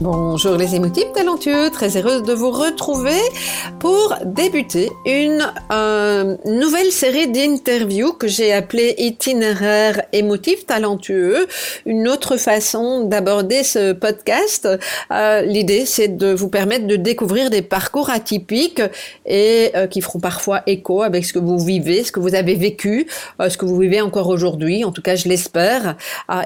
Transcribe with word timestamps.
Bonjour 0.00 0.56
les 0.56 0.74
émotifs 0.74 1.12
talentueux, 1.14 1.70
très 1.70 1.96
heureuse 1.96 2.24
de 2.24 2.32
vous 2.32 2.50
retrouver 2.50 3.20
pour 3.78 4.16
débuter 4.24 4.90
une 5.06 5.46
euh, 5.70 6.36
nouvelle 6.44 6.90
série 6.90 7.28
d'interviews 7.28 8.12
que 8.12 8.26
j'ai 8.26 8.52
appelée 8.52 8.96
itinéraire 8.98 10.02
émotif 10.12 10.66
talentueux, 10.66 11.46
une 11.86 12.08
autre 12.08 12.36
façon 12.38 13.04
d'aborder 13.04 13.62
ce 13.62 13.92
podcast. 13.92 14.68
Euh, 15.12 15.42
L'idée 15.42 15.86
c'est 15.86 16.16
de 16.16 16.34
vous 16.34 16.48
permettre 16.48 16.88
de 16.88 16.96
découvrir 16.96 17.48
des 17.48 17.62
parcours 17.62 18.10
atypiques 18.10 18.82
et 19.26 19.70
euh, 19.76 19.86
qui 19.86 20.00
feront 20.00 20.18
parfois 20.18 20.62
écho 20.66 21.02
avec 21.02 21.24
ce 21.24 21.32
que 21.32 21.38
vous 21.38 21.60
vivez, 21.60 22.02
ce 22.02 22.10
que 22.10 22.18
vous 22.18 22.34
avez 22.34 22.56
vécu, 22.56 23.06
ce 23.48 23.56
que 23.56 23.64
vous 23.64 23.78
vivez 23.78 24.00
encore 24.00 24.26
aujourd'hui, 24.26 24.82
en 24.84 24.90
tout 24.90 25.02
cas 25.02 25.14
je 25.14 25.28
l'espère. 25.28 25.96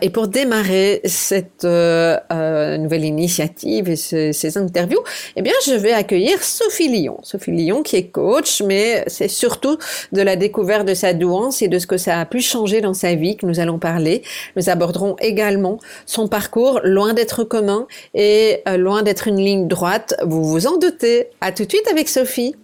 Et 0.02 0.10
pour 0.10 0.28
démarrer 0.28 1.00
cette 1.05 1.64
nouvelle 1.64 3.05
initiative, 3.05 3.38
et 3.41 3.97
ces, 3.97 4.58
interviews, 4.58 5.00
eh 5.36 5.42
bien, 5.42 5.53
je 5.67 5.72
vais 5.72 5.92
accueillir 5.92 6.42
Sophie 6.42 6.89
Lyon. 6.89 7.19
Sophie 7.22 7.53
Lyon 7.53 7.83
qui 7.83 7.97
est 7.97 8.08
coach, 8.08 8.62
mais 8.62 9.05
c'est 9.06 9.28
surtout 9.28 9.78
de 10.12 10.22
la 10.22 10.36
découverte 10.36 10.86
de 10.86 10.95
sa 10.95 11.12
douance 11.12 11.62
et 11.62 11.69
de 11.69 11.78
ce 11.78 11.86
que 11.86 11.97
ça 11.97 12.20
a 12.20 12.27
pu 12.27 12.41
changer 12.41 12.80
dans 12.80 12.95
sa 12.95 13.14
vie 13.14 13.36
que 13.36 13.47
nous 13.47 13.61
allons 13.61 13.78
parler. 13.78 14.22
Nous 14.56 14.69
aborderons 14.69 15.17
également 15.20 15.78
son 16.06 16.28
parcours 16.28 16.80
loin 16.84 17.14
d'être 17.14 17.45
commun 17.45 17.86
et 18.14 18.62
euh, 18.69 18.77
loin 18.77 19.03
d'être 19.03 19.28
une 19.28 19.41
ligne 19.41 19.69
droite. 19.69 20.14
Vous 20.25 20.45
vous 20.45 20.67
en 20.67 20.78
doutez. 20.78 21.28
À 21.41 21.52
tout 21.52 21.64
de 21.64 21.70
suite 21.70 21.89
avec 21.89 22.08
Sophie. 22.08 22.55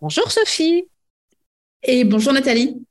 Bonjour 0.00 0.30
Sophie. 0.30 0.86
Et 1.84 2.04
bonjour 2.04 2.32
Nathalie. 2.32 2.82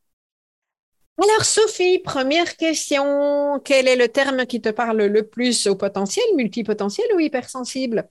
Alors 1.21 1.45
Sophie, 1.45 1.99
première 1.99 2.57
question, 2.57 3.59
quel 3.63 3.87
est 3.87 3.95
le 3.95 4.07
terme 4.07 4.47
qui 4.47 4.59
te 4.59 4.69
parle 4.69 5.03
le 5.03 5.27
plus 5.27 5.67
au 5.67 5.75
potentiel, 5.75 6.25
multipotentiel 6.35 7.05
ou 7.15 7.19
hypersensible? 7.19 8.09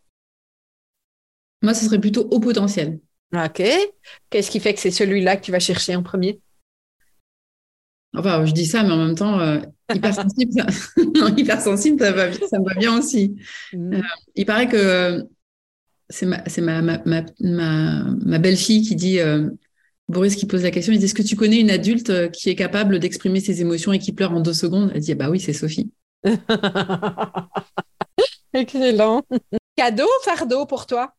Moi, 1.62 1.74
ce 1.74 1.86
serait 1.86 1.98
plutôt 1.98 2.28
au 2.30 2.38
potentiel. 2.38 3.00
Ok. 3.34 3.62
Qu'est-ce 4.30 4.50
qui 4.50 4.60
fait 4.60 4.74
que 4.74 4.80
c'est 4.80 4.92
celui-là 4.92 5.36
que 5.36 5.44
tu 5.44 5.50
vas 5.50 5.58
chercher 5.58 5.96
en 5.96 6.04
premier? 6.04 6.40
Enfin, 8.16 8.44
je 8.44 8.52
dis 8.52 8.66
ça, 8.66 8.84
mais 8.84 8.92
en 8.92 9.04
même 9.04 9.16
temps, 9.16 9.40
euh, 9.40 9.58
hypersensible, 9.92 10.52
ça... 10.56 10.66
hypersensible, 11.36 12.00
ça, 12.00 12.12
va, 12.12 12.32
ça 12.32 12.58
me 12.60 12.64
va 12.64 12.74
bien 12.74 12.96
aussi. 12.96 13.36
Mm. 13.72 13.94
Euh, 13.94 14.02
il 14.36 14.46
paraît 14.46 14.68
que 14.68 15.24
c'est 16.08 16.26
ma, 16.26 16.42
ma, 16.82 17.02
ma, 17.04 17.24
ma, 17.40 18.38
belle-fille 18.38 18.82
qui 18.82 18.94
dit 18.94 19.20
euh, 19.20 19.48
Boris 20.10 20.36
qui 20.36 20.46
pose 20.46 20.62
la 20.62 20.70
question, 20.70 20.92
il 20.92 20.98
dit 20.98 21.04
Est-ce 21.06 21.14
que 21.14 21.22
tu 21.22 21.36
connais 21.36 21.60
une 21.60 21.70
adulte 21.70 22.10
euh, 22.10 22.28
qui 22.28 22.50
est 22.50 22.56
capable 22.56 22.98
d'exprimer 22.98 23.40
ses 23.40 23.60
émotions 23.60 23.92
et 23.92 23.98
qui 23.98 24.12
pleure 24.12 24.32
en 24.32 24.40
deux 24.40 24.52
secondes? 24.52 24.90
Elle 24.94 25.00
dit 25.00 25.14
Bah 25.14 25.30
oui, 25.30 25.38
c'est 25.40 25.52
Sophie. 25.52 25.90
Excellent. 28.52 29.22
Cadeau 29.76 30.04
ou 30.04 30.24
fardeau 30.24 30.66
pour 30.66 30.86
toi? 30.86 31.14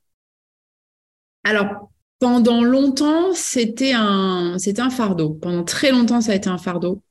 Alors, 1.43 1.89
pendant 2.19 2.63
longtemps, 2.63 3.33
c'était 3.33 3.93
un, 3.93 4.57
c'était 4.59 4.81
un 4.81 4.89
fardeau. 4.89 5.31
Pendant 5.31 5.63
très 5.63 5.91
longtemps, 5.91 6.19
ça 6.19 6.33
a 6.33 6.35
été 6.35 6.49
un 6.49 6.57
fardeau. 6.57 7.01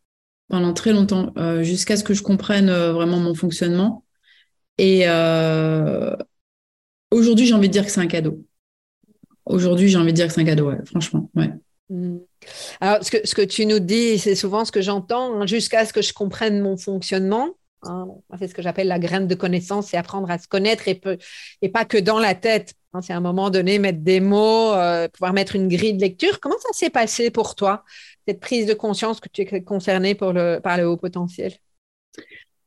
Pendant 0.48 0.74
très 0.74 0.92
longtemps, 0.92 1.32
euh, 1.38 1.62
jusqu'à 1.62 1.96
ce 1.96 2.04
que 2.04 2.12
je 2.12 2.22
comprenne 2.22 2.68
euh, 2.68 2.92
vraiment 2.92 3.18
mon 3.18 3.34
fonctionnement. 3.34 4.04
Et 4.76 5.06
aujourd'hui, 7.10 7.46
j'ai 7.46 7.54
envie 7.54 7.68
de 7.68 7.72
dire 7.72 7.84
que 7.84 7.90
c'est 7.90 8.00
un 8.00 8.06
cadeau. 8.06 8.44
Aujourd'hui, 9.44 9.88
j'ai 9.88 9.98
envie 9.98 10.12
de 10.12 10.16
dire 10.16 10.26
que 10.26 10.32
c'est 10.32 10.40
un 10.40 10.44
cadeau, 10.44 10.68
ouais, 10.68 10.78
franchement. 10.86 11.30
Ouais. 11.34 11.50
Mm. 11.90 12.18
Alors, 12.80 13.04
ce 13.04 13.10
que, 13.10 13.26
ce 13.26 13.34
que 13.34 13.42
tu 13.42 13.66
nous 13.66 13.80
dis, 13.80 14.18
c'est 14.18 14.34
souvent 14.34 14.64
ce 14.64 14.72
que 14.72 14.80
j'entends, 14.80 15.34
hein, 15.34 15.46
jusqu'à 15.46 15.84
ce 15.84 15.92
que 15.92 16.00
je 16.00 16.12
comprenne 16.12 16.60
mon 16.60 16.76
fonctionnement. 16.76 17.50
Hein, 17.82 18.08
c'est 18.38 18.48
ce 18.48 18.54
que 18.54 18.62
j'appelle 18.62 18.88
la 18.88 18.98
graine 18.98 19.26
de 19.26 19.34
connaissance, 19.34 19.88
c'est 19.88 19.96
apprendre 19.96 20.30
à 20.30 20.38
se 20.38 20.46
connaître 20.46 20.86
et, 20.86 21.00
et 21.62 21.68
pas 21.68 21.84
que 21.84 21.98
dans 21.98 22.18
la 22.18 22.34
tête. 22.34 22.74
Hein, 22.92 23.00
c'est 23.02 23.12
à 23.12 23.16
un 23.16 23.20
moment 23.20 23.50
donné 23.50 23.78
mettre 23.78 24.00
des 24.00 24.20
mots, 24.20 24.72
euh, 24.72 25.08
pouvoir 25.08 25.32
mettre 25.32 25.56
une 25.56 25.68
grille 25.68 25.94
de 25.94 26.00
lecture. 26.00 26.40
Comment 26.40 26.58
ça 26.58 26.72
s'est 26.72 26.90
passé 26.90 27.30
pour 27.30 27.54
toi, 27.54 27.84
cette 28.26 28.40
prise 28.40 28.66
de 28.66 28.74
conscience 28.74 29.20
que 29.20 29.28
tu 29.32 29.42
es 29.42 29.62
concerné 29.62 30.14
pour 30.14 30.32
le, 30.32 30.60
par 30.62 30.76
le 30.76 30.86
haut 30.88 30.96
potentiel? 30.96 31.54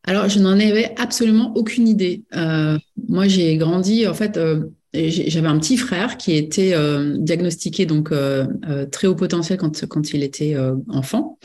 Alors, 0.06 0.28
je 0.28 0.39
n'en 0.39 0.59
avais 0.59 0.94
absolument 1.00 1.53
aucune 1.56 1.88
idée. 1.88 2.23
Euh, 2.35 2.78
moi, 3.07 3.28
j'ai 3.28 3.56
grandi, 3.57 4.07
en 4.07 4.13
fait, 4.13 4.35
euh, 4.38 4.69
j'avais 4.93 5.47
un 5.47 5.57
petit 5.57 5.77
frère 5.77 6.17
qui 6.17 6.35
était 6.35 6.73
euh, 6.73 7.15
diagnostiqué 7.17 7.85
donc 7.85 8.11
euh, 8.11 8.45
euh, 8.69 8.85
très 8.85 9.07
haut 9.07 9.15
potentiel 9.15 9.57
quand, 9.57 9.85
quand 9.87 10.13
il 10.13 10.23
était 10.23 10.55
enfant. 10.89 11.39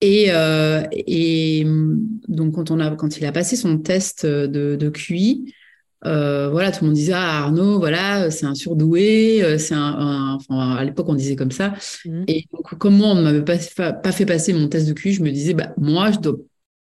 Et, 0.00 0.30
et 0.92 1.64
donc 2.26 2.56
quand 2.56 2.72
on 2.72 2.80
a 2.80 2.90
quand 2.96 3.18
il 3.18 3.24
a 3.24 3.30
passé 3.30 3.54
son 3.54 3.78
test 3.78 4.26
de, 4.26 4.74
de 4.74 4.88
QI, 4.88 5.54
voilà, 6.02 6.72
tout 6.72 6.82
le 6.82 6.88
monde 6.88 6.96
disait 6.96 7.12
ah, 7.14 7.44
Arnaud, 7.44 7.78
voilà, 7.78 8.28
c'est 8.32 8.46
un 8.46 8.56
surdoué, 8.56 9.58
c'est 9.60 9.76
un, 9.76 10.34
enfin 10.34 10.72
à 10.74 10.84
l'époque 10.84 11.08
on 11.08 11.14
disait 11.14 11.36
comme 11.36 11.52
ça. 11.52 11.74
Mmh. 12.04 12.24
Et 12.26 12.46
donc 12.52 12.76
comme 12.78 12.96
moi 12.96 13.10
on 13.10 13.14
ne 13.14 13.22
m'avait 13.22 13.44
pas, 13.44 13.92
pas, 13.92 14.10
fait 14.10 14.26
passer 14.26 14.52
mon 14.52 14.66
test 14.66 14.88
de 14.88 14.92
QI, 14.92 15.12
je 15.12 15.22
me 15.22 15.30
disais 15.30 15.54
bah 15.54 15.72
moi 15.76 16.10
je 16.10 16.18
dois 16.18 16.34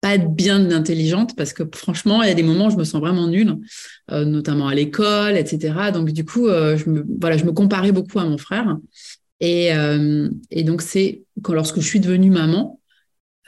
pas 0.03 0.17
bien 0.17 0.69
intelligente 0.71 1.33
parce 1.37 1.53
que 1.53 1.63
franchement, 1.73 2.23
il 2.23 2.27
y 2.27 2.31
a 2.31 2.33
des 2.33 2.43
moments 2.43 2.67
où 2.67 2.71
je 2.71 2.75
me 2.75 2.83
sens 2.83 2.99
vraiment 2.99 3.25
nulle, 3.25 3.55
euh, 4.11 4.25
notamment 4.25 4.67
à 4.67 4.75
l'école, 4.75 5.37
etc. 5.37 5.91
Donc 5.93 6.11
du 6.11 6.25
coup, 6.25 6.47
euh, 6.47 6.75
je 6.75 6.89
me 6.89 7.05
voilà, 7.21 7.37
je 7.37 7.45
me 7.45 7.53
comparais 7.53 7.93
beaucoup 7.93 8.19
à 8.19 8.25
mon 8.25 8.37
frère. 8.37 8.77
Et, 9.39 9.73
euh, 9.73 10.29
donc 10.65 10.81
c'est 10.81 11.23
quand 11.41 11.53
lorsque 11.53 11.79
je 11.79 11.87
suis 11.87 12.01
devenue 12.01 12.31
maman, 12.31 12.81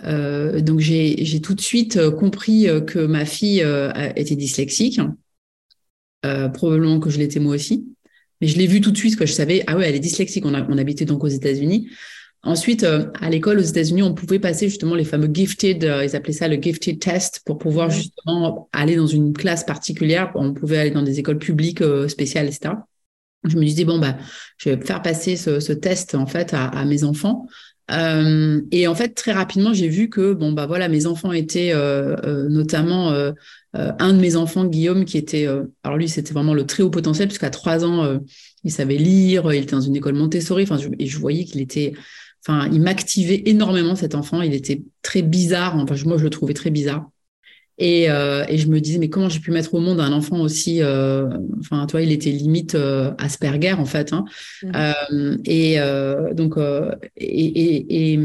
donc 0.02 0.80
j'ai 0.80 1.42
tout 1.42 1.56
de 1.56 1.62
suite 1.62 2.10
compris 2.12 2.68
que 2.88 3.06
ma 3.06 3.26
fille 3.26 3.66
était 4.16 4.36
dyslexique, 4.36 5.02
probablement 6.54 7.00
que 7.02 7.10
je 7.10 7.18
l'étais 7.18 7.40
moi 7.42 7.56
aussi. 7.56 7.86
Mais 8.40 8.48
je 8.48 8.58
l'ai 8.58 8.68
vu 8.68 8.80
tout 8.80 8.92
de 8.92 8.98
suite, 8.98 9.18
que 9.18 9.26
je 9.26 9.34
savais, 9.34 9.64
ah 9.68 9.76
ouais, 9.78 9.88
elle 9.88 9.96
est 9.96 10.00
dyslexique. 10.00 10.46
On, 10.46 10.54
a, 10.54 10.66
on 10.70 10.78
habitait 10.78 11.06
donc 11.06 11.24
aux 11.24 11.30
États-Unis. 11.30 11.90
Ensuite, 12.46 12.84
euh, 12.84 13.08
à 13.20 13.32
l'école 13.32 13.58
aux 13.58 13.64
États-Unis, 13.64 14.04
on 14.04 14.14
pouvait 14.14 14.38
passer 14.38 14.70
justement 14.70 14.94
les 14.94 15.04
fameux 15.04 15.30
gifted, 15.34 15.84
euh, 15.84 16.06
ils 16.06 16.16
appelaient 16.16 16.32
ça 16.32 16.48
le 16.48 16.62
gifted 16.62 17.00
test 17.00 17.42
pour 17.44 17.58
pouvoir 17.58 17.90
justement 17.90 18.70
aller 18.72 18.96
dans 18.96 19.08
une 19.08 19.34
classe 19.34 19.64
particulière. 19.64 20.32
On 20.36 20.54
pouvait 20.54 20.78
aller 20.78 20.92
dans 20.92 21.02
des 21.02 21.18
écoles 21.18 21.40
publiques 21.40 21.82
euh, 21.82 22.08
spéciales, 22.08 22.46
etc. 22.46 22.76
Je 23.46 23.58
me 23.58 23.66
disais 23.66 23.84
bon 23.84 23.98
bah, 23.98 24.18
je 24.58 24.70
vais 24.70 24.86
faire 24.86 25.02
passer 25.02 25.36
ce, 25.38 25.74
test 25.74 26.14
en 26.14 26.28
fait 26.28 26.54
à, 26.54 26.86
mes 26.86 27.04
enfants. 27.04 27.48
et 27.90 28.88
en 28.88 28.96
fait, 28.96 29.10
très 29.10 29.34
rapidement, 29.34 29.74
j'ai 29.74 29.88
vu 29.88 30.10
que 30.10 30.34
bon 30.34 30.52
bah 30.52 30.66
voilà, 30.66 30.88
mes 30.88 31.06
enfants 31.06 31.32
étaient 31.32 31.72
notamment 32.50 33.12
un 33.74 34.14
de 34.14 34.20
mes 34.20 34.36
enfants, 34.36 34.66
Guillaume, 34.66 35.06
qui 35.06 35.20
était 35.20 35.46
alors 35.84 35.98
lui, 35.98 36.10
c'était 36.10 36.34
vraiment 36.34 36.56
le 36.56 36.66
très 36.66 36.82
haut 36.82 36.90
potentiel 36.90 37.28
puisqu'à 37.28 37.52
trois 37.52 37.86
ans, 37.86 38.20
il 38.64 38.72
savait 38.72 38.98
lire, 38.98 39.54
il 39.54 39.62
était 39.62 39.76
dans 39.76 39.82
une 39.82 39.96
école 39.96 40.16
Montessori. 40.16 40.64
Enfin, 40.64 40.80
et 40.98 41.06
je 41.06 41.20
voyais 41.20 41.46
qu'il 41.46 41.62
était 41.62 41.94
Enfin, 42.48 42.70
il 42.72 42.82
m'activait 42.82 43.44
énormément 43.46 43.96
cet 43.96 44.16
enfant. 44.16 44.42
Il 44.42 44.54
était 44.54 44.84
très 45.02 45.22
bizarre. 45.22 45.76
Enfin, 45.76 45.96
moi, 46.06 46.18
je 46.18 46.24
le 46.24 46.30
trouvais 46.30 46.54
très 46.54 46.70
bizarre. 46.70 47.10
Et, 47.78 48.10
euh, 48.10 48.46
et 48.48 48.58
je 48.58 48.68
me 48.68 48.80
disais, 48.80 49.00
mais 49.00 49.10
comment 49.10 49.28
j'ai 49.28 49.40
pu 49.42 49.52
mettre 49.52 49.74
au 49.74 49.80
monde 49.80 50.00
un 50.00 50.14
enfant 50.14 50.40
aussi 50.40 50.82
euh, 50.82 51.28
Enfin, 51.60 51.86
toi, 51.88 52.02
il 52.02 52.12
était 52.12 52.30
limite 52.30 52.76
euh, 52.76 53.12
Asperger 53.18 53.74
en 53.74 53.86
fait. 53.86 54.14
Hein. 54.14 54.24
Mmh. 54.64 55.38
et 55.46 55.78
donc, 56.34 56.56
et, 57.18 57.46
et, 57.46 58.14
et, 58.14 58.20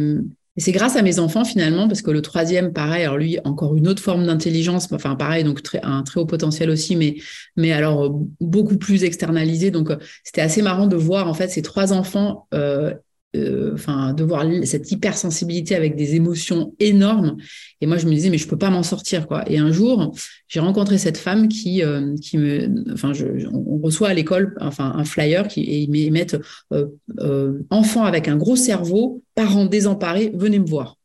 Et 0.56 0.61
c'est 0.61 0.73
grâce 0.73 0.96
à 0.96 1.02
mes 1.02 1.19
enfants 1.20 1.44
finalement, 1.44 1.87
parce 1.87 2.02
que 2.02 2.11
le 2.11 2.23
troisième, 2.23 2.73
pareil, 2.73 3.05
alors 3.05 3.19
lui, 3.19 3.38
encore 3.44 3.76
une 3.76 3.87
autre 3.88 4.02
forme 4.02 4.26
d'intelligence, 4.26 4.93
enfin 4.93 5.14
pareil, 5.14 5.44
donc 5.44 5.62
très, 5.62 5.81
un 5.82 6.02
très 6.02 6.20
haut 6.20 6.26
potentiel 6.26 6.70
aussi, 6.70 6.96
mais, 6.96 7.16
mais 7.56 7.73
alors 7.73 8.05
euh, 8.05 8.08
beaucoup 8.40 8.76
plus 8.76 9.05
externalisé. 9.05 9.70
Donc 9.70 9.90
euh, 9.90 9.96
c'était 10.25 10.40
assez 10.40 10.61
marrant 10.61 10.87
de 10.87 10.96
voir 10.96 11.28
en 11.28 11.34
fait 11.34 11.49
ces 11.49 11.62
trois 11.62 11.93
enfants 11.93 12.46
euh, 12.52 12.93
euh, 13.37 13.75
enfin, 13.75 14.12
de 14.12 14.25
voir 14.25 14.44
cette 14.65 14.91
hypersensibilité 14.91 15.77
avec 15.77 15.94
des 15.94 16.17
émotions 16.17 16.75
énormes. 16.81 17.37
Et 17.81 17.87
moi, 17.87 17.97
je 17.97 18.06
me 18.06 18.11
disais, 18.12 18.29
mais 18.29 18.38
je 18.38 18.49
peux 18.49 18.59
pas 18.59 18.71
m'en 18.71 18.82
sortir, 18.82 19.29
quoi. 19.29 19.49
Et 19.49 19.59
un 19.59 19.71
jour, 19.71 20.17
j'ai 20.49 20.59
rencontré 20.59 20.99
cette 20.99 21.17
femme 21.17 21.47
qui, 21.47 21.85
euh, 21.85 22.17
qui 22.17 22.38
me, 22.38 22.93
enfin, 22.93 23.12
je, 23.12 23.27
on 23.53 23.79
reçoit 23.79 24.09
à 24.09 24.15
l'école, 24.15 24.56
enfin, 24.61 24.93
un 24.97 25.05
flyer 25.05 25.47
qui, 25.47 25.61
et 25.61 25.79
ils 25.79 26.11
mettent 26.11 26.38
euh, 26.73 27.62
enfant 27.71 28.05
avec 28.05 28.27
un 28.27 28.37
gros 28.37 28.56
cerveau, 28.56 29.23
parents 29.37 29.67
désemparés, 29.67 30.33
venez 30.35 30.59
me 30.59 30.67
voir. 30.67 30.97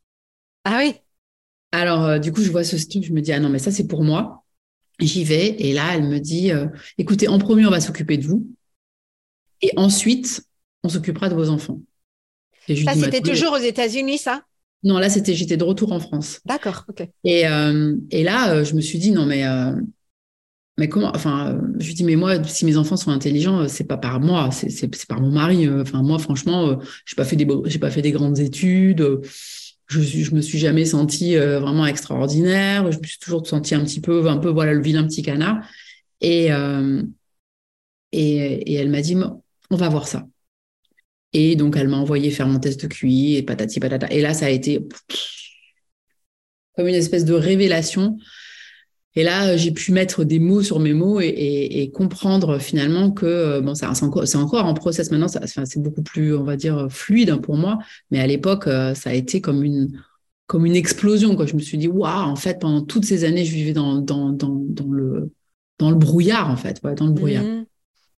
Ah 0.64 0.78
oui. 0.80 0.94
Alors, 1.70 2.18
du 2.18 2.32
coup, 2.32 2.42
je 2.42 2.50
vois 2.50 2.64
ce 2.64 2.76
truc, 2.88 3.04
je 3.04 3.12
me 3.12 3.20
dis, 3.20 3.32
ah 3.32 3.38
non, 3.38 3.50
mais 3.50 3.60
ça, 3.60 3.70
c'est 3.70 3.86
pour 3.86 4.02
moi. 4.02 4.44
J'y 4.98 5.22
vais, 5.22 5.54
et 5.60 5.72
là, 5.74 5.94
elle 5.94 6.08
me 6.08 6.18
dit, 6.18 6.50
écoutez, 6.98 7.28
en 7.28 7.38
premier, 7.38 7.66
on 7.66 7.70
va 7.70 7.80
s'occuper 7.80 8.16
de 8.16 8.26
vous. 8.26 8.48
Et 9.62 9.70
ensuite, 9.76 10.42
on 10.82 10.88
s'occupera 10.88 11.28
de 11.28 11.34
vos 11.34 11.50
enfants. 11.50 11.80
Ça, 12.84 12.94
c'était 12.94 13.20
toujours 13.20 13.52
aux 13.52 13.58
États-Unis, 13.58 14.18
ça? 14.18 14.42
Non, 14.82 14.98
là, 14.98 15.08
c'était, 15.08 15.34
j'étais 15.34 15.56
de 15.56 15.64
retour 15.64 15.92
en 15.92 16.00
France. 16.00 16.40
D'accord, 16.44 16.84
ok. 16.88 17.08
Et, 17.24 17.48
euh, 17.48 17.96
et 18.10 18.22
là, 18.22 18.52
euh, 18.52 18.64
je 18.64 18.74
me 18.74 18.80
suis 18.80 18.98
dit, 18.98 19.10
non, 19.10 19.26
mais, 19.26 19.44
euh, 19.44 19.72
mais 20.78 20.88
comment, 20.88 21.10
enfin, 21.14 21.58
je 21.78 21.86
lui 21.86 21.94
dis, 21.94 22.04
mais 22.04 22.14
moi, 22.14 22.44
si 22.44 22.64
mes 22.64 22.76
enfants 22.76 22.96
sont 22.96 23.10
intelligents, 23.10 23.66
c'est 23.68 23.84
pas 23.84 23.96
par 23.96 24.20
moi, 24.20 24.50
c'est, 24.52 25.06
par 25.06 25.20
mon 25.20 25.30
mari. 25.30 25.68
Enfin, 25.68 26.02
moi, 26.02 26.18
franchement, 26.18 26.78
j'ai 27.04 27.16
pas 27.16 27.24
fait 27.24 27.36
des, 27.36 27.48
j'ai 27.64 27.78
pas 27.78 27.90
fait 27.90 28.02
des 28.02 28.12
grandes 28.12 28.38
études. 28.38 29.20
Je, 29.88 30.02
je 30.02 30.34
me 30.34 30.40
suis 30.40 30.58
jamais 30.58 30.84
sentie 30.84 31.36
vraiment 31.36 31.86
extraordinaire. 31.86 32.92
Je 32.92 32.98
me 32.98 33.04
suis 33.04 33.18
toujours 33.18 33.46
sentie 33.46 33.74
un 33.74 33.84
petit 33.84 34.00
peu, 34.00 34.28
un 34.28 34.36
peu, 34.36 34.50
voilà, 34.50 34.74
le 34.74 34.82
vilain 34.82 35.04
petit 35.04 35.22
canard. 35.22 35.66
Et, 36.20 36.50
et, 38.12 38.72
et 38.72 38.74
elle 38.74 38.90
m'a 38.90 39.00
dit, 39.00 39.16
on 39.70 39.76
va 39.76 39.88
voir 39.88 40.06
ça. 40.06 40.26
Et 41.38 41.54
donc, 41.54 41.76
elle 41.76 41.88
m'a 41.88 41.98
envoyé 41.98 42.30
faire 42.30 42.48
mon 42.48 42.58
test 42.58 42.80
de 42.80 42.86
QI 42.86 43.36
et 43.36 43.42
patati 43.42 43.78
patata. 43.78 44.10
Et 44.10 44.22
là, 44.22 44.32
ça 44.32 44.46
a 44.46 44.48
été 44.48 44.88
comme 46.74 46.88
une 46.88 46.94
espèce 46.94 47.26
de 47.26 47.34
révélation. 47.34 48.16
Et 49.16 49.22
là, 49.22 49.54
j'ai 49.54 49.70
pu 49.70 49.92
mettre 49.92 50.24
des 50.24 50.38
mots 50.38 50.62
sur 50.62 50.80
mes 50.80 50.94
mots 50.94 51.20
et, 51.20 51.90
comprendre 51.92 52.58
finalement 52.58 53.10
que 53.10 53.26
euh, 53.26 53.60
bon, 53.60 53.74
c'est 53.74 53.84
encore, 53.84 54.64
en 54.64 54.72
process 54.72 55.10
maintenant. 55.10 55.28
c'est 55.28 55.78
beaucoup 55.78 56.02
plus, 56.02 56.34
on 56.34 56.42
va 56.42 56.56
dire, 56.56 56.86
fluide 56.88 57.36
pour 57.42 57.58
moi. 57.58 57.80
Mais 58.10 58.18
à 58.18 58.26
l'époque, 58.26 58.66
euh, 58.66 58.94
ça 58.94 59.10
a 59.10 59.12
été 59.12 59.42
comme 59.42 59.62
une, 59.62 60.00
comme 60.46 60.64
une 60.64 60.74
explosion. 60.74 61.36
Quoi. 61.36 61.44
Je 61.44 61.54
me 61.54 61.60
suis 61.60 61.76
dit, 61.76 61.88
waouh, 61.88 62.30
en 62.30 62.36
fait, 62.36 62.58
pendant 62.60 62.80
toutes 62.80 63.04
ces 63.04 63.24
années, 63.24 63.44
je 63.44 63.52
vivais 63.52 63.74
dans, 63.74 63.96
dans, 63.96 64.30
dans, 64.30 64.64
le, 64.90 65.30
dans 65.78 65.90
le 65.90 65.96
brouillard, 65.96 66.50
en 66.50 66.56
fait, 66.56 66.82
dans 66.82 67.06
le 67.06 67.12
brouillard. 67.12 67.44
Mmh. 67.44 67.66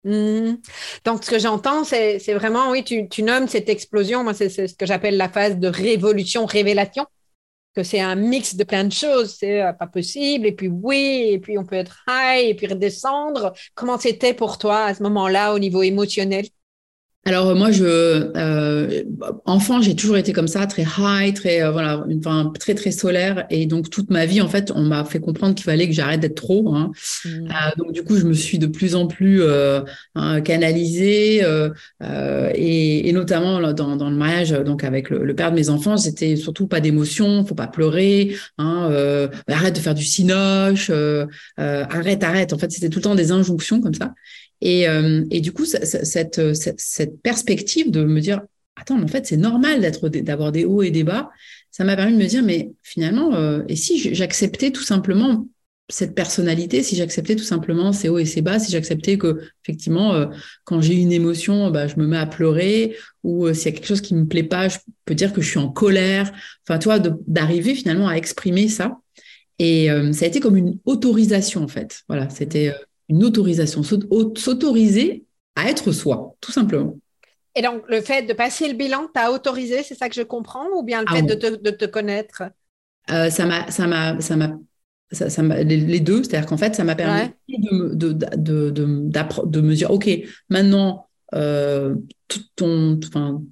Hmm. 0.07 0.59
Donc, 1.05 1.25
ce 1.25 1.31
que 1.31 1.39
j'entends, 1.41 1.83
c'est 1.83 2.19
vraiment, 2.35 2.71
oui, 2.71 2.85
tu, 2.85 3.09
tu, 3.09 3.25
nommes 3.25 3.49
cette 3.49 3.69
explosion, 3.69 4.23
moi, 4.23 4.35
c'est 4.35 4.49
ce 4.49 4.73
que 4.73 4.87
j'appelle 4.87 5.17
la 5.17 5.29
phase 5.29 5.59
de 5.59 5.67
révolution, 5.67 6.47
révélation, 6.47 7.07
que 7.75 7.83
c'est 7.83 7.99
un 8.01 8.15
mix 8.15 8.55
de 8.55 8.63
plein 8.63 8.85
de 8.85 8.93
choses, 8.93 9.37
c'est 9.41 9.63
euh, 9.63 9.73
pas 9.73 9.89
possible, 9.89 10.47
et 10.47 10.53
puis 10.53 10.69
oui, 10.69 11.31
et 11.33 11.41
puis 11.41 11.59
on 11.59 11.65
peut 11.67 11.75
être 11.75 12.05
high, 12.09 12.49
et 12.49 12.55
puis 12.55 12.69
redescendre. 12.69 13.53
Comment 13.75 13.99
c'était 13.99 14.33
pour 14.33 14.59
toi 14.59 14.85
à 14.85 14.95
ce 14.95 15.03
moment-là 15.03 15.53
au 15.55 15.59
niveau 15.59 15.83
émotionnel? 15.83 16.47
Alors 17.27 17.57
moi, 17.57 17.73
je 17.73 17.85
euh, 17.85 19.03
enfant, 19.47 19.83
j'ai 19.83 19.97
toujours 19.97 20.17
été 20.17 20.33
comme 20.33 20.47
ça, 20.47 20.65
très 20.69 20.85
high, 20.97 21.35
très 21.35 21.61
euh, 21.61 21.73
voilà, 21.73 22.07
enfin 22.19 22.53
très 22.57 22.75
très 22.77 22.93
solaire, 22.93 23.47
et 23.51 23.67
donc 23.67 23.91
toute 23.91 24.11
ma 24.11 24.27
vie, 24.27 24.41
en 24.41 24.47
fait, 24.47 24.71
on 24.73 24.83
m'a 24.83 25.05
fait 25.05 25.19
comprendre 25.19 25.57
qu'il 25.57 25.65
fallait 25.65 25.89
que 25.89 25.93
j'arrête 25.93 26.21
d'être 26.21 26.37
trop. 26.37 26.73
Hein. 26.77 26.93
Mmh. 27.25 27.29
Euh, 27.29 27.51
donc 27.79 27.93
du 27.93 28.05
coup, 28.05 28.17
je 28.17 28.25
me 28.27 28.33
suis 28.33 28.61
de 28.61 28.69
plus 28.69 28.95
en 28.95 29.09
plus 29.09 29.43
euh, 29.43 29.81
hein, 30.15 30.41
canalisée, 30.41 31.43
euh, 31.43 31.71
et, 32.55 33.09
et, 33.09 33.13
notamment 33.13 33.73
dans, 33.73 33.97
dans, 33.97 34.09
le 34.09 34.17
mariage, 34.17 34.53
donc 34.53 34.85
avec 34.85 35.11
le, 35.11 35.25
le 35.25 35.35
père 35.35 35.51
de 35.51 35.57
mes 35.57 35.69
enfants, 35.69 35.97
c'était 35.97 36.37
surtout 36.37 36.69
pas 36.69 36.79
d'émotion, 36.79 37.45
faut 37.45 37.57
pas 37.57 37.67
pleurer, 37.67 38.37
hein, 38.59 38.89
arrête 39.49 39.75
de 39.75 39.81
faire 39.81 39.97
du 39.97 40.05
cinoche, 40.05 40.93
arrête, 41.57 42.23
arrête. 42.23 42.53
En 42.53 42.59
fait, 42.59 42.71
c'était 42.71 42.89
tout 42.89 43.01
le 43.01 43.05
temps 43.05 43.17
des 43.17 43.33
injonctions 43.33 43.81
comme 43.81 43.95
ça. 43.95 44.15
Et, 44.61 44.89
euh, 44.89 45.25
et 45.31 45.41
du 45.41 45.53
coup, 45.53 45.65
cette, 45.65 46.55
cette, 46.55 47.23
perspective 47.23 47.91
de 47.91 48.05
me 48.05 48.21
dire, 48.21 48.43
attends, 48.77 49.01
en 49.01 49.07
fait, 49.07 49.27
c'est 49.27 49.37
normal 49.37 49.81
d'avoir 49.81 50.53
des 50.53 50.65
hauts 50.65 50.83
et 50.83 50.91
des 50.91 51.05
bas, 51.05 51.31
ça 51.71 51.85
m'a 51.85 51.97
permis 51.97 52.13
de 52.15 52.19
me 52.19 52.27
dire, 52.27 52.43
mais 52.43 52.73
finalement, 52.83 53.35
euh, 53.35 53.63
et 53.69 53.77
si 53.77 54.15
j'acceptais 54.15 54.71
tout 54.71 54.83
simplement 54.83 55.47
cette 55.89 56.15
personnalité, 56.17 56.83
si 56.83 56.97
j'acceptais 56.97 57.37
tout 57.37 57.45
simplement 57.45 57.93
ces 57.93 58.09
hauts 58.09 58.19
et 58.19 58.25
ces 58.25 58.43
bas, 58.43 58.59
si 58.59 58.73
j'acceptais 58.73 59.19
que 59.19 59.41
effectivement, 59.63 60.15
euh, 60.15 60.27
quand 60.65 60.81
j'ai 60.81 60.95
une 60.95 61.13
émotion, 61.13 61.71
bah, 61.71 61.87
je 61.87 61.97
me 61.97 62.07
mets 62.07 62.17
à 62.17 62.27
pleurer, 62.27 62.97
ou 63.23 63.53
s'il 63.53 63.67
y 63.67 63.69
a 63.69 63.73
quelque 63.73 63.87
chose 63.87 64.01
qui 64.01 64.15
me 64.15 64.27
plaît 64.27 64.43
pas, 64.43 64.69
je 64.69 64.79
peux 65.05 65.15
dire 65.15 65.33
que 65.33 65.41
je 65.43 65.49
suis 65.49 65.59
en 65.59 65.69
colère. 65.69 66.33
Enfin, 66.67 66.79
toi, 66.79 66.99
d'arriver 66.99 67.75
finalement 67.75 68.09
à 68.09 68.15
exprimer 68.15 68.69
ça. 68.69 68.99
Et 69.59 69.89
ça 70.13 70.25
a 70.25 70.29
été 70.29 70.41
comme 70.41 70.57
une 70.57 70.79
autorisation 70.85 71.63
en 71.63 71.69
fait. 71.69 72.03
Voilà, 72.09 72.29
c'était 72.29 72.75
une 73.09 73.25
autorisation, 73.25 73.83
s'autoriser 73.83 75.25
à 75.55 75.69
être 75.69 75.93
soi, 75.93 76.35
tout 76.41 76.53
simplement. 76.53 76.97
Et 77.55 77.63
donc, 77.63 77.83
le 77.89 78.03
fait 78.03 78.23
de 78.23 78.33
passer 78.35 78.69
le 78.69 78.75
bilan 78.75 79.07
t'a 79.13 79.33
autorisé, 79.33 79.83
c'est 79.83 79.95
ça 79.95 80.09
que 80.09 80.15
je 80.15 80.23
comprends, 80.23 80.67
ou 80.77 80.83
bien 80.83 81.01
le 81.01 81.07
ah 81.09 81.17
fait 81.17 81.23
de, 81.23 81.71
te, 81.71 81.85
connaître? 81.87 82.43
Euh, 83.11 83.31
Ça 83.31 83.47
m'a, 83.47 83.71
ça 83.71 83.87
m'a, 83.87 84.21
ça 84.21 84.37
m'a, 84.37 84.59
ça, 85.11 85.43
les, 85.43 86.01
deux, 86.01 86.23
c'est-à-dire 86.23 86.47
qu'en 86.47 86.59
fait, 86.59 86.75
ça 86.75 86.85
m'a 86.85 86.95
permis 86.95 87.31
de, 87.49 87.95
de, 87.95 88.13
de, 88.13 88.71
de, 88.71 89.61
me 89.61 89.75
dire, 89.75 89.91
ok, 89.91 90.11
maintenant, 90.51 91.07
euh, 91.35 91.95
ton, 92.57 92.99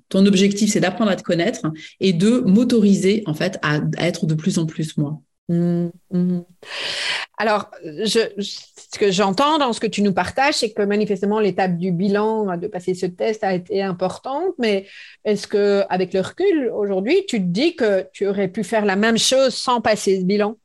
ton 0.09 0.27
objectif, 0.27 0.71
c'est 0.71 0.81
d'apprendre 0.81 1.11
à 1.11 1.17
te 1.17 1.23
connaître 1.23 1.63
et 2.01 2.13
de 2.13 2.41
m'autoriser 2.41 3.23
en 3.27 3.35
fait 3.35 3.59
à, 3.63 3.81
être 3.99 4.27
de 4.27 4.35
plus 4.35 4.59
en 4.59 4.67
plus 4.67 4.97
moi. 4.97 5.21
Mmh, 5.49 5.89
mmh. 6.11 6.41
Alors, 7.37 7.71
je, 7.85 8.21
ce 8.39 8.99
que 8.99 9.11
j'entends 9.11 9.59
dans 9.59 9.73
ce 9.73 9.81
que 9.81 9.89
tu 9.89 10.03
nous 10.03 10.13
partages, 10.13 10.55
c'est 10.55 10.73
que 10.73 10.83
manifestement 10.83 11.41
l'étape 11.41 11.77
du 11.77 11.91
bilan, 11.91 12.57
de 12.57 12.69
passer 12.69 12.95
ce 12.95 13.07
test, 13.07 13.43
a 13.43 13.55
été 13.55 13.83
importante. 13.83 14.55
Mais 14.59 14.87
est-ce 15.25 15.47
que, 15.47 15.85
avec 15.89 16.13
le 16.13 16.21
recul 16.21 16.71
aujourd'hui, 16.73 17.27
tu 17.27 17.39
te 17.41 17.47
dis 17.47 17.75
que 17.75 18.09
tu 18.13 18.27
aurais 18.27 18.49
pu 18.49 18.63
faire 18.63 18.85
la 18.85 18.95
même 18.97 19.19
chose 19.19 19.55
sans 19.55 19.81
passer 19.81 20.21
ce 20.21 20.25
bilan? 20.25 20.57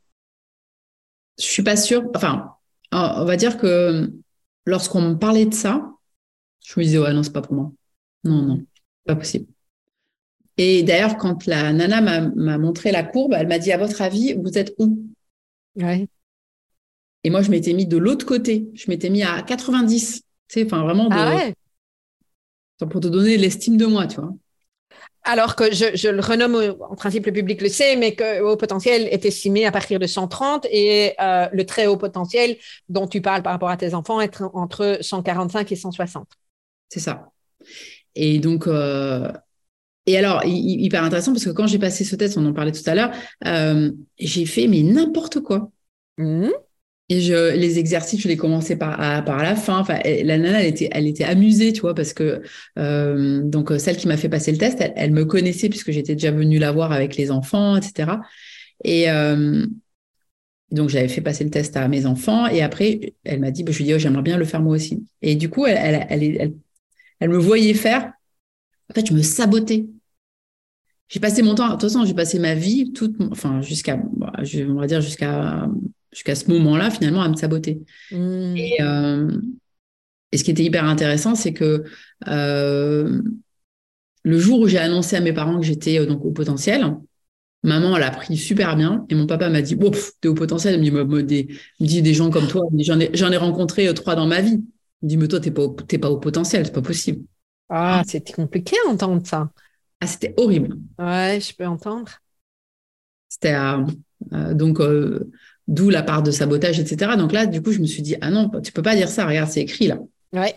Je 1.39 1.45
suis 1.45 1.63
pas 1.63 1.75
sûre. 1.75 2.03
Enfin, 2.15 2.53
on 2.91 3.25
va 3.25 3.35
dire 3.35 3.57
que 3.57 4.11
lorsqu'on 4.65 5.01
me 5.01 5.15
parlait 5.15 5.45
de 5.45 5.53
ça, 5.53 5.91
je 6.63 6.79
me 6.79 6.83
disais 6.83 6.99
ouais 6.99 7.13
non 7.13 7.23
c'est 7.23 7.33
pas 7.33 7.41
pour 7.41 7.53
moi. 7.53 7.71
Non 8.23 8.41
non, 8.43 8.61
pas 9.05 9.15
possible. 9.15 9.47
Et 10.57 10.83
d'ailleurs, 10.83 11.17
quand 11.17 11.45
la 11.45 11.71
nana 11.71 12.01
m'a 12.01 12.57
montré 12.57 12.91
la 12.91 13.03
courbe, 13.03 13.33
elle 13.33 13.47
m'a 13.47 13.59
dit 13.59 13.71
à 13.71 13.77
votre 13.77 14.01
avis, 14.01 14.33
vous 14.33 14.57
êtes 14.57 14.75
où? 14.77 14.99
Ouais. 15.77 16.07
Et 17.23 17.29
moi, 17.29 17.41
je 17.41 17.51
m'étais 17.51 17.73
mis 17.73 17.85
de 17.85 17.97
l'autre 17.97 18.25
côté. 18.25 18.69
Je 18.73 18.89
m'étais 18.89 19.09
mis 19.09 19.23
à 19.23 19.41
90. 19.41 20.15
Tu 20.15 20.23
sais, 20.47 20.65
enfin, 20.65 20.83
vraiment. 20.83 21.09
De... 21.09 21.15
Ah 21.15 21.35
ouais. 21.35 21.53
Pour 22.79 23.01
te 23.01 23.07
donner 23.07 23.37
l'estime 23.37 23.75
de 23.75 23.85
moi, 23.85 24.07
tu 24.07 24.21
vois. 24.21 24.33
Alors 25.23 25.55
que 25.55 25.65
je, 25.73 26.07
le 26.07 26.21
renomme, 26.21 26.75
en 26.79 26.95
principe 26.95 27.25
le 27.25 27.33
public 27.33 27.61
le 27.61 27.67
sait, 27.67 27.97
mais 27.97 28.15
que 28.15 28.39
le 28.39 28.47
haut 28.47 28.55
potentiel 28.55 29.07
est 29.11 29.25
estimé 29.25 29.65
à 29.65 29.71
partir 29.71 29.99
de 29.99 30.07
130 30.07 30.65
et 30.71 31.13
euh, 31.19 31.47
le 31.51 31.65
très 31.65 31.87
haut 31.87 31.97
potentiel 31.97 32.55
dont 32.87 33.05
tu 33.05 33.21
parles 33.21 33.43
par 33.43 33.51
rapport 33.51 33.69
à 33.69 33.75
tes 33.75 33.93
enfants 33.93 34.21
est 34.21 34.41
entre 34.53 34.97
145 35.01 35.71
et 35.71 35.75
160. 35.75 36.25
C'est 36.87 37.01
ça. 37.01 37.31
Et 38.15 38.39
donc, 38.39 38.65
euh, 38.65 39.29
et 40.05 40.17
alors, 40.17 40.41
hyper 40.45 41.03
intéressant 41.03 41.33
parce 41.33 41.45
que 41.45 41.51
quand 41.51 41.67
j'ai 41.67 41.79
passé 41.79 42.03
ce 42.05 42.15
test, 42.15 42.37
on 42.37 42.45
en 42.45 42.53
parlait 42.53 42.71
tout 42.71 42.89
à 42.89 42.95
l'heure, 42.95 43.11
euh, 43.45 43.91
j'ai 44.17 44.45
fait 44.45 44.67
mais 44.67 44.81
n'importe 44.81 45.41
quoi. 45.41 45.69
Mmh. 46.17 46.49
Et 47.11 47.21
je, 47.21 47.55
les 47.55 47.79
exercices, 47.79 48.21
je 48.21 48.27
les 48.27 48.37
commençais 48.37 48.75
par, 48.75 48.97
par 49.25 49.37
la 49.41 49.55
fin. 49.55 49.79
Enfin, 49.79 49.97
la 50.05 50.37
nana, 50.37 50.61
elle 50.61 50.69
était, 50.69 50.89
elle 50.91 51.07
était 51.07 51.23
amusée, 51.23 51.73
tu 51.73 51.81
vois, 51.81 51.95
parce 51.95 52.13
que 52.13 52.43
euh, 52.77 53.41
donc 53.41 53.71
celle 53.79 53.97
qui 53.97 54.07
m'a 54.07 54.15
fait 54.15 54.29
passer 54.29 54.51
le 54.51 54.59
test, 54.59 54.77
elle, 54.95 55.11
me 55.11 55.25
connaissait 55.25 55.69
puisque 55.69 55.91
j'étais 55.91 56.13
déjà 56.13 56.29
venue 56.29 56.59
la 56.59 56.71
voir 56.71 56.91
avec 56.91 57.17
les 57.17 57.31
enfants, 57.31 57.75
etc. 57.75 58.11
Et 58.83 59.09
euh, 59.09 59.65
donc 60.71 60.89
j'avais 60.89 61.07
fait 61.07 61.21
passer 61.21 61.43
le 61.43 61.49
test 61.49 61.75
à 61.77 61.87
mes 61.87 62.05
enfants. 62.05 62.45
Et 62.47 62.61
après, 62.61 63.15
elle 63.23 63.39
m'a 63.39 63.49
dit, 63.49 63.63
bah, 63.63 63.71
je 63.71 63.79
lui 63.79 63.85
dit, 63.85 63.93
oh, 63.95 63.97
j'aimerais 63.97 64.21
bien 64.21 64.37
le 64.37 64.45
faire 64.45 64.61
moi 64.61 64.75
aussi. 64.75 65.03
Et 65.23 65.35
du 65.35 65.49
coup, 65.49 65.65
elle, 65.65 66.05
elle, 66.09 66.23
elle, 66.37 66.53
elle, 67.19 67.29
me 67.29 67.37
voyait 67.37 67.73
faire. 67.73 68.13
En 68.91 68.93
fait, 68.93 69.07
je 69.07 69.13
me 69.13 69.23
sabotais. 69.23 69.87
J'ai 71.07 71.19
passé 71.19 71.41
mon 71.41 71.55
temps, 71.55 71.65
de 71.65 71.71
toute 71.71 71.81
façon, 71.81 72.05
j'ai 72.05 72.13
passé 72.13 72.37
ma 72.37 72.53
vie, 72.53 72.93
toute, 72.93 73.15
enfin, 73.31 73.61
jusqu'à, 73.61 73.99
on 73.99 74.75
va 74.75 74.85
dire 74.85 75.01
jusqu'à 75.01 75.67
jusqu'à 76.11 76.35
ce 76.35 76.49
moment-là, 76.49 76.89
finalement, 76.89 77.21
à 77.21 77.29
me 77.29 77.35
saboter. 77.35 77.81
Mmh. 78.11 78.55
Euh, 78.81 79.31
et, 80.31 80.37
ce 80.37 80.43
qui 80.43 80.51
était 80.51 80.63
hyper 80.63 80.85
intéressant, 80.85 81.35
c'est 81.35 81.53
que 81.53 81.83
euh, 82.27 83.21
le 84.23 84.39
jour 84.39 84.59
où 84.59 84.67
j'ai 84.67 84.77
annoncé 84.77 85.15
à 85.15 85.21
mes 85.21 85.33
parents 85.33 85.59
que 85.59 85.65
j'étais 85.65 85.99
euh, 85.99 86.05
donc 86.05 86.25
au 86.25 86.31
potentiel, 86.31 86.95
Maman, 87.61 87.97
elle 87.97 88.03
a 88.03 88.11
pris 88.11 88.37
super 88.37 88.77
bien. 88.77 89.05
Et 89.09 89.15
mon 89.15 89.27
papa 89.27 89.49
m'a 89.49 89.61
dit, 89.61 89.77
t'es 90.21 90.29
au 90.29 90.33
potentiel. 90.33 90.81
Il 90.81 90.93
me 90.93 91.23
dit, 91.23 91.45
des, 91.45 91.59
dit, 91.81 92.01
des 92.01 92.13
gens 92.13 92.29
comme 92.29 92.47
toi, 92.47 92.65
j'en 92.77 93.01
ai, 93.01 93.11
ai 93.13 93.37
rencontré 93.37 93.93
trois 93.93 94.15
dans 94.15 94.27
ma 94.27 94.39
vie. 94.39 94.63
Il 95.01 95.05
me 95.05 95.09
dit, 95.09 95.17
mais 95.17 95.27
toi, 95.27 95.41
t'es 95.41 95.51
pas, 95.51 95.67
pas 95.67 96.09
au 96.09 96.19
potentiel, 96.19 96.65
c'est 96.65 96.71
pas 96.71 96.81
possible. 96.81 97.25
Ah, 97.67 98.01
c'était 98.07 98.31
compliqué 98.31 98.77
à 98.85 98.89
entendre 98.89 99.27
ça. 99.27 99.51
Ah, 99.99 100.07
c'était 100.07 100.33
horrible. 100.37 100.77
Ouais, 100.97 101.39
je 101.41 101.53
peux 101.53 101.65
entendre. 101.65 102.09
C'était 103.27 103.55
euh, 104.33 104.53
donc 104.53 104.79
euh, 104.79 105.31
d'où 105.69 105.89
la 105.89 106.01
part 106.01 106.23
de 106.23 106.31
sabotage, 106.31 106.79
etc. 106.79 107.11
Donc 107.15 107.31
là, 107.31 107.45
du 107.45 107.61
coup, 107.61 107.71
je 107.71 107.79
me 107.79 107.85
suis 107.85 108.01
dit, 108.01 108.15
ah 108.21 108.31
non, 108.31 108.49
tu 108.61 108.71
peux 108.71 108.81
pas 108.81 108.95
dire 108.95 109.07
ça. 109.07 109.25
Regarde, 109.25 109.49
c'est 109.49 109.61
écrit 109.61 109.87
là. 109.87 109.99
Oui, 110.33 110.49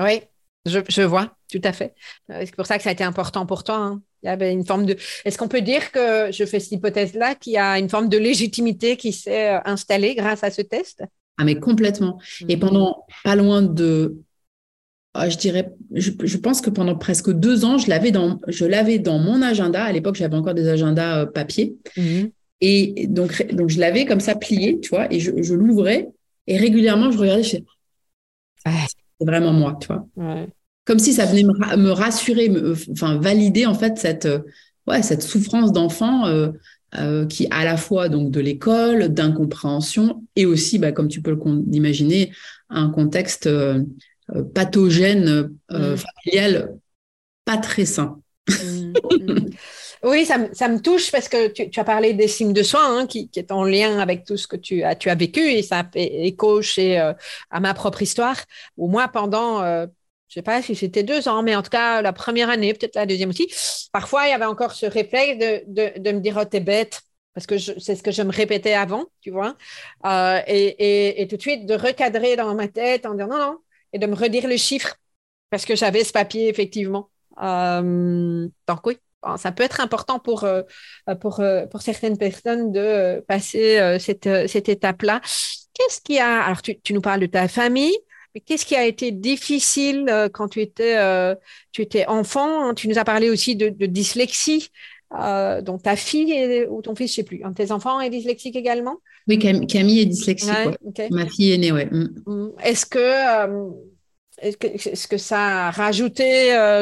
oui, 0.00 0.22
je, 0.66 0.80
je, 0.88 1.02
vois, 1.02 1.36
tout 1.52 1.60
à 1.62 1.72
fait. 1.72 1.94
C'est 2.28 2.56
pour 2.56 2.66
ça 2.66 2.78
que 2.78 2.82
ça 2.82 2.88
a 2.88 2.92
été 2.92 3.04
important 3.04 3.46
pour 3.46 3.62
toi. 3.62 3.76
Hein. 3.76 4.02
Il 4.22 4.26
y 4.26 4.30
avait 4.30 4.52
une 4.52 4.64
forme 4.64 4.86
de. 4.86 4.96
Est-ce 5.26 5.36
qu'on 5.36 5.48
peut 5.48 5.60
dire 5.60 5.92
que 5.92 6.32
je 6.32 6.44
fais 6.46 6.58
cette 6.58 6.72
hypothèse-là, 6.72 7.34
qu'il 7.34 7.52
y 7.52 7.58
a 7.58 7.78
une 7.78 7.90
forme 7.90 8.08
de 8.08 8.16
légitimité 8.16 8.96
qui 8.96 9.12
s'est 9.12 9.50
euh, 9.50 9.60
installée 9.66 10.14
grâce 10.14 10.42
à 10.42 10.50
ce 10.50 10.62
test? 10.62 11.04
Ah, 11.36 11.44
mais 11.44 11.56
complètement. 11.56 12.18
Et 12.48 12.56
mhm. 12.56 12.60
pendant 12.60 13.04
pas 13.22 13.36
loin 13.36 13.60
de. 13.60 14.16
Ah, 15.12 15.28
je 15.28 15.36
dirais, 15.36 15.72
je, 15.92 16.36
pense 16.38 16.60
que 16.60 16.70
pendant 16.70 16.96
presque 16.96 17.30
deux 17.30 17.64
ans, 17.64 17.78
je 17.78 17.88
l'avais 17.88 18.10
dans, 18.10 18.40
je 18.48 18.64
l'avais 18.64 18.98
dans 18.98 19.18
mon 19.18 19.42
agenda. 19.42 19.84
À 19.84 19.92
l'époque, 19.92 20.16
j'avais 20.16 20.34
encore 20.34 20.54
des 20.54 20.68
agendas 20.68 21.20
euh, 21.20 21.26
papier. 21.26 21.76
Mhm. 21.98 22.30
Et 22.60 23.06
donc, 23.08 23.46
donc 23.52 23.70
je 23.70 23.80
l'avais 23.80 24.06
comme 24.06 24.20
ça 24.20 24.34
plié, 24.34 24.80
tu 24.80 24.90
vois, 24.90 25.12
et 25.12 25.20
je, 25.20 25.42
je 25.42 25.54
l'ouvrais. 25.54 26.08
Et 26.46 26.56
régulièrement, 26.56 27.10
je 27.10 27.18
regardais, 27.18 27.42
je 27.42 27.50
fais, 27.50 27.64
ah, 28.64 28.86
c'est 28.86 29.26
vraiment 29.26 29.52
moi, 29.52 29.78
tu 29.80 29.88
vois. 29.88 30.06
Ouais 30.16 30.48
comme 30.84 30.98
si 30.98 31.12
ça 31.12 31.26
venait 31.26 31.44
me, 31.44 31.90
rassurer, 31.90 32.50
enfin 32.90 33.18
valider 33.18 33.66
en 33.66 33.74
fait 33.74 33.98
cette, 33.98 34.26
euh, 34.26 34.40
ouais, 34.86 35.02
cette 35.02 35.22
souffrance 35.22 35.72
d'enfant 35.72 36.26
euh, 36.26 36.52
euh, 36.96 37.26
qui 37.26 37.46
à 37.50 37.64
la 37.64 37.76
fois 37.76 38.08
donc 38.08 38.30
de 38.30 38.40
l'école, 38.40 39.08
d'incompréhension 39.08 40.22
et 40.36 40.46
aussi, 40.46 40.78
bah, 40.78 40.92
comme 40.92 41.08
tu 41.08 41.22
peux 41.22 41.36
l'imaginer, 41.66 42.32
un 42.68 42.90
contexte 42.90 43.48
pathogène 44.54 45.50
mmh. 45.70 45.96
familial 45.96 46.76
pas 47.44 47.58
très 47.58 47.84
sain. 47.84 48.20
Mmh, 48.48 48.92
mmh. 49.20 49.50
Oui, 50.04 50.26
ça, 50.26 50.38
me 50.38 50.78
touche 50.80 51.10
parce 51.10 51.28
que 51.28 51.48
tu, 51.48 51.80
as 51.80 51.84
parlé 51.84 52.12
des 52.12 52.28
signes 52.28 52.52
de 52.52 52.62
soins 52.62 52.98
hein, 52.98 53.06
qui, 53.06 53.30
est 53.34 53.50
en 53.50 53.64
lien 53.64 53.98
avec 53.98 54.24
tout 54.24 54.36
ce 54.36 54.46
que 54.46 54.56
tu 54.56 54.82
as, 54.82 55.14
vécu 55.14 55.40
et 55.40 55.62
ça 55.62 55.84
fait 55.90 56.26
écho 56.26 56.60
chez, 56.60 56.98
à 57.50 57.60
ma 57.60 57.72
propre 57.74 58.02
histoire, 58.02 58.36
où 58.76 58.86
moi, 58.88 59.08
pendant 59.08 59.62
je 60.34 60.40
sais 60.40 60.42
pas 60.42 60.62
si 60.62 60.74
c'était 60.74 61.04
deux 61.04 61.28
ans, 61.28 61.44
mais 61.44 61.54
en 61.54 61.62
tout 61.62 61.70
cas, 61.70 62.02
la 62.02 62.12
première 62.12 62.50
année, 62.50 62.74
peut-être 62.74 62.96
la 62.96 63.06
deuxième 63.06 63.28
aussi, 63.28 63.46
parfois, 63.92 64.26
il 64.26 64.30
y 64.30 64.32
avait 64.32 64.44
encore 64.44 64.72
ce 64.72 64.84
réflexe 64.84 65.38
de, 65.38 66.10
me 66.12 66.18
dire, 66.18 66.36
oh, 66.40 66.44
t'es 66.44 66.58
bête, 66.58 67.02
parce 67.34 67.46
que 67.46 67.56
c'est 67.56 67.94
ce 67.94 68.02
que 68.02 68.10
je 68.10 68.22
me 68.22 68.32
répétais 68.32 68.74
avant, 68.74 69.06
tu 69.20 69.30
vois, 69.30 69.56
euh, 70.06 70.40
et, 70.48 71.22
et, 71.22 71.28
tout 71.28 71.36
de 71.36 71.40
suite 71.40 71.66
de 71.66 71.74
recadrer 71.74 72.34
dans 72.34 72.52
ma 72.56 72.66
tête 72.66 73.06
en 73.06 73.14
disant 73.14 73.28
non, 73.28 73.38
non, 73.38 73.58
et 73.92 74.00
de 74.00 74.06
me 74.06 74.16
redire 74.16 74.48
le 74.48 74.56
chiffre, 74.56 74.96
parce 75.50 75.64
que 75.64 75.76
j'avais 75.76 76.02
ce 76.02 76.12
papier, 76.12 76.48
effectivement. 76.48 77.10
Euh, 77.40 78.48
donc 78.66 78.86
oui, 78.86 78.98
ça 79.36 79.52
peut 79.52 79.62
être 79.62 79.80
important 79.80 80.18
pour, 80.18 80.44
euh, 80.44 80.62
pour, 81.20 81.42
pour 81.70 81.82
certaines 81.82 82.18
personnes 82.18 82.72
de 82.72 83.24
passer 83.26 83.98
cette, 83.98 84.28
cette 84.48 84.68
étape-là. 84.68 85.20
Qu'est-ce 85.74 86.00
qui 86.00 86.18
a... 86.18 86.42
Alors, 86.42 86.62
tu, 86.62 86.80
tu 86.80 86.92
nous 86.94 87.00
parles 87.00 87.20
de 87.20 87.26
ta 87.26 87.48
famille, 87.48 87.96
qu'est-ce 88.40 88.66
qui 88.66 88.76
a 88.76 88.86
été 88.86 89.10
difficile 89.12 90.06
euh, 90.08 90.28
quand 90.28 90.48
tu 90.48 90.60
étais, 90.60 90.96
euh, 90.98 91.34
tu 91.72 91.82
étais 91.82 92.06
enfant? 92.06 92.74
Tu 92.74 92.88
nous 92.88 92.98
as 92.98 93.04
parlé 93.04 93.30
aussi 93.30 93.56
de, 93.56 93.68
dyslexie. 93.86 94.70
Euh, 95.20 95.62
donc 95.62 95.82
ta 95.82 95.94
fille 95.94 96.66
ou 96.68 96.82
ton 96.82 96.94
fils, 96.96 97.14
je 97.14 97.20
ne 97.20 97.24
sais 97.24 97.28
plus. 97.28 97.44
Un 97.44 97.50
de 97.50 97.54
tes 97.54 97.70
enfants 97.70 98.00
est 98.00 98.10
dyslexique 98.10 98.56
également? 98.56 98.96
Oui, 99.28 99.38
Camille 99.38 100.00
est 100.00 100.06
dyslexique. 100.06 100.50
Ma 101.10 101.26
fille 101.26 101.52
est 101.52 101.58
née, 101.58 101.72
oui. 101.72 101.84
Mm. 101.86 102.08
Mm. 102.26 102.52
Est-ce 102.62 102.86
que, 102.86 103.68
est-ce 104.38 105.08
que, 105.08 105.18
ça 105.18 105.68
a 105.68 105.70
rajouté 105.70 106.24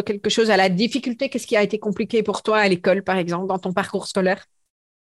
quelque 0.06 0.30
chose 0.30 0.50
à 0.50 0.56
la 0.56 0.68
difficulté? 0.68 1.28
Qu'est-ce 1.28 1.46
qui 1.46 1.56
a 1.56 1.62
été 1.62 1.78
compliqué 1.78 2.22
pour 2.22 2.42
toi 2.42 2.58
à 2.58 2.68
l'école, 2.68 3.02
par 3.02 3.16
exemple, 3.16 3.46
dans 3.46 3.58
ton 3.58 3.72
parcours 3.72 4.06
scolaire? 4.06 4.46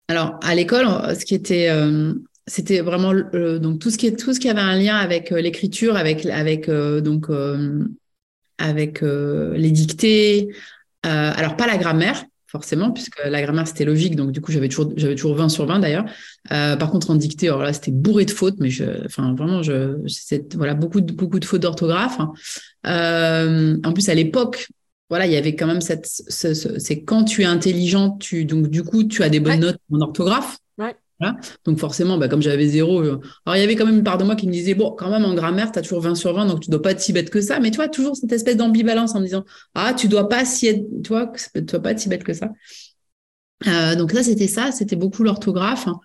Alors, 0.07 0.39
à 0.43 0.53
l'école, 0.53 0.85
ce 1.15 1.25
qui 1.25 1.35
était 1.35 1.69
c'était 2.47 2.81
vraiment 2.81 3.13
donc 3.13 3.79
tout 3.79 3.89
ce 3.89 3.97
qui 3.97 4.49
avait 4.49 4.61
un 4.61 4.77
lien 4.77 4.97
avec 4.97 5.31
euh, 5.31 5.41
l'écriture, 5.41 5.95
euh, 5.95 7.01
euh, 7.29 7.85
avec 8.57 9.01
les 9.01 9.71
dictées. 9.71 10.49
alors 11.03 11.55
pas 11.55 11.67
la 11.67 11.77
grammaire 11.77 12.23
forcément 12.55 12.91
puisque 12.91 13.19
la 13.25 13.41
grammaire 13.41 13.67
c'était 13.67 13.85
logique 13.85 14.15
donc 14.15 14.31
du 14.31 14.41
coup 14.41 14.51
j'avais 14.51 14.69
toujours 14.69 14.91
j'avais 14.95 15.15
toujours 15.15 15.35
20 15.35 15.49
sur 15.49 15.65
20 15.65 15.79
d'ailleurs. 15.79 16.05
par 16.49 16.89
contre 16.89 17.11
en 17.11 17.15
dictée 17.15 17.47
alors 17.47 17.61
là 17.61 17.73
c'était 17.73 17.91
bourré 17.91 18.25
de 18.25 18.31
fautes 18.31 18.55
mais 18.59 18.69
je 18.69 18.85
enfin 19.05 19.35
vraiment 19.35 19.61
je 19.61 19.97
voilà 20.55 20.73
beaucoup 20.73 21.01
de 21.01 21.11
beaucoup 21.11 21.39
de 21.39 21.45
fautes 21.45 21.61
d'orthographe. 21.61 22.17
Hein. 22.19 22.31
en 23.83 23.93
plus 23.93 24.07
à 24.09 24.15
l'époque 24.15 24.67
voilà, 25.09 25.27
il 25.27 25.33
y 25.33 25.37
avait 25.37 25.55
quand 25.55 25.67
même 25.67 25.81
cette, 25.81 26.07
c'est 26.07 27.03
quand 27.03 27.25
tu 27.25 27.43
es 27.43 27.45
intelligent, 27.45 28.17
tu 28.17 28.45
donc 28.45 28.67
du 28.69 28.83
coup 28.83 29.03
tu 29.03 29.21
as 29.21 29.29
des 29.29 29.39
bonnes 29.39 29.59
notes 29.59 29.77
en 29.91 30.01
orthographe. 30.01 30.57
Donc 31.65 31.79
forcément, 31.79 32.17
bah, 32.17 32.27
comme 32.27 32.41
j'avais 32.41 32.67
zéro, 32.67 32.99
euh, 32.99 33.21
alors 33.45 33.55
il 33.55 33.61
y 33.61 33.63
avait 33.63 33.75
quand 33.75 33.85
même 33.85 33.97
une 33.97 34.03
part 34.03 34.17
de 34.17 34.23
moi 34.23 34.35
qui 34.35 34.47
me 34.47 34.51
disait, 34.51 34.73
bon, 34.73 34.91
quand 34.91 35.09
même 35.09 35.23
en 35.23 35.33
grammaire, 35.33 35.71
tu 35.71 35.79
as 35.79 35.81
toujours 35.81 36.01
20 36.01 36.15
sur 36.15 36.33
20, 36.33 36.45
donc 36.45 36.61
tu 36.61 36.69
dois 36.69 36.81
pas 36.81 36.91
être 36.91 36.99
si 36.99 37.13
bête 37.13 37.29
que 37.29 37.41
ça. 37.41 37.59
Mais 37.59 37.71
tu 37.71 37.77
vois, 37.77 37.87
toujours 37.87 38.15
cette 38.15 38.31
espèce 38.31 38.57
d'ambivalence 38.57 39.15
en 39.15 39.19
me 39.19 39.25
disant, 39.25 39.45
ah, 39.75 39.93
tu 39.93 40.07
dois 40.07 40.27
pas 40.27 40.45
si 40.45 40.67
être, 40.67 40.83
tu 41.03 41.09
vois, 41.09 41.31
tu 41.53 41.61
dois 41.61 41.79
pas 41.79 41.91
être 41.91 41.99
si 41.99 42.09
bête 42.09 42.23
que 42.23 42.33
ça. 42.33 42.49
Euh, 43.67 43.95
donc 43.95 44.11
là, 44.13 44.23
c'était 44.23 44.47
ça, 44.47 44.71
c'était 44.71 44.97
beaucoup 44.97 45.23
l'orthographe. 45.23 45.87
Hein. 45.87 45.99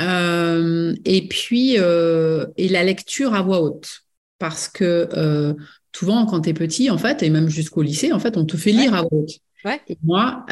Euh, 0.00 0.94
et 1.04 1.28
puis, 1.28 1.74
et 1.74 2.68
la 2.68 2.84
lecture 2.84 3.34
à 3.34 3.42
voix 3.42 3.60
haute. 3.60 4.02
Parce 4.38 4.68
que 4.68 5.56
souvent, 5.94 6.24
quand 6.26 6.42
tu 6.42 6.50
es 6.50 6.54
petit, 6.54 6.90
en 6.90 6.98
fait, 6.98 7.22
et 7.22 7.30
même 7.30 7.48
jusqu'au 7.48 7.82
lycée, 7.82 8.12
en 8.12 8.18
fait, 8.20 8.36
on 8.36 8.46
te 8.46 8.56
fait 8.56 8.72
lire 8.72 8.94
à 8.94 9.02
voix 9.02 9.10
haute. 9.12 9.40
Et 9.88 9.98
moi, 10.04 10.46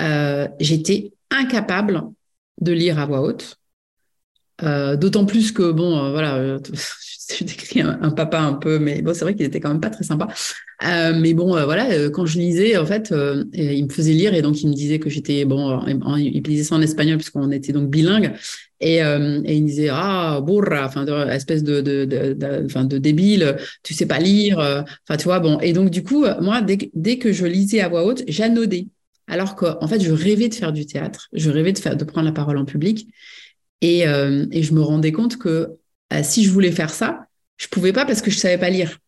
j'étais 0.61 1.13
incapable 1.31 2.03
de 2.61 2.73
lire 2.73 2.99
à 2.99 3.07
voix 3.07 3.23
haute. 3.23 3.59
Euh, 4.63 4.97
d'autant 4.97 5.27
plus 5.27 5.53
que, 5.53 5.71
bon, 5.71 5.99
euh, 5.99 6.11
voilà, 6.13 6.37
euh, 6.37 6.59
je 7.31 7.45
décris 7.45 7.81
un, 7.83 8.11
papa 8.11 8.41
un 8.41 8.55
peu, 8.55 8.79
mais 8.79 9.03
bon, 9.03 9.13
c'est 9.13 9.25
vrai 9.25 9.35
qu'il 9.35 9.45
était 9.45 9.61
quand 9.61 9.69
même 9.69 9.81
pas 9.81 9.91
très 9.91 10.05
sympa. 10.05 10.29
mais 10.83 11.35
bon, 11.35 11.51
voilà, 11.65 12.09
quand 12.11 12.25
je 12.27 12.39
lisais, 12.39 12.77
en 12.77 12.87
fait, 12.87 13.13
il 13.53 13.85
me 13.85 13.91
faisait 13.91 14.13
lire 14.13 14.35
et 14.35 14.43
donc 14.43 14.63
il 14.63 14.69
me 14.69 14.75
disait 14.75 14.99
que 14.99 15.11
j'étais, 15.11 15.45
bon, 15.45 15.85
il 16.17 16.43
disait 16.43 16.65
ça 16.65 16.77
en 16.77 16.83
espagnol 16.83 17.17
puisqu'on 17.17 17.51
était 17.51 17.73
donc 17.73 17.91
bilingue. 17.91 18.33
Et, 18.81 18.97
et 18.97 19.55
il 19.57 19.63
me 19.63 19.67
disait, 19.67 19.89
ah, 19.91 20.41
burra, 20.45 20.87
enfin, 20.87 21.05
espèce 21.29 21.65
de, 21.65 21.81
de, 21.81 22.05
de, 22.05 22.35
de, 22.35 22.99
débile, 22.99 23.57
tu 23.83 23.95
sais 23.95 24.07
pas 24.07 24.19
lire, 24.19 24.59
enfin, 24.59 25.17
tu 25.19 25.25
vois, 25.25 25.41
bon. 25.41 25.59
Et 25.61 25.73
donc, 25.73 25.91
du 25.91 26.03
coup, 26.03 26.25
moi, 26.41 26.63
dès, 26.63 26.79
dès 26.95 27.19
que 27.19 27.33
je 27.33 27.47
lisais 27.47 27.81
à 27.81 27.89
voix 27.89 28.05
haute, 28.05 28.23
j'anodais. 28.29 28.87
Alors 29.29 29.57
qu'en 29.57 29.89
fait, 29.89 30.01
je 30.01 30.13
rêvais 30.13 30.49
de 30.49 30.55
faire 30.55 30.73
du 30.73 30.87
théâtre, 30.87 31.29
je 31.33 31.51
rêvais 31.51 31.73
de, 31.73 31.79
faire, 31.79 31.97
de 31.97 32.05
prendre 32.05 32.27
la 32.27 32.33
parole 32.33 32.59
en 32.59 32.65
public. 32.65 33.09
Et, 33.81 34.07
euh, 34.07 34.47
et 34.53 34.63
je 34.63 34.75
me 34.75 34.81
rendais 34.81 35.13
compte 35.13 35.37
que 35.37 35.77
euh, 36.13 36.21
si 36.23 36.45
je 36.45 36.51
voulais 36.51 36.73
faire 36.73 36.91
ça, 36.91 37.27
je 37.57 37.69
pouvais 37.69 37.93
pas 37.93 38.05
parce 38.05 38.23
que 38.23 38.31
je 38.31 38.39
savais 38.39 38.59
pas 38.59 38.71
lire. 38.71 38.99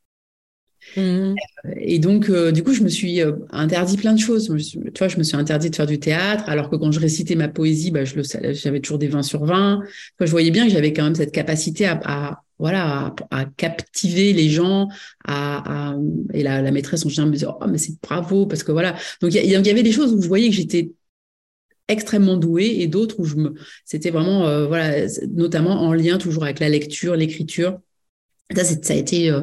Mmh. 0.97 1.35
Et 1.77 1.99
donc, 1.99 2.31
euh, 2.31 2.51
du 2.51 2.63
coup, 2.63 2.73
je 2.73 2.83
me 2.83 2.89
suis 2.89 3.21
interdit 3.51 3.97
plein 3.97 4.15
de 4.15 4.19
choses. 4.19 4.55
tu 4.59 4.99
vois, 4.99 5.09
je 5.09 5.19
me 5.19 5.23
suis 5.23 5.37
interdit 5.37 5.71
de 5.71 5.77
faire 5.77 5.87
du 5.87 5.99
théâtre, 5.99 6.45
alors 6.47 6.71
que 6.71 6.77
quand 6.77 6.93
je 6.93 7.01
récitais 7.01 7.35
ma 7.35 7.49
poésie, 7.49 7.91
bah, 7.91 8.05
je 8.05 8.15
le, 8.15 8.23
j'avais 8.55 8.81
toujours 8.81 8.99
des 8.99 9.09
20 9.09 9.23
sur 9.23 9.45
20. 9.45 9.83
je 10.21 10.31
voyais 10.31 10.51
bien 10.51 10.67
que 10.67 10.73
j'avais 10.73 10.93
quand 10.93 11.05
même 11.05 11.15
cette 11.15 11.33
capacité 11.33 11.87
à, 11.87 12.01
à 12.05 12.43
voilà, 12.59 13.15
à, 13.31 13.45
captiver 13.45 14.33
les 14.33 14.49
gens, 14.49 14.89
à, 15.25 15.91
à 15.91 15.97
et 16.33 16.43
la, 16.43 16.61
la, 16.61 16.71
maîtresse 16.73 17.07
en 17.07 17.09
général 17.09 17.29
me 17.29 17.35
disait, 17.35 17.47
oh, 17.49 17.65
mais 17.69 17.79
c'est 17.79 18.01
bravo, 18.03 18.47
parce 18.47 18.65
que 18.65 18.73
voilà. 18.73 18.97
Donc, 19.21 19.33
il 19.33 19.45
y, 19.45 19.51
y, 19.51 19.71
avait 19.71 19.83
des 19.83 19.93
choses 19.93 20.13
où 20.13 20.21
je 20.21 20.27
voyais 20.27 20.49
que 20.49 20.57
j'étais 20.57 20.91
extrêmement 21.89 22.37
douée 22.37 22.77
et 22.81 22.87
d'autres 22.87 23.19
où 23.19 23.25
je 23.25 23.37
me 23.37 23.55
c'était 23.85 24.11
vraiment 24.11 24.47
euh, 24.47 24.67
voilà 24.67 25.07
notamment 25.31 25.83
en 25.83 25.93
lien 25.93 26.19
toujours 26.19 26.45
avec 26.45 26.61
la 26.61 26.69
lecture 26.69 27.17
l'écriture. 27.17 27.81
Ça 28.55 28.65
ça 28.65 28.93
a 28.93 28.97
été 28.97 29.31
euh, 29.31 29.43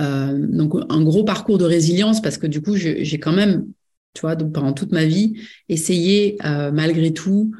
euh, 0.00 0.46
donc 0.48 0.74
un 0.88 1.02
gros 1.02 1.24
parcours 1.24 1.58
de 1.58 1.64
résilience 1.64 2.22
parce 2.22 2.38
que 2.38 2.46
du 2.46 2.62
coup 2.62 2.76
j'ai 2.76 3.18
quand 3.18 3.32
même 3.32 3.66
tu 4.14 4.20
vois 4.20 4.36
pendant 4.36 4.72
toute 4.72 4.92
ma 4.92 5.04
vie 5.04 5.40
essayé 5.68 6.38
malgré 6.72 7.12
tout 7.12 7.52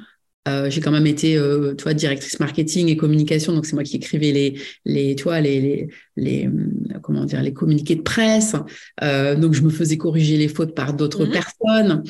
euh, 0.49 0.69
j'ai 0.71 0.81
quand 0.81 0.91
même 0.91 1.07
été, 1.07 1.37
euh, 1.37 1.75
tu 1.77 1.85
vois, 1.85 1.95
directrice 1.95 2.41
marketing 2.41 2.89
et 2.89 2.97
communication, 2.97 3.53
donc 3.53 3.65
c'est 3.65 3.75
moi 3.75 3.85
qui 3.85 3.97
écrivais 3.97 4.33
les, 4.33 4.61
les, 4.85 5.15
tu 5.15 5.25
vois, 5.25 5.41
les, 5.41 5.61
les, 5.61 5.89
les 6.17 6.47
euh, 6.47 6.99
comment 7.01 7.25
dire, 7.25 7.43
les 7.43 7.53
communiqués 7.53 7.95
de 7.95 8.03
presse. 8.03 8.57
Euh, 9.03 9.37
donc 9.37 9.55
je 9.55 9.63
me 9.63 9.71
faisais 9.71 9.97
corriger 9.97 10.37
les 10.37 10.49
fautes 10.49 10.75
par 10.75 10.95
d'autres 10.95 11.27
mmh 11.27 11.31
personnes. 11.31 12.03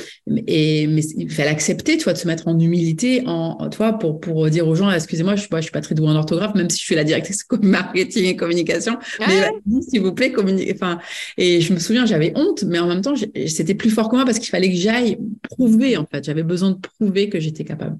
Et 0.46 0.86
mais 0.86 1.02
il 1.16 1.30
fallait 1.30 1.50
accepter, 1.50 1.98
tu 1.98 2.04
vois, 2.04 2.14
de 2.14 2.18
se 2.18 2.26
mettre 2.26 2.48
en 2.48 2.58
humilité, 2.58 3.22
en, 3.26 3.68
tu 3.68 3.76
vois, 3.76 3.98
pour 3.98 4.20
pour 4.20 4.48
dire 4.48 4.66
aux 4.66 4.74
gens, 4.74 4.90
excusez-moi, 4.90 5.34
je 5.36 5.40
suis 5.40 5.48
pas, 5.48 5.58
je 5.58 5.64
suis 5.64 5.72
pas 5.72 5.82
très 5.82 5.94
douée 5.94 6.08
en 6.08 6.16
orthographe, 6.16 6.54
même 6.54 6.70
si 6.70 6.78
je 6.78 6.84
suis 6.84 6.94
la 6.94 7.04
directrice 7.04 7.46
marketing 7.62 8.24
et 8.24 8.36
communication. 8.36 8.96
Mais 9.20 9.50
s'il 9.82 10.00
vous 10.00 10.12
plaît, 10.12 10.32
communiquez. 10.32 10.72
Enfin, 10.74 10.98
et 11.36 11.60
je 11.60 11.72
me 11.74 11.78
souviens, 11.78 12.06
j'avais 12.06 12.32
honte, 12.34 12.64
mais 12.64 12.78
en 12.78 12.86
même 12.86 13.02
temps, 13.02 13.14
c'était 13.46 13.74
plus 13.74 13.90
fort 13.90 14.08
que 14.08 14.16
moi 14.16 14.24
parce 14.24 14.38
qu'il 14.38 14.48
fallait 14.48 14.70
que 14.70 14.76
j'aille 14.76 15.18
prouver. 15.42 15.96
En 15.96 16.06
fait, 16.06 16.24
j'avais 16.24 16.42
besoin 16.42 16.70
de 16.70 16.78
prouver 16.78 17.28
que 17.28 17.38
j'étais 17.38 17.64
capable. 17.64 17.98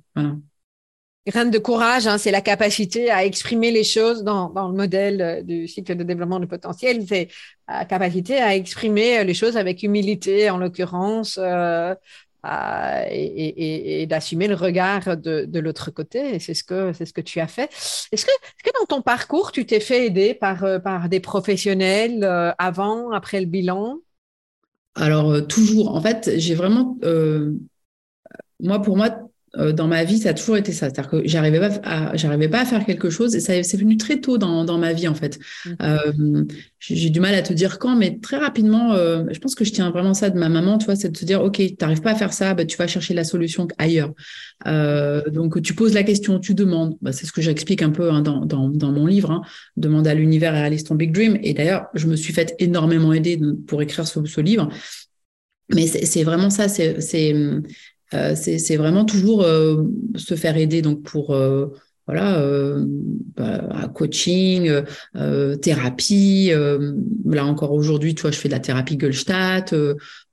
Graine 1.24 1.52
de 1.52 1.58
courage, 1.58 2.08
hein, 2.08 2.18
c'est 2.18 2.32
la 2.32 2.40
capacité 2.40 3.08
à 3.08 3.24
exprimer 3.24 3.70
les 3.70 3.84
choses 3.84 4.24
dans, 4.24 4.50
dans, 4.50 4.66
le 4.66 4.74
modèle 4.74 5.44
du 5.46 5.68
cycle 5.68 5.94
de 5.94 6.02
développement 6.02 6.40
du 6.40 6.48
potentiel. 6.48 7.04
C'est 7.06 7.28
la 7.68 7.84
capacité 7.84 8.38
à 8.38 8.56
exprimer 8.56 9.22
les 9.22 9.34
choses 9.34 9.56
avec 9.56 9.84
humilité, 9.84 10.50
en 10.50 10.58
l'occurrence, 10.58 11.38
euh, 11.40 11.94
et, 13.08 14.04
d'assumer 14.08 14.48
le 14.48 14.56
regard 14.56 15.16
de, 15.16 15.44
de 15.44 15.60
l'autre 15.60 15.92
côté. 15.92 16.40
C'est 16.40 16.54
ce 16.54 16.64
que 16.64 16.92
c'est 16.92 17.06
ce 17.06 17.12
que 17.12 17.20
tu 17.20 17.38
as 17.38 17.46
fait. 17.46 17.70
Est-ce 18.10 18.26
que, 18.26 18.32
est 18.32 18.62
que 18.64 18.70
dans 18.80 18.86
ton 18.86 19.00
parcours, 19.00 19.52
tu 19.52 19.64
t'es 19.64 19.78
fait 19.78 20.06
aider 20.06 20.34
par 20.34 20.64
euh, 20.64 20.80
par 20.80 21.08
des 21.08 21.20
professionnels 21.20 22.24
euh, 22.24 22.50
avant, 22.58 23.12
après 23.12 23.38
le 23.38 23.46
bilan? 23.46 23.98
Alors 24.96 25.30
euh, 25.30 25.40
toujours. 25.42 25.94
En 25.94 26.00
fait, 26.00 26.32
j'ai 26.36 26.56
vraiment 26.56 26.96
moi 28.58 28.80
pour 28.80 28.96
moi 28.96 29.08
euh, 29.08 29.31
dans 29.54 29.86
ma 29.86 30.04
vie, 30.04 30.18
ça 30.18 30.30
a 30.30 30.34
toujours 30.34 30.56
été 30.56 30.72
ça. 30.72 30.88
C'est-à-dire 30.88 31.10
que 31.10 31.22
j'arrivais 31.24 31.60
pas 31.60 31.80
à, 31.84 32.16
j'arrivais 32.16 32.48
pas 32.48 32.60
à 32.60 32.64
faire 32.64 32.84
quelque 32.84 33.10
chose 33.10 33.34
et 33.34 33.40
ça 33.40 33.62
c'est 33.62 33.76
venu 33.76 33.96
très 33.96 34.20
tôt 34.20 34.38
dans, 34.38 34.64
dans 34.64 34.78
ma 34.78 34.92
vie 34.92 35.08
en 35.08 35.14
fait. 35.14 35.38
Mmh. 35.66 35.70
Euh, 35.82 36.44
j'ai 36.78 37.10
du 37.10 37.20
mal 37.20 37.34
à 37.34 37.42
te 37.42 37.52
dire 37.52 37.78
quand, 37.78 37.94
mais 37.94 38.18
très 38.18 38.38
rapidement, 38.38 38.94
euh, 38.94 39.24
je 39.30 39.38
pense 39.38 39.54
que 39.54 39.64
je 39.64 39.70
tiens 39.70 39.90
vraiment 39.90 40.14
ça 40.14 40.30
de 40.30 40.38
ma 40.38 40.48
maman, 40.48 40.78
tu 40.78 40.86
vois, 40.86 40.96
c'est 40.96 41.10
de 41.10 41.16
te 41.16 41.24
dire, 41.24 41.42
ok, 41.42 41.56
tu 41.56 41.76
n'arrives 41.80 42.00
pas 42.00 42.10
à 42.10 42.14
faire 42.16 42.32
ça, 42.32 42.54
bah, 42.54 42.64
tu 42.64 42.76
vas 42.76 42.88
chercher 42.88 43.14
la 43.14 43.22
solution 43.22 43.68
ailleurs. 43.78 44.12
Euh, 44.66 45.22
donc 45.30 45.62
tu 45.62 45.74
poses 45.74 45.94
la 45.94 46.02
question, 46.02 46.40
tu 46.40 46.54
demandes. 46.54 46.96
Bah, 47.00 47.12
c'est 47.12 47.26
ce 47.26 47.32
que 47.32 47.40
j'explique 47.40 47.82
un 47.82 47.90
peu 47.90 48.10
hein, 48.10 48.20
dans, 48.20 48.44
dans, 48.44 48.68
dans, 48.68 48.90
mon 48.90 49.06
livre, 49.06 49.30
hein, 49.30 49.42
Demande 49.76 50.08
à 50.08 50.14
l'univers 50.14 50.54
et 50.56 50.60
réalise 50.60 50.84
ton 50.84 50.96
big 50.96 51.12
dream. 51.12 51.38
Et 51.42 51.54
d'ailleurs, 51.54 51.86
je 51.94 52.08
me 52.08 52.16
suis 52.16 52.32
fait 52.32 52.54
énormément 52.58 53.12
aider 53.12 53.38
pour 53.66 53.80
écrire 53.80 54.06
ce, 54.06 54.24
ce 54.24 54.40
livre. 54.40 54.68
Mais 55.72 55.86
c'est 55.86 56.24
vraiment 56.24 56.50
ça, 56.50 56.68
c'est 56.68 57.32
euh, 57.32 57.60
c'est 58.34 58.76
vraiment 58.76 59.04
toujours 59.04 59.42
euh, 59.42 59.84
se 60.16 60.34
faire 60.34 60.56
aider 60.56 60.82
donc 60.82 61.02
pour 61.02 61.34
euh, 61.34 61.68
voilà, 62.08 62.40
euh, 62.40 62.84
bah, 63.36 63.88
coaching, 63.94 64.68
euh, 65.16 65.56
thérapie. 65.56 66.50
Euh, 66.50 66.94
là 67.24 67.44
encore 67.46 67.72
aujourd'hui, 67.72 68.14
tu 68.14 68.22
vois, 68.22 68.32
je 68.32 68.38
fais 68.38 68.48
de 68.48 68.54
la 68.54 68.60
thérapie 68.60 68.96
Goldstadt. 68.96 69.72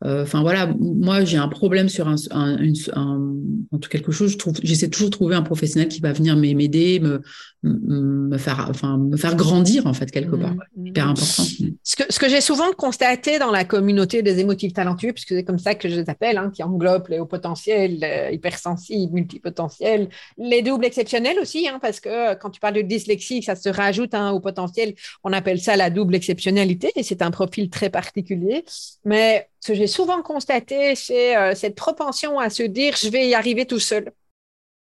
Enfin 0.04 0.42
voilà, 0.42 0.74
moi 0.80 1.24
j'ai 1.26 1.38
un 1.38 1.48
problème 1.48 1.88
sur 1.88 2.08
un, 2.08 2.16
un, 2.32 2.58
un, 2.96 3.36
un 3.72 3.78
quelque 3.90 4.12
chose. 4.12 4.32
Je 4.32 4.38
trouve, 4.38 4.56
j'essaie 4.64 4.90
toujours 4.90 5.10
de 5.10 5.16
trouver 5.16 5.36
un 5.36 5.44
professionnel 5.44 5.90
qui 5.90 6.00
va 6.02 6.12
venir 6.12 6.36
m'aider, 6.36 7.00
me, 7.00 7.22
me 7.64 8.38
faire, 8.38 8.68
enfin 8.70 8.98
me 8.98 9.18
faire 9.18 9.36
grandir 9.36 9.86
en 9.88 9.94
fait 9.94 10.10
quelque 10.12 10.36
part. 10.36 10.54
Mmh, 10.54 10.88
Hyper 10.88 11.08
important. 11.10 11.44
Ce 11.84 11.96
que, 11.96 12.04
ce 12.10 12.20
que 12.20 12.30
j'ai 12.30 12.42
souvent 12.42 12.72
constaté 12.78 13.40
dans 13.40 13.52
la 13.52 13.66
communauté 13.66 14.22
des 14.22 14.40
émotifs 14.40 14.74
talentueux, 14.74 15.14
puisque 15.14 15.30
c'est 15.30 15.44
comme 15.44 15.60
ça 15.60 15.76
que 15.76 15.90
je 15.90 15.96
les 15.96 16.10
appelle, 16.10 16.38
hein, 16.38 16.52
qui 16.54 16.64
englobent 16.64 17.08
les 17.10 17.20
hauts 17.20 17.26
potentiels, 17.26 18.06
hypersensibles, 18.32 19.14
multipotentiels, 19.14 20.10
les 20.38 20.62
doubles 20.62 20.86
exceptionnels 20.86 21.38
aussi 21.40 21.60
Hein, 21.68 21.80
parce 21.82 22.00
que 22.00 22.10
euh, 22.10 22.36
quand 22.36 22.50
tu 22.50 22.60
parles 22.60 22.76
de 22.76 22.82
dyslexie, 22.82 23.44
ça 23.44 23.56
se 23.56 23.70
rajoute 23.70 24.14
hein, 24.14 24.32
au 24.32 24.40
potentiel. 24.40 24.96
On 25.24 25.34
appelle 25.34 25.60
ça 25.60 25.76
la 25.76 25.90
double 25.90 26.16
exceptionnalité 26.16 26.92
et 26.96 27.04
c'est 27.04 27.22
un 27.22 27.32
profil 27.32 27.70
très 27.70 27.90
particulier. 27.90 28.64
Mais 29.06 29.50
ce 29.60 29.70
que 29.70 29.78
j'ai 29.78 29.88
souvent 29.88 30.22
constaté, 30.22 30.96
c'est 30.96 31.38
euh, 31.38 31.56
cette 31.56 31.76
propension 31.76 32.40
à 32.40 32.50
se 32.50 32.64
dire 32.64 32.96
je 32.98 33.10
vais 33.10 33.28
y 33.28 33.34
arriver 33.36 33.66
tout 33.66 33.80
seul. 33.80 34.12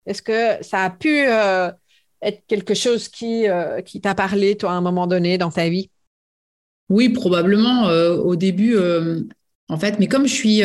Est-ce 0.05 0.21
que 0.21 0.63
ça 0.63 0.83
a 0.85 0.89
pu 0.89 1.25
euh, 1.27 1.71
être 2.21 2.43
quelque 2.47 2.73
chose 2.73 3.07
qui, 3.07 3.45
qui 3.85 4.01
t'a 4.01 4.15
parlé, 4.15 4.55
toi, 4.55 4.71
à 4.71 4.73
un 4.73 4.81
moment 4.81 5.07
donné 5.07 5.37
dans 5.37 5.51
ta 5.51 5.69
vie? 5.69 5.89
Oui, 6.89 7.09
probablement 7.09 7.85
au 7.87 8.35
début, 8.35 8.75
en 9.67 9.77
fait, 9.77 9.99
mais 9.99 10.07
comme 10.07 10.27
je 10.27 10.33
suis 10.33 10.61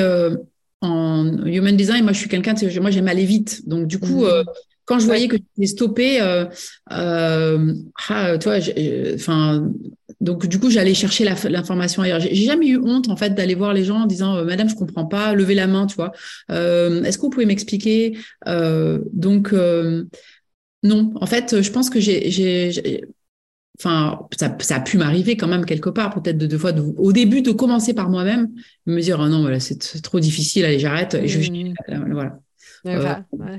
en 0.80 1.46
human 1.46 1.76
design, 1.76 2.04
moi 2.04 2.12
je 2.12 2.18
suis 2.18 2.28
quelqu'un, 2.28 2.54
moi 2.80 2.90
j'aime 2.90 3.08
aller 3.08 3.24
vite. 3.24 3.68
Donc 3.68 3.86
du 3.86 3.98
coup, 3.98 4.24
mmh 4.24 4.44
quand 4.84 4.98
je 4.98 5.06
voyais 5.06 5.28
que 5.28 5.36
tu 5.36 5.44
étais 5.56 5.66
stoppé, 5.66 6.20
euh, 6.20 6.44
euh, 6.92 7.74
ah, 8.08 8.38
toi, 8.38 8.58
enfin, 9.14 9.70
donc 10.20 10.46
du 10.46 10.58
coup, 10.58 10.70
j'allais 10.70 10.94
chercher 10.94 11.24
l'information 11.24 12.02
ailleurs. 12.02 12.20
J'ai 12.20 12.34
jamais 12.34 12.68
eu 12.68 12.78
honte 12.78 13.08
en 13.08 13.16
fait 13.16 13.34
d'aller 13.34 13.54
voir 13.54 13.72
les 13.72 13.84
gens 13.84 14.02
en 14.02 14.06
disant, 14.06 14.36
euh, 14.36 14.44
Madame, 14.44 14.68
je 14.68 14.74
comprends 14.74 15.06
pas, 15.06 15.34
levez 15.34 15.54
la 15.54 15.66
main, 15.66 15.86
tu 15.86 15.96
vois. 15.96 16.12
Euh, 16.50 17.02
Est-ce 17.02 17.18
que 17.18 17.22
vous 17.22 17.30
pouvez 17.30 17.46
m'expliquer? 17.46 18.18
Euh, 18.46 19.00
Donc 19.12 19.54
non, 20.84 21.12
en 21.20 21.26
fait, 21.26 21.62
je 21.62 21.70
pense 21.72 21.90
que 21.90 21.98
j'ai, 21.98 23.02
enfin, 23.78 24.20
ça, 24.38 24.56
ça, 24.60 24.76
a 24.76 24.80
pu 24.80 24.98
m'arriver 24.98 25.36
quand 25.36 25.48
même 25.48 25.64
quelque 25.64 25.90
part, 25.90 26.14
peut-être 26.14 26.38
de 26.38 26.46
deux 26.46 26.58
fois, 26.58 26.72
au 26.96 27.12
début, 27.12 27.42
de 27.42 27.50
commencer 27.50 27.94
par 27.94 28.08
moi-même, 28.08 28.50
me 28.86 29.00
dire, 29.00 29.18
oh 29.20 29.28
non, 29.28 29.40
voilà, 29.40 29.58
c'est 29.60 29.78
trop 30.02 30.20
difficile, 30.20 30.64
allez, 30.64 30.78
j'arrête. 30.78 31.14
Et 31.14 31.26
je, 31.26 31.50
mmh. 31.50 31.74
voilà. 32.12 32.38
Euh, 32.86 33.14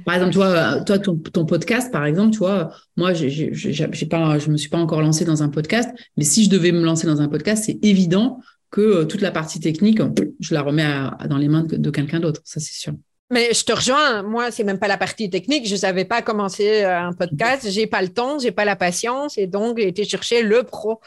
par 0.06 0.16
exemple, 0.16 0.34
toi, 0.34 0.82
toi 0.82 1.00
ton, 1.00 1.18
ton, 1.18 1.46
podcast, 1.46 1.92
par 1.92 2.06
exemple, 2.06 2.32
tu 2.32 2.40
vois, 2.40 2.72
moi, 2.96 3.14
j'ai 3.14 4.08
pas, 4.10 4.38
je 4.38 4.50
me 4.52 4.58
suis 4.58 4.70
pas 4.70 4.78
encore 4.78 5.02
lancé 5.02 5.26
dans 5.26 5.42
un 5.42 5.50
podcast, 5.50 5.90
mais 6.18 6.24
si 6.24 6.46
je 6.46 6.50
devais 6.50 6.72
me 6.72 6.84
lancer 6.84 7.08
dans 7.08 7.22
un 7.22 7.28
podcast, 7.28 7.64
c'est 7.66 7.84
évident 7.84 8.40
que 8.70 8.82
euh, 8.82 9.06
toute 9.06 9.22
la 9.22 9.32
partie 9.32 9.60
technique, 9.60 10.00
je 10.40 10.54
la 10.54 10.62
remets 10.62 10.88
dans 11.28 11.38
les 11.38 11.48
mains 11.48 11.64
de, 11.64 11.90
quelqu'un 11.90 12.20
d'autre, 12.20 12.42
ça 12.44 12.60
c'est 12.60 12.74
sûr. 12.74 12.94
Mais 13.32 13.54
je 13.54 13.64
te 13.64 13.72
rejoins. 13.72 14.22
Moi, 14.22 14.52
c'est 14.52 14.64
même 14.64 14.78
pas 14.78 14.88
la 14.88 14.98
partie 14.98 15.30
technique. 15.32 15.68
Je 15.68 15.76
savais 15.76 16.06
pas 16.06 16.22
commencer 16.22 16.84
euh, 16.84 17.00
un 17.00 17.14
podcast. 17.14 17.68
J'ai 17.70 17.88
pas 17.88 18.02
le 18.02 18.10
temps, 18.10 18.38
j'ai 18.38 18.52
pas 18.52 18.66
la 18.66 18.76
patience, 18.76 19.38
et 19.38 19.48
donc 19.48 19.80
j'ai 19.80 19.88
été 19.88 20.06
chercher 20.06 20.44
le 20.44 20.64
pro 20.64 21.02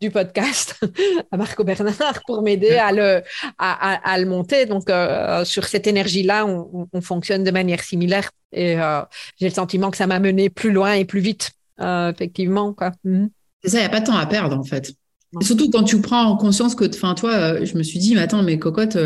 du 0.00 0.10
podcast 0.10 0.80
à 1.30 1.36
Marco 1.36 1.64
Bernard 1.64 2.20
pour 2.26 2.42
m'aider 2.42 2.76
à 2.76 2.92
le, 2.92 3.22
à, 3.58 4.18
le 4.18 4.26
monter. 4.26 4.66
Donc, 4.66 4.90
euh, 4.90 5.44
sur 5.44 5.64
cette 5.64 5.86
énergie-là, 5.86 6.46
on, 6.46 6.88
fonctionne 7.00 7.44
de 7.44 7.50
manière 7.50 7.82
similaire 7.82 8.30
et 8.52 8.78
euh, 8.80 9.00
j'ai 9.38 9.48
le 9.48 9.54
sentiment 9.54 9.90
que 9.90 9.96
ça 9.96 10.06
m'a 10.06 10.20
mené 10.20 10.48
plus 10.48 10.70
loin 10.70 10.92
et 10.92 11.04
plus 11.04 11.20
vite, 11.20 11.52
euh, 11.80 12.12
effectivement. 12.12 12.72
Quoi. 12.72 12.92
Mhm. 13.04 13.30
C'est 13.62 13.70
ça, 13.70 13.78
il 13.78 13.80
n'y 13.80 13.86
a 13.86 13.90
pas 13.90 14.00
de 14.00 14.06
temps 14.06 14.16
à 14.16 14.26
perdre 14.26 14.58
en 14.58 14.64
fait. 14.64 14.92
surtout 15.40 15.70
quand 15.70 15.82
tu 15.82 16.00
prends 16.00 16.24
en 16.24 16.36
conscience 16.36 16.74
que, 16.74 16.84
enfin, 16.88 17.14
toi, 17.14 17.64
je 17.64 17.76
me 17.76 17.82
suis 17.82 17.98
dit, 17.98 18.14
mais 18.14 18.22
attends, 18.22 18.42
mais 18.42 18.58
cocotte, 18.58 18.96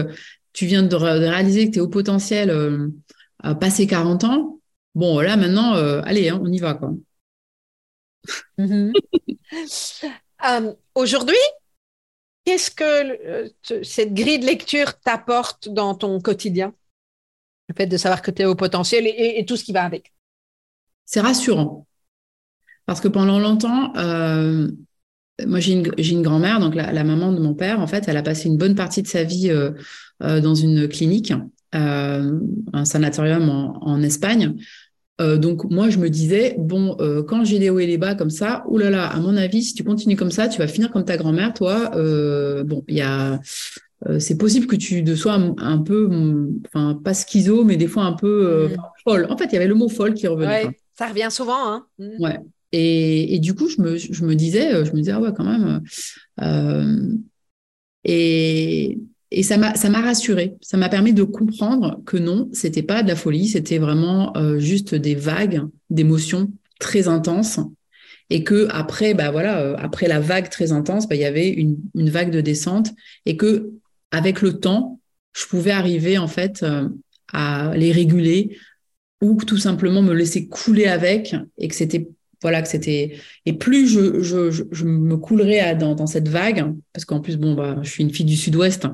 tu 0.58 0.66
viens 0.66 0.82
de, 0.82 0.96
réaliser 0.96 1.66
que 1.66 1.72
tu 1.74 1.78
es 1.78 1.82
au 1.82 1.88
potentiel 1.88 2.50
à 3.38 3.54
passer 3.54 3.86
40 3.86 4.24
ans. 4.24 4.60
Bon, 4.94 5.20
là, 5.20 5.36
maintenant, 5.36 5.74
allez, 6.02 6.28
hein, 6.28 6.40
on 6.42 6.50
y 6.50 6.58
va, 6.58 6.74
quoi. 6.74 6.92
Mhm. 8.58 8.92
Euh, 10.46 10.72
aujourd'hui, 10.94 11.34
qu'est-ce 12.44 12.70
que 12.70 12.84
euh, 12.84 13.48
cette 13.82 14.14
grille 14.14 14.38
de 14.38 14.46
lecture 14.46 15.00
t'apporte 15.00 15.68
dans 15.68 15.96
ton 15.96 16.20
quotidien? 16.20 16.72
Le 17.68 17.74
fait 17.74 17.86
de 17.88 17.96
savoir 17.96 18.22
que 18.22 18.30
tu 18.30 18.42
es 18.42 18.44
au 18.44 18.54
potentiel 18.54 19.08
et, 19.08 19.44
tout 19.48 19.56
ce 19.56 19.64
qui 19.64 19.72
va 19.72 19.82
avec. 19.82 20.12
C'est 21.06 21.20
rassurant. 21.20 21.88
Parce 22.86 23.00
que 23.00 23.08
pendant 23.08 23.40
longtemps, 23.40 23.92
euh, 23.96 24.68
moi 25.44 25.58
j'ai 25.58 25.72
une, 25.72 26.22
grand-mère, 26.22 26.60
donc 26.60 26.76
la, 26.76 27.02
maman 27.02 27.32
de 27.32 27.40
mon 27.40 27.54
père, 27.54 27.80
en 27.80 27.88
fait, 27.88 28.06
elle 28.06 28.16
a 28.16 28.22
passé 28.22 28.46
une 28.46 28.58
bonne 28.58 28.76
partie 28.76 29.02
de 29.02 29.08
sa 29.08 29.24
vie 29.24 29.50
dans 30.20 30.54
une 30.54 30.88
clinique, 30.88 31.32
un 31.72 32.84
sanatorium 32.84 33.48
en 33.80 34.02
Espagne, 34.02 34.56
euh, 35.20 35.36
donc 35.36 35.64
moi 35.64 35.90
je 35.90 35.98
me 35.98 36.10
disais 36.10 36.54
bon 36.58 36.96
euh, 37.00 37.24
quand 37.24 37.44
j'ai 37.44 37.58
des 37.58 37.70
hauts 37.70 37.80
et 37.80 37.88
des 37.88 37.98
bas 37.98 38.14
comme 38.14 38.30
ça 38.30 38.62
oulala 38.68 38.90
là 38.90 38.96
là, 38.98 39.06
à 39.08 39.18
mon 39.18 39.36
avis 39.36 39.64
si 39.64 39.74
tu 39.74 39.82
continues 39.82 40.14
comme 40.14 40.30
ça 40.30 40.46
tu 40.46 40.58
vas 40.58 40.68
finir 40.68 40.92
comme 40.92 41.04
ta 41.04 41.16
grand-mère 41.16 41.54
toi 41.54 41.90
euh, 41.96 42.62
bon 42.62 42.84
il 42.86 42.96
y 42.96 43.00
a 43.00 43.40
c'est 44.20 44.38
possible 44.38 44.68
que 44.68 44.76
tu 44.76 45.04
sois 45.16 45.32
un, 45.32 45.78
peu 45.78 46.08
enfin 46.66 47.00
pas 47.02 47.14
schizo 47.14 47.64
mais 47.64 47.76
des 47.76 47.88
fois 47.88 48.04
un 48.04 48.12
peu 48.12 48.68
mm. 48.68 48.76
folle. 49.02 49.26
En 49.28 49.36
fait 49.36 49.46
il 49.46 49.54
y 49.54 49.56
avait 49.56 49.66
le 49.66 49.74
mot 49.74 49.88
folle 49.88 50.14
qui 50.14 50.28
revenait 50.28 50.66
ouais, 50.66 50.78
ça 50.96 51.08
revient 51.08 51.28
souvent 51.32 51.68
hein. 51.68 51.86
Mm. 51.98 52.22
ouais. 52.22 52.38
Et, 52.70 53.34
et, 53.34 53.38
du 53.40 53.54
coup 53.54 53.68
je 53.68 53.80
me, 53.80 53.96
je 53.96 54.24
me 54.24 54.36
disais 54.36 54.84
je 54.84 54.92
me 54.92 54.98
disais 54.98 55.10
ah 55.10 55.20
ouais 55.20 55.32
quand 55.36 55.42
même 55.42 55.82
et 58.04 59.00
et 59.30 59.42
ça 59.42 59.58
m'a 59.58 59.74
ça 59.74 59.90
m'a 59.90 60.00
rassuré. 60.00 60.54
Ça 60.60 60.76
m'a 60.76 60.88
permis 60.88 61.12
de 61.12 61.22
comprendre 61.22 62.00
que 62.06 62.16
non, 62.16 62.48
c'était 62.52 62.82
pas 62.82 63.02
de 63.02 63.08
la 63.08 63.16
folie, 63.16 63.48
c'était 63.48 63.78
vraiment 63.78 64.36
euh, 64.36 64.58
juste 64.58 64.94
des 64.94 65.14
vagues 65.14 65.62
d'émotions 65.90 66.50
très 66.80 67.08
intenses. 67.08 67.60
Et 68.30 68.44
que 68.44 68.68
après 68.70 69.14
bah 69.14 69.30
voilà 69.30 69.60
euh, 69.60 69.76
après 69.78 70.08
la 70.08 70.20
vague 70.20 70.50
très 70.50 70.72
intense 70.72 71.08
bah, 71.08 71.14
il 71.14 71.22
y 71.22 71.24
avait 71.24 71.48
une, 71.48 71.78
une, 71.94 72.10
vague 72.10 72.30
de 72.30 72.40
descente. 72.40 72.90
Et 73.26 73.36
que 73.36 73.70
avec 74.10 74.42
le 74.42 74.58
temps 74.58 75.00
je 75.34 75.46
pouvais 75.46 75.70
arriver 75.70 76.18
en 76.18 76.28
fait 76.28 76.62
euh, 76.62 76.88
à 77.32 77.72
les 77.76 77.92
réguler 77.92 78.56
ou 79.20 79.36
tout 79.44 79.56
simplement 79.58 80.02
me 80.02 80.14
laisser 80.14 80.48
couler 80.48 80.86
avec 80.86 81.34
et 81.58 81.68
que 81.68 81.74
c'était 81.74 82.08
voilà 82.42 82.62
que 82.62 82.68
c'était 82.68 83.16
et 83.46 83.52
plus 83.52 83.88
je, 83.88 84.22
je, 84.22 84.84
me 84.84 85.16
coulerais 85.16 85.74
dans, 85.74 86.06
cette 86.06 86.28
vague 86.28 86.74
parce 86.92 87.04
qu'en 87.04 87.20
plus 87.20 87.36
bon 87.36 87.54
bah 87.54 87.78
je 87.82 87.90
suis 87.90 88.04
une 88.04 88.12
fille 88.12 88.26
du 88.26 88.36
Sud-Ouest 88.36 88.86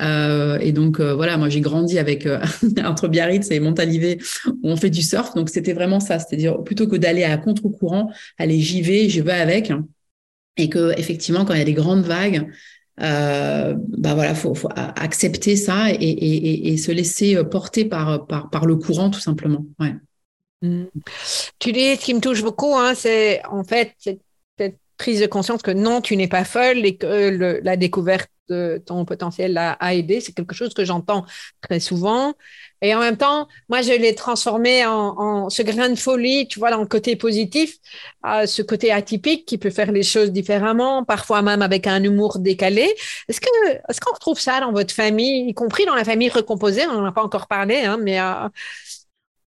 euh, 0.00 0.58
et 0.58 0.72
donc 0.72 0.98
euh, 0.98 1.14
voilà 1.14 1.36
moi 1.36 1.48
j'ai 1.48 1.60
grandi 1.60 1.98
avec 1.98 2.26
euh, 2.26 2.40
entre 2.84 3.08
Biarritz 3.08 3.50
et 3.50 3.60
Montalivet 3.60 4.18
où 4.46 4.70
on 4.70 4.76
fait 4.76 4.90
du 4.90 5.02
surf 5.02 5.34
donc 5.34 5.48
c'était 5.48 5.72
vraiment 5.72 6.00
ça 6.00 6.18
c'est-à-dire 6.18 6.62
plutôt 6.64 6.88
que 6.88 6.96
d'aller 6.96 7.24
à 7.24 7.36
contre-courant 7.36 8.10
allez 8.36 8.60
j'y 8.60 8.82
vais 8.82 9.08
je 9.08 9.22
vais 9.22 9.32
avec 9.32 9.72
et 10.56 10.68
que 10.68 10.98
effectivement 10.98 11.44
quand 11.44 11.54
il 11.54 11.58
y 11.58 11.62
a 11.62 11.66
des 11.66 11.74
grandes 11.74 12.04
vagues 12.04 12.48
euh, 13.00 13.76
bah 13.96 14.14
voilà 14.14 14.34
faut, 14.34 14.56
accepter 14.74 15.54
ça 15.54 15.92
et, 15.92 16.72
et, 16.72 16.76
se 16.76 16.90
laisser 16.90 17.40
porter 17.44 17.84
par, 17.84 18.26
par 18.26 18.50
par 18.50 18.66
le 18.66 18.74
courant 18.74 19.08
tout 19.08 19.20
simplement 19.20 19.64
ouais 19.78 19.94
Mm. 20.62 20.84
Tu 21.58 21.72
dis, 21.72 21.96
ce 21.96 22.04
qui 22.04 22.14
me 22.14 22.20
touche 22.20 22.42
beaucoup, 22.42 22.74
hein, 22.76 22.94
c'est 22.94 23.44
en 23.46 23.64
fait 23.64 23.94
cette, 23.98 24.20
prise 24.96 25.20
de 25.20 25.26
conscience 25.26 25.62
que 25.62 25.70
non, 25.70 26.00
tu 26.00 26.16
n'es 26.16 26.26
pas 26.26 26.44
folle 26.44 26.84
et 26.84 26.96
que 26.96 27.60
la 27.62 27.76
découverte 27.76 28.30
de 28.48 28.82
ton 28.84 29.04
potentiel 29.04 29.56
a, 29.56 29.94
aidé. 29.94 30.20
C'est 30.20 30.32
quelque 30.32 30.54
chose 30.54 30.74
que 30.74 30.84
j'entends 30.84 31.24
très 31.60 31.80
souvent. 31.80 32.34
Et 32.80 32.94
en 32.94 33.00
même 33.00 33.16
temps, 33.16 33.46
moi, 33.68 33.82
je 33.82 33.92
l'ai 33.92 34.14
transformé 34.14 34.84
en, 34.86 35.50
ce 35.50 35.62
grain 35.62 35.88
de 35.88 35.94
folie, 35.94 36.48
tu 36.48 36.58
vois, 36.58 36.70
dans 36.70 36.80
le 36.80 36.86
côté 36.86 37.16
positif, 37.16 37.76
ce 38.24 38.62
côté 38.62 38.90
atypique 38.92 39.46
qui 39.46 39.58
peut 39.58 39.70
faire 39.70 39.92
les 39.92 40.02
choses 40.02 40.32
différemment, 40.32 41.04
parfois 41.04 41.42
même 41.42 41.62
avec 41.62 41.86
un 41.86 42.02
humour 42.02 42.38
décalé. 42.38 42.92
Est-ce 43.28 43.40
que, 43.40 43.48
est-ce 43.88 44.00
qu'on 44.00 44.14
retrouve 44.14 44.40
ça 44.40 44.60
dans 44.60 44.72
votre 44.72 44.94
famille, 44.94 45.48
y 45.48 45.54
compris 45.54 45.86
dans 45.86 45.94
la 45.94 46.04
famille 46.04 46.28
recomposée? 46.28 46.86
On 46.86 46.94
n'en 46.94 47.04
a 47.04 47.12
pas 47.12 47.22
encore 47.22 47.46
parlé, 47.46 47.82
hein, 47.82 47.98
mais 48.00 48.20
euh, 48.20 48.48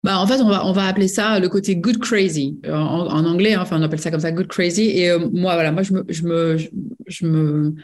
bah, 0.02 0.18
en 0.18 0.26
fait, 0.26 0.40
on 0.40 0.48
va, 0.48 0.66
on 0.66 0.72
va 0.72 0.86
appeler 0.86 1.08
ça 1.08 1.38
le 1.38 1.48
côté 1.48 1.76
good 1.76 1.98
crazy 1.98 2.58
en, 2.68 3.24
anglais. 3.24 3.54
Hein, 3.54 3.62
enfin, 3.62 3.78
on 3.78 3.82
appelle 3.82 4.00
ça 4.00 4.10
comme 4.10 4.20
ça 4.20 4.32
good 4.32 4.48
crazy. 4.48 4.90
Et 4.90 5.10
euh, 5.10 5.18
moi, 5.32 5.54
voilà, 5.54 5.70
moi, 5.70 5.82
je 5.82 5.92
me, 5.92 6.04
je 6.08 6.24
me, 6.24 6.56
je 7.06 7.26
me 7.26 7.74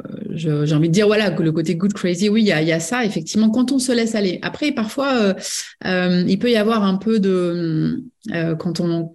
euh, 0.00 0.64
j'ai 0.64 0.74
envie 0.74 0.88
de 0.88 0.94
dire 0.94 1.06
voilà 1.06 1.30
que 1.30 1.42
le 1.42 1.52
côté 1.52 1.74
good 1.74 1.92
crazy 1.92 2.28
oui 2.28 2.42
il 2.42 2.46
y 2.46 2.52
a, 2.52 2.62
y 2.62 2.72
a, 2.72 2.78
ça 2.80 3.04
effectivement 3.04 3.50
quand 3.50 3.72
on 3.72 3.78
se 3.78 3.90
laisse 3.92 4.14
aller 4.14 4.38
après 4.42 4.72
parfois 4.72 5.12
euh, 5.14 5.34
euh, 5.84 6.24
il 6.26 6.38
peut 6.38 6.50
y 6.50 6.56
avoir 6.56 6.84
un 6.84 6.96
peu 6.96 7.18
de 7.18 8.04
quand 8.58 8.80
on 8.80 9.12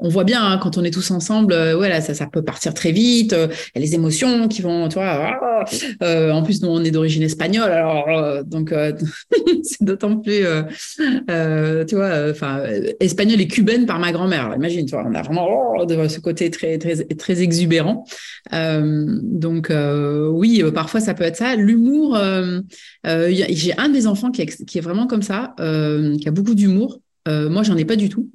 on 0.00 0.08
voit 0.08 0.24
bien 0.24 0.42
hein, 0.42 0.58
quand 0.58 0.78
on 0.78 0.84
est 0.84 0.90
tous 0.90 1.10
ensemble, 1.10 1.52
euh, 1.52 2.00
ça, 2.00 2.26
peut 2.26 2.42
partir 2.42 2.74
très 2.74 2.92
vite. 2.92 3.32
Euh, 3.32 3.48
il 3.74 3.80
y 3.80 3.84
a 3.84 3.86
les 3.86 3.94
émotions 3.94 4.48
qui 4.48 4.62
vont. 4.62 4.88
Ah, 4.96 5.64
euh, 6.02 6.30
en 6.30 6.42
plus, 6.42 6.62
nous, 6.62 6.68
on 6.68 6.82
est 6.82 6.90
d'origine 6.90 7.22
espagnole, 7.22 7.70
alors 7.70 8.44
donc 8.44 8.72
c'est 9.62 9.82
d'autant 9.82 10.16
plus, 10.16 10.44
tu 11.88 11.94
vois, 11.94 12.30
enfin, 12.30 12.62
espagnole 13.00 13.40
et 13.40 13.48
cubaine 13.48 13.86
par 13.86 13.98
ma 13.98 14.12
grand-mère. 14.12 14.52
Imagine, 14.56 14.86
tu 14.86 14.94
vois, 14.94 15.04
on 15.06 15.14
a 15.14 15.22
vraiment 15.22 15.46
oh, 15.78 16.08
ce 16.08 16.20
côté 16.20 16.50
très 16.50 16.78
très 16.78 16.96
très 16.96 17.42
exubérant. 17.42 18.04
donc 18.52 19.72
oui, 20.32 20.62
parfois 20.74 21.00
ça 21.00 21.14
peut 21.14 21.24
être 21.24 21.36
ça. 21.36 21.56
L'humour, 21.56 22.18
j'ai 23.04 23.74
un 23.78 23.88
des 23.88 24.06
enfants 24.06 24.30
qui 24.30 24.42
est, 24.42 24.64
qui 24.64 24.78
est 24.78 24.82
vraiment 24.82 25.06
comme 25.06 25.22
ça, 25.22 25.54
qui 25.58 26.28
a 26.28 26.30
beaucoup 26.30 26.54
d'humour. 26.54 27.00
moi, 27.26 27.62
j'en 27.62 27.76
ai 27.76 27.84
pas 27.84 27.96
du 27.96 28.08
tout. 28.08 28.30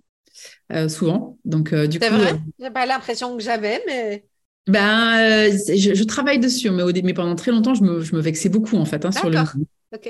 Euh, 0.71 0.89
souvent. 0.89 1.38
Donc, 1.45 1.73
euh, 1.73 1.88
du 1.88 1.99
C'est 2.01 2.10
vrai? 2.10 2.34
euh, 2.34 2.38
J'ai 2.60 2.71
pas 2.71 2.86
l'impression 2.86 3.36
que 3.38 3.43
j'avais, 3.43 3.82
mais. 3.86 4.25
Ben, 4.67 5.51
je, 5.51 6.04
travaille 6.04 6.39
dessus, 6.39 6.71
mais, 6.71 6.82
au, 6.82 6.91
mais 6.91 7.13
pendant 7.13 7.36
très 7.36 7.51
longtemps, 7.51 7.75
je 7.75 7.84
me, 7.84 8.01
je 8.01 8.15
me 8.15 8.21
vexais 8.21 8.49
beaucoup, 8.49 8.78
en 8.78 8.86
fait, 8.86 9.06
hein, 9.06 9.12
sur 9.12 9.30
le. 9.30 9.38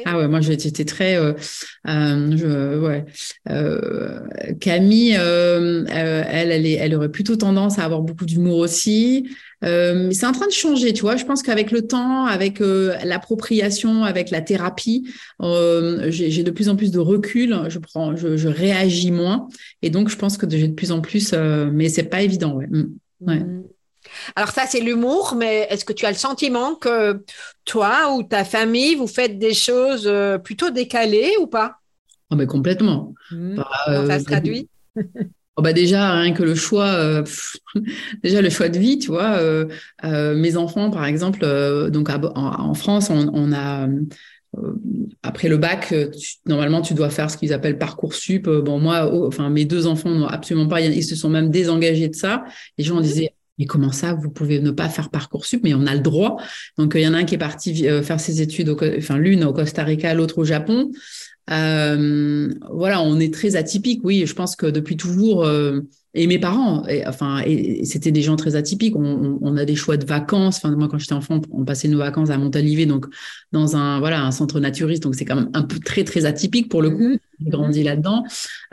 Ah 0.06 0.18
ouais, 0.18 0.28
moi 0.28 0.42
j'étais 0.42 0.86
très, 0.86 1.16
je, 1.86 2.80
ouais. 2.80 3.06
Camille, 4.60 5.12
elle, 5.12 5.86
elle, 5.92 6.66
est, 6.66 6.74
elle 6.74 6.96
aurait 6.96 7.12
plutôt 7.12 7.36
tendance 7.36 7.78
à 7.78 7.84
avoir 7.84 8.02
beaucoup 8.02 8.26
d'humour 8.26 8.58
aussi. 8.58 9.30
Euh, 9.64 10.12
c'est 10.12 10.26
en 10.26 10.32
train 10.32 10.48
de 10.48 10.52
changer, 10.52 10.94
tu 10.94 11.02
vois. 11.02 11.16
Je 11.16 11.26
pense 11.26 11.42
qu'avec 11.42 11.72
le 11.72 11.88
temps, 11.88 12.26
avec 12.26 12.62
euh, 12.62 12.96
l'appropriation, 13.04 14.04
avec 14.04 14.30
la 14.30 14.42
thérapie, 14.42 15.10
euh, 15.42 16.10
j'ai 16.10 16.44
de 16.44 16.52
plus 16.52 16.70
en 16.70 16.76
plus 16.76 16.92
de 16.92 17.00
recul. 17.00 17.58
Je 17.70 17.80
prends, 17.80 18.16
je, 18.16 18.48
réagis 18.48 19.12
moins, 19.12 19.48
et 19.82 19.90
donc 19.90 20.10
je 20.10 20.18
pense 20.18 20.38
que 20.38 20.50
j'ai 20.50 20.68
de 20.68 20.74
plus 20.74 20.92
en 20.92 21.02
plus, 21.02 21.34
mais 21.34 21.90
c'est 21.90 22.04
pas 22.04 22.22
évident, 22.22 22.54
ouais. 22.54 22.68
Mm. 22.68 22.96
Mm. 23.22 23.64
Alors 24.36 24.50
ça, 24.50 24.66
c'est 24.68 24.82
l'humour, 24.82 25.34
mais 25.36 25.68
est-ce 25.70 25.84
que 25.84 25.94
tu 25.94 26.06
as 26.06 26.12
le 26.12 26.18
sentiment 26.18 26.76
que 26.76 27.24
toi 27.66 28.14
ou 28.14 28.24
ta 28.24 28.46
famille, 28.46 28.96
vous 28.96 29.08
faites 29.08 29.40
des 29.40 29.54
choses 29.54 30.12
plutôt 30.44 30.70
décalées 30.70 31.34
ou 31.40 31.48
pas? 31.48 31.78
Oh, 32.30 32.36
mais 32.36 32.46
complètement. 32.46 33.14
Mm. 33.32 33.56
Bah, 33.56 34.08
ça 34.08 34.20
se 34.20 34.26
traduit? 34.26 34.70
Oh 35.58 35.62
bah 35.62 35.72
déjà 35.72 36.20
rien 36.20 36.34
que 36.34 36.44
le 36.44 36.54
choix 36.54 36.88
euh, 36.88 37.24
déjà 38.24 38.42
le 38.42 38.50
choix 38.50 38.68
de 38.68 38.78
vie 38.78 39.00
tu 39.00 39.08
vois 39.08 39.38
euh, 39.38 39.66
euh, 40.04 40.36
mes 40.36 40.58
enfants 40.58 40.92
par 40.92 41.06
exemple 41.06 41.40
donc 41.92 42.10
en, 42.10 42.74
France 42.74 43.10
on, 43.10 43.54
a 43.54 43.88
après 45.24 45.48
le 45.48 45.56
bac 45.56 45.94
normalement 46.46 46.82
tu 46.82 46.94
dois 46.94 47.10
faire 47.10 47.32
ce 47.32 47.38
qu'ils 47.38 47.54
appellent 47.54 47.78
parcoursup 47.78 48.50
bon 48.50 48.80
moi 48.80 49.10
oh, 49.14 49.28
enfin 49.28 49.50
mes 49.50 49.64
deux 49.64 49.88
enfants 49.88 50.10
n'ont 50.10 50.28
absolument 50.28 50.68
pas 50.68 50.82
ils 50.82 51.04
se 51.04 51.16
sont 51.16 51.30
même 51.30 51.50
désengagés 51.50 52.10
de 52.10 52.16
ça 52.16 52.44
les 52.78 52.84
gens 52.84 53.00
disaient 53.00 53.32
mais 53.58 53.66
comment 53.68 53.94
ça, 53.94 54.14
vous 54.14 54.30
pouvez 54.30 54.60
ne 54.60 54.70
pas 54.72 54.90
faire 54.90 55.10
Parcoursup, 55.10 55.62
mais 55.64 55.74
on 55.74 55.88
a 55.88 55.96
le 55.96 56.02
droit. 56.02 56.36
Donc, 56.78 56.92
il 56.96 57.00
y 57.00 57.08
en 57.08 57.14
a 57.14 57.20
un 57.20 57.24
qui 57.24 57.36
est 57.36 57.38
parti 57.38 57.86
faire 58.04 58.20
ses 58.20 58.42
études, 58.42 58.76
enfin 58.98 59.18
l'une 59.18 59.46
au 59.46 59.54
Costa 59.54 59.86
Rica, 59.86 60.14
l'autre 60.14 60.40
au 60.40 60.44
Japon. 60.44 60.92
Euh, 61.52 62.54
voilà, 62.72 63.02
on 63.02 63.20
est 63.20 63.34
très 63.34 63.56
atypique. 63.56 64.02
Oui, 64.04 64.26
je 64.26 64.34
pense 64.34 64.56
que 64.56 64.66
depuis 64.66 64.98
toujours, 64.98 65.46
euh, 65.46 65.82
et 66.16 66.28
mes 66.28 66.40
parents, 66.40 66.88
et, 66.88 67.06
enfin, 67.06 67.42
et, 67.46 67.84
c'était 67.86 68.12
des 68.12 68.22
gens 68.22 68.36
très 68.36 68.56
atypiques. 68.56 68.96
On, 68.96 69.38
on, 69.42 69.58
a 69.58 69.66
des 69.66 69.76
choix 69.76 69.98
de 69.98 70.06
vacances. 70.06 70.58
Enfin, 70.58 70.76
moi, 70.76 70.88
quand 70.88 70.98
j'étais 70.98 71.14
enfant, 71.14 71.42
on 71.52 71.66
passait 71.66 71.90
nos 71.90 71.98
vacances 72.00 72.30
à 72.30 72.38
Montalivet, 72.38 72.86
donc 72.86 73.06
dans 73.52 73.76
un 73.76 74.00
voilà 74.00 74.24
un 74.24 74.32
centre 74.32 74.60
naturiste. 74.60 75.04
Donc 75.04 75.16
c'est 75.16 75.26
quand 75.26 75.36
même 75.36 75.50
un 75.54 75.64
peu 75.64 75.78
très 75.80 76.04
très 76.04 76.26
atypique 76.26 76.70
pour 76.70 76.82
le 76.82 76.92
coup. 76.92 77.10
Mhm. 77.10 77.20
J'ai 77.42 77.50
grandi 77.50 77.84
là-dedans. 77.84 78.24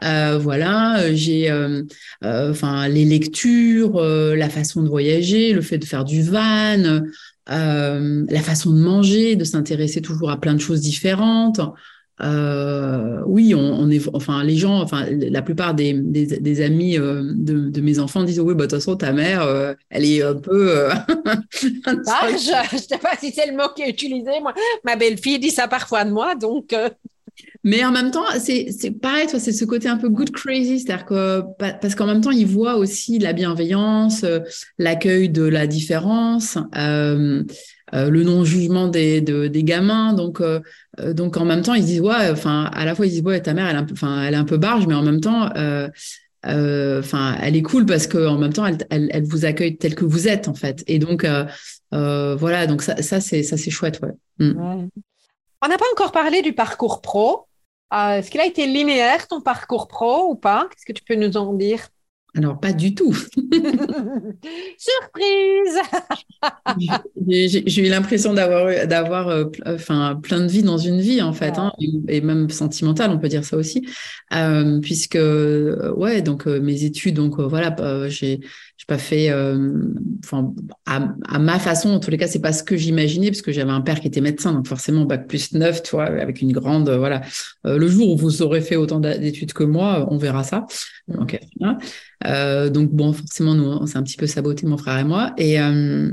Euh, 0.04 0.38
voilà, 0.38 1.12
j'ai, 1.14 1.50
euh, 1.50 1.82
euh, 2.24 2.52
enfin, 2.52 2.88
les 2.88 3.04
lectures, 3.04 4.00
la 4.00 4.48
façon 4.48 4.82
de 4.82 4.88
voyager, 4.88 5.52
le 5.52 5.62
fait 5.62 5.78
de 5.78 5.84
faire 5.84 6.04
du 6.04 6.22
van. 6.22 7.02
la 7.48 8.40
façon 8.42 8.72
de 8.72 8.80
manger, 8.80 9.36
de 9.36 9.44
s'intéresser 9.44 10.00
toujours 10.00 10.30
à 10.30 10.40
plein 10.40 10.54
de 10.54 10.60
choses 10.60 10.80
différentes. 10.80 11.60
Euh, 12.22 13.20
oui, 13.26 13.54
on, 13.54 13.90
est, 13.90 14.00
enfin, 14.12 14.44
les 14.44 14.56
gens, 14.56 14.80
enfin, 14.80 15.06
la 15.10 15.42
plupart 15.42 15.74
des, 15.74 15.92
des, 15.92 16.60
amis 16.60 16.98
euh, 16.98 17.22
de, 17.24 17.80
mes 17.80 17.98
enfants 17.98 18.22
disent 18.22 18.40
oui, 18.40 18.54
bah, 18.54 18.66
de 18.66 18.70
toute 18.70 18.78
façon, 18.78 18.96
ta 18.96 19.12
mère, 19.12 19.42
euh, 19.42 19.74
elle 19.90 20.04
est 20.04 20.22
un 20.22 20.34
peu. 20.34 20.88
je 21.60 21.66
ne 21.66 22.78
sais 22.78 22.98
pas 22.98 23.16
si 23.18 23.32
c'est 23.32 23.50
le 23.50 23.56
mot 23.56 23.68
qui 23.74 23.82
est 23.82 23.90
utilisé. 23.90 24.40
Moi, 24.40 24.54
ma 24.84 24.96
belle-fille 24.96 25.38
dit 25.38 25.50
ça 25.50 25.66
parfois 25.66 26.04
de 26.04 26.10
moi, 26.10 26.34
donc. 26.34 26.74
Mais 27.64 27.84
en 27.84 27.90
même 27.90 28.10
temps, 28.10 28.24
c'est 28.38 28.90
pareil, 29.00 29.26
c'est 29.28 29.52
ce 29.52 29.64
côté 29.64 29.88
un 29.88 29.96
peu 29.96 30.08
good 30.08 30.30
crazy, 30.30 30.80
c'est-à-dire 30.80 31.06
que 31.06 31.42
parce 31.58 31.94
qu'en 31.94 32.06
même 32.06 32.20
temps, 32.20 32.30
il 32.30 32.46
voit 32.46 32.76
aussi 32.76 33.18
la 33.18 33.32
bienveillance, 33.32 34.24
l'accueil 34.78 35.28
de 35.28 35.42
la 35.42 35.66
différence. 35.66 36.58
Euh, 36.76 37.42
le 37.92 38.22
non-jugement 38.22 38.88
des, 38.88 39.20
des 39.20 39.64
gamins. 39.64 40.12
Donc, 40.12 40.40
euh, 40.40 40.60
euh, 41.00 41.12
donc 41.12 41.36
en 41.36 41.44
même 41.44 41.62
temps, 41.62 41.74
ils 41.74 41.84
disent 41.84 42.00
ouais, 42.00 42.30
enfin 42.30 42.64
à 42.72 42.84
la 42.84 42.94
fois 42.94 43.06
ils 43.06 43.10
disent 43.10 43.22
ouais, 43.22 43.40
ta 43.40 43.54
mère 43.54 43.68
elle 43.68 43.76
est 43.76 43.78
un 43.78 43.84
peu, 43.84 43.94
enfin 43.94 44.22
elle 44.22 44.34
est 44.34 44.38
un 44.38 44.44
peu 44.44 44.56
barge, 44.56 44.86
mais 44.86 44.94
en 44.94 45.02
même 45.02 45.20
temps, 45.20 45.50
enfin 46.44 47.36
elle 47.40 47.56
est 47.56 47.62
cool 47.62 47.86
parce 47.86 48.06
que 48.06 48.26
en 48.26 48.38
même 48.38 48.52
temps 48.52 48.66
elle, 48.66 48.78
elle, 48.90 49.24
vous 49.24 49.44
accueille 49.44 49.76
tel 49.76 49.94
que 49.94 50.04
vous 50.04 50.28
êtes 50.28 50.48
en 50.48 50.54
fait. 50.54 50.84
Et 50.86 50.98
donc 50.98 51.26
voilà, 51.90 52.66
donc 52.66 52.82
ça, 52.82 53.20
c'est 53.20 53.42
c'est 53.42 53.70
chouette, 53.70 54.00
ouais. 54.02 54.12
Mm. 54.38 54.88
On 55.64 55.68
n'a 55.68 55.78
pas 55.78 55.84
encore 55.92 56.12
parlé 56.12 56.42
du 56.42 56.52
parcours 56.52 57.00
pro. 57.00 57.46
Est-ce 57.92 58.30
qu'il 58.30 58.40
a 58.40 58.46
été 58.46 58.66
linéaire 58.66 59.28
ton 59.28 59.40
parcours 59.40 59.86
pro 59.86 60.30
ou 60.30 60.34
pas? 60.34 60.66
Qu'est-ce 60.70 60.86
que 60.86 60.92
tu 60.92 61.04
peux 61.04 61.14
nous 61.14 61.36
en 61.36 61.52
dire? 61.52 61.88
Alors, 62.34 62.58
pas 62.58 62.72
du 62.72 62.94
tout. 62.94 63.12
Surprise 64.78 65.78
J'ai 67.28 67.86
eu 67.86 67.90
l'impression 67.90 68.32
d'avoir, 68.32 68.86
d'avoir 68.86 69.28
euh, 69.28 69.44
enfin, 69.66 70.18
plein 70.22 70.40
de 70.40 70.46
vie 70.46 70.62
dans 70.62 70.78
une 70.78 70.98
vie, 70.98 71.20
en 71.20 71.34
fait, 71.34 71.58
hein, 71.58 71.72
et, 72.08 72.22
même 72.22 72.48
sentimentale, 72.48 73.10
on 73.10 73.18
peut 73.18 73.28
dire 73.28 73.44
ça 73.44 73.58
aussi. 73.58 73.86
Euh, 74.32 74.80
puisque, 74.80 75.18
ouais, 75.96 76.22
donc 76.22 76.46
euh, 76.46 76.58
mes 76.58 76.84
études, 76.84 77.16
donc 77.16 77.38
voilà, 77.38 77.76
j'ai, 78.08 78.40
j'ai 78.82 78.86
pas 78.88 78.98
fait, 78.98 79.32
enfin, 80.24 80.52
à, 80.86 81.38
ma 81.38 81.58
façon, 81.58 81.90
en 81.90 82.00
tous 82.00 82.10
les 82.10 82.18
cas, 82.18 82.26
c'est 82.26 82.40
pas 82.40 82.52
ce 82.52 82.64
que 82.64 82.76
j'imaginais, 82.76 83.28
parce 83.28 83.42
que 83.42 83.52
j'avais 83.52 83.70
un 83.70 83.80
père 83.80 84.00
qui 84.00 84.08
était 84.08 84.20
médecin, 84.20 84.52
donc 84.52 84.66
forcément, 84.66 85.04
bac 85.04 85.28
plus 85.28 85.52
9, 85.52 85.82
tu 85.82 85.92
vois, 85.92 86.06
avec 86.06 86.40
une 86.42 86.52
grande, 86.52 86.90
voilà. 86.90 87.22
le 87.64 87.86
jour 87.86 88.12
où 88.12 88.16
vous 88.16 88.42
aurez 88.42 88.60
fait 88.60 88.76
autant 88.76 88.98
d'études 89.00 89.52
que 89.52 89.64
moi, 89.64 90.06
on 90.10 90.18
verra 90.18 90.42
ça. 90.42 90.66
Donc, 91.08 91.38
euh, 92.26 92.70
donc 92.70 92.90
bon, 92.90 93.12
forcément, 93.12 93.54
nous, 93.54 93.64
on 93.64 93.86
s'est 93.86 93.98
un 93.98 94.02
petit 94.02 94.16
peu 94.16 94.26
saboté, 94.26 94.66
mon 94.66 94.76
frère 94.76 94.98
et 94.98 95.04
moi. 95.04 95.32
Et, 95.36 95.60
euh, 95.60 96.12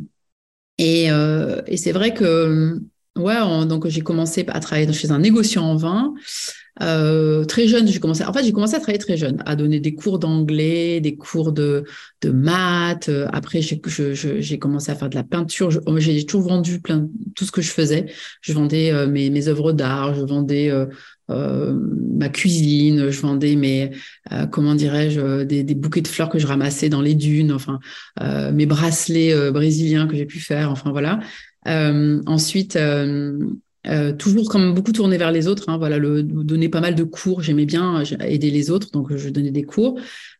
et, 0.77 1.12
euh, 1.12 1.62
et 1.67 1.77
c'est 1.77 1.91
vrai 1.91 2.13
que, 2.13 2.79
ouais, 3.19 3.65
donc 3.65 3.88
j'ai 3.88 4.01
commencé 4.01 4.45
à 4.47 4.60
travailler 4.60 4.91
chez 4.93 5.12
un 5.12 5.19
négociant 5.19 5.63
en 5.63 5.75
vin. 5.75 6.13
très 7.47 7.67
jeune, 7.67 7.88
j'ai 7.88 7.99
commencé. 7.99 8.23
En 8.23 8.34
fait, 8.34 8.43
j'ai 8.43 8.51
commencé 8.51 8.75
à 8.75 8.79
travailler 8.79 8.99
très 8.99 9.17
jeune, 9.17 9.43
à 9.45 9.55
donner 9.55 9.79
des 9.79 9.93
cours 9.93 10.19
d'anglais, 10.19 11.01
des 11.01 11.15
cours 11.15 11.51
de, 11.51 11.84
de 12.21 12.29
maths. 12.29 13.10
Après, 13.32 13.62
j'ai 13.62 14.60
commencé 14.60 14.91
à 14.91 14.95
faire 14.95 15.10
de 15.10 15.15
la 15.15 15.23
peinture. 15.23 15.69
J'ai 15.97 16.25
toujours 16.25 16.49
vendu 16.49 16.79
plein 16.79 17.08
tout 17.36 17.45
ce 17.45 17.51
que 17.51 17.62
je 17.62 17.71
faisais. 17.71 18.08
Je 18.41 18.53
vendais 18.53 19.08
mes, 19.08 19.29
mes 19.29 19.47
œuvres 19.47 19.73
d'art, 19.73 20.15
je 20.15 20.21
vendais 20.21 20.71
euh, 21.29 21.77
ma 22.17 22.29
cuisine, 22.29 23.10
je 23.10 23.21
vendais 23.21 23.55
mes, 23.55 23.91
euh, 24.32 24.47
comment 24.47 24.73
dirais-je, 24.75 25.43
des, 25.43 25.63
des, 25.63 25.75
bouquets 25.75 26.01
de 26.01 26.08
fleurs 26.08 26.29
que 26.29 26.39
je 26.39 26.47
ramassais 26.47 26.89
dans 26.89 27.01
les 27.01 27.15
dunes, 27.15 27.51
enfin 27.51 27.79
euh, 28.21 28.51
mes 28.51 28.65
bracelets 28.65 29.51
brésiliens 29.51 30.08
que 30.08 30.15
j'ai 30.15 30.25
pu 30.25 30.39
faire, 30.39 30.71
enfin 30.71 30.91
voilà. 30.91 31.19
Ensuite, 31.65 32.77
Euh, 33.87 34.11
toujours 34.11 34.49
comme 34.49 34.73
beaucoup 34.73 34.91
tourné 34.91 35.17
vers 35.17 35.31
les 35.31 35.47
autres. 35.47 35.69
Hein, 35.69 35.77
voilà, 35.77 35.97
le, 35.97 36.21
donner 36.21 36.67
pas 36.67 36.81
mal 36.81 36.95
de 36.95 37.03
cours. 37.03 37.41
J'aimais 37.41 37.65
bien 37.65 38.03
aider 38.21 38.51
les 38.51 38.71
autres, 38.71 38.91
donc 38.91 39.15
je 39.15 39.29
donnais 39.29 39.51
des 39.51 39.63
cours. 39.63 39.97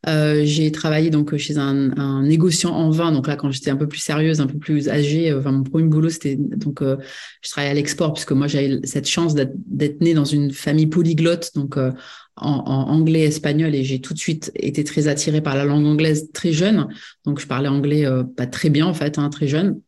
Euh, 0.08 0.42
j'ai 0.44 0.72
travaillé 0.74 1.10
donc 1.10 1.36
chez 1.38 1.58
un, 1.58 1.98
un, 1.98 2.24
négociant 2.24 2.72
en 2.72 2.90
vin. 2.90 3.14
Donc 3.14 3.28
là, 3.28 3.38
quand 3.38 3.50
j'étais 3.50 3.72
un 3.72 3.78
peu 3.78 3.88
plus 3.88 4.00
sérieuse, 4.00 4.42
un 4.42 4.48
peu 4.48 4.58
plus 4.58 4.90
âgée, 4.90 5.32
euh, 5.32 5.40
enfin 5.40 5.54
mon 5.54 5.64
premier 5.64 5.88
boulot 5.88 6.10
c'était 6.10 6.36
donc 6.36 6.82
euh, 6.82 6.98
je 7.42 7.50
travaillais 7.50 7.72
à 7.72 7.76
l'export 7.76 8.14
puisque 8.14 8.34
moi 8.34 8.48
j'avais 8.48 8.82
cette 8.84 9.08
chance 9.08 9.36
d'être 9.36 10.02
née 10.02 10.14
dans 10.14 10.26
une 10.26 10.52
famille 10.52 10.88
polyglotte, 10.88 11.52
donc 11.56 11.78
en, 11.78 11.94
en, 12.36 12.90
anglais, 12.90 13.22
espagnol, 13.22 13.74
et 13.74 13.86
j'ai 13.86 14.02
tout 14.02 14.14
de 14.14 14.20
suite 14.20 14.52
été 14.56 14.84
très 14.84 15.08
attirée 15.08 15.42
par 15.42 15.56
la 15.56 15.64
langue 15.64 15.86
anglaise 15.86 16.30
très 16.34 16.52
jeune. 16.52 16.88
Donc 17.26 17.40
je 17.40 17.48
parlais 17.48 17.70
anglais 17.70 18.06
pas 18.36 18.48
très 18.48 18.70
bien 18.70 18.86
en 18.86 18.94
fait, 18.94 19.18
hein, 19.18 19.30
très 19.30 19.48
jeune. 19.48 19.80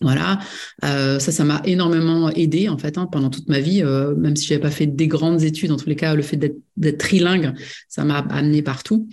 Voilà, 0.00 0.40
euh, 0.84 1.20
ça, 1.20 1.30
ça 1.30 1.44
m'a 1.44 1.62
énormément 1.64 2.28
aidé 2.30 2.68
en 2.68 2.76
fait 2.76 2.98
hein, 2.98 3.06
pendant 3.10 3.30
toute 3.30 3.48
ma 3.48 3.60
vie, 3.60 3.80
euh, 3.82 4.14
même 4.16 4.34
si 4.34 4.46
j'avais 4.46 4.60
pas 4.60 4.70
fait 4.70 4.86
des 4.86 5.06
grandes 5.06 5.42
études. 5.42 5.70
En 5.70 5.76
tous 5.76 5.88
les 5.88 5.96
cas, 5.96 6.14
le 6.14 6.22
fait 6.22 6.36
d'être 6.76 6.98
trilingue, 6.98 7.54
ça 7.88 8.04
m'a 8.04 8.18
amené 8.18 8.60
partout. 8.60 9.08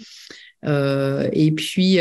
Euh, 0.65 1.27
et 1.33 1.51
puis 1.51 1.99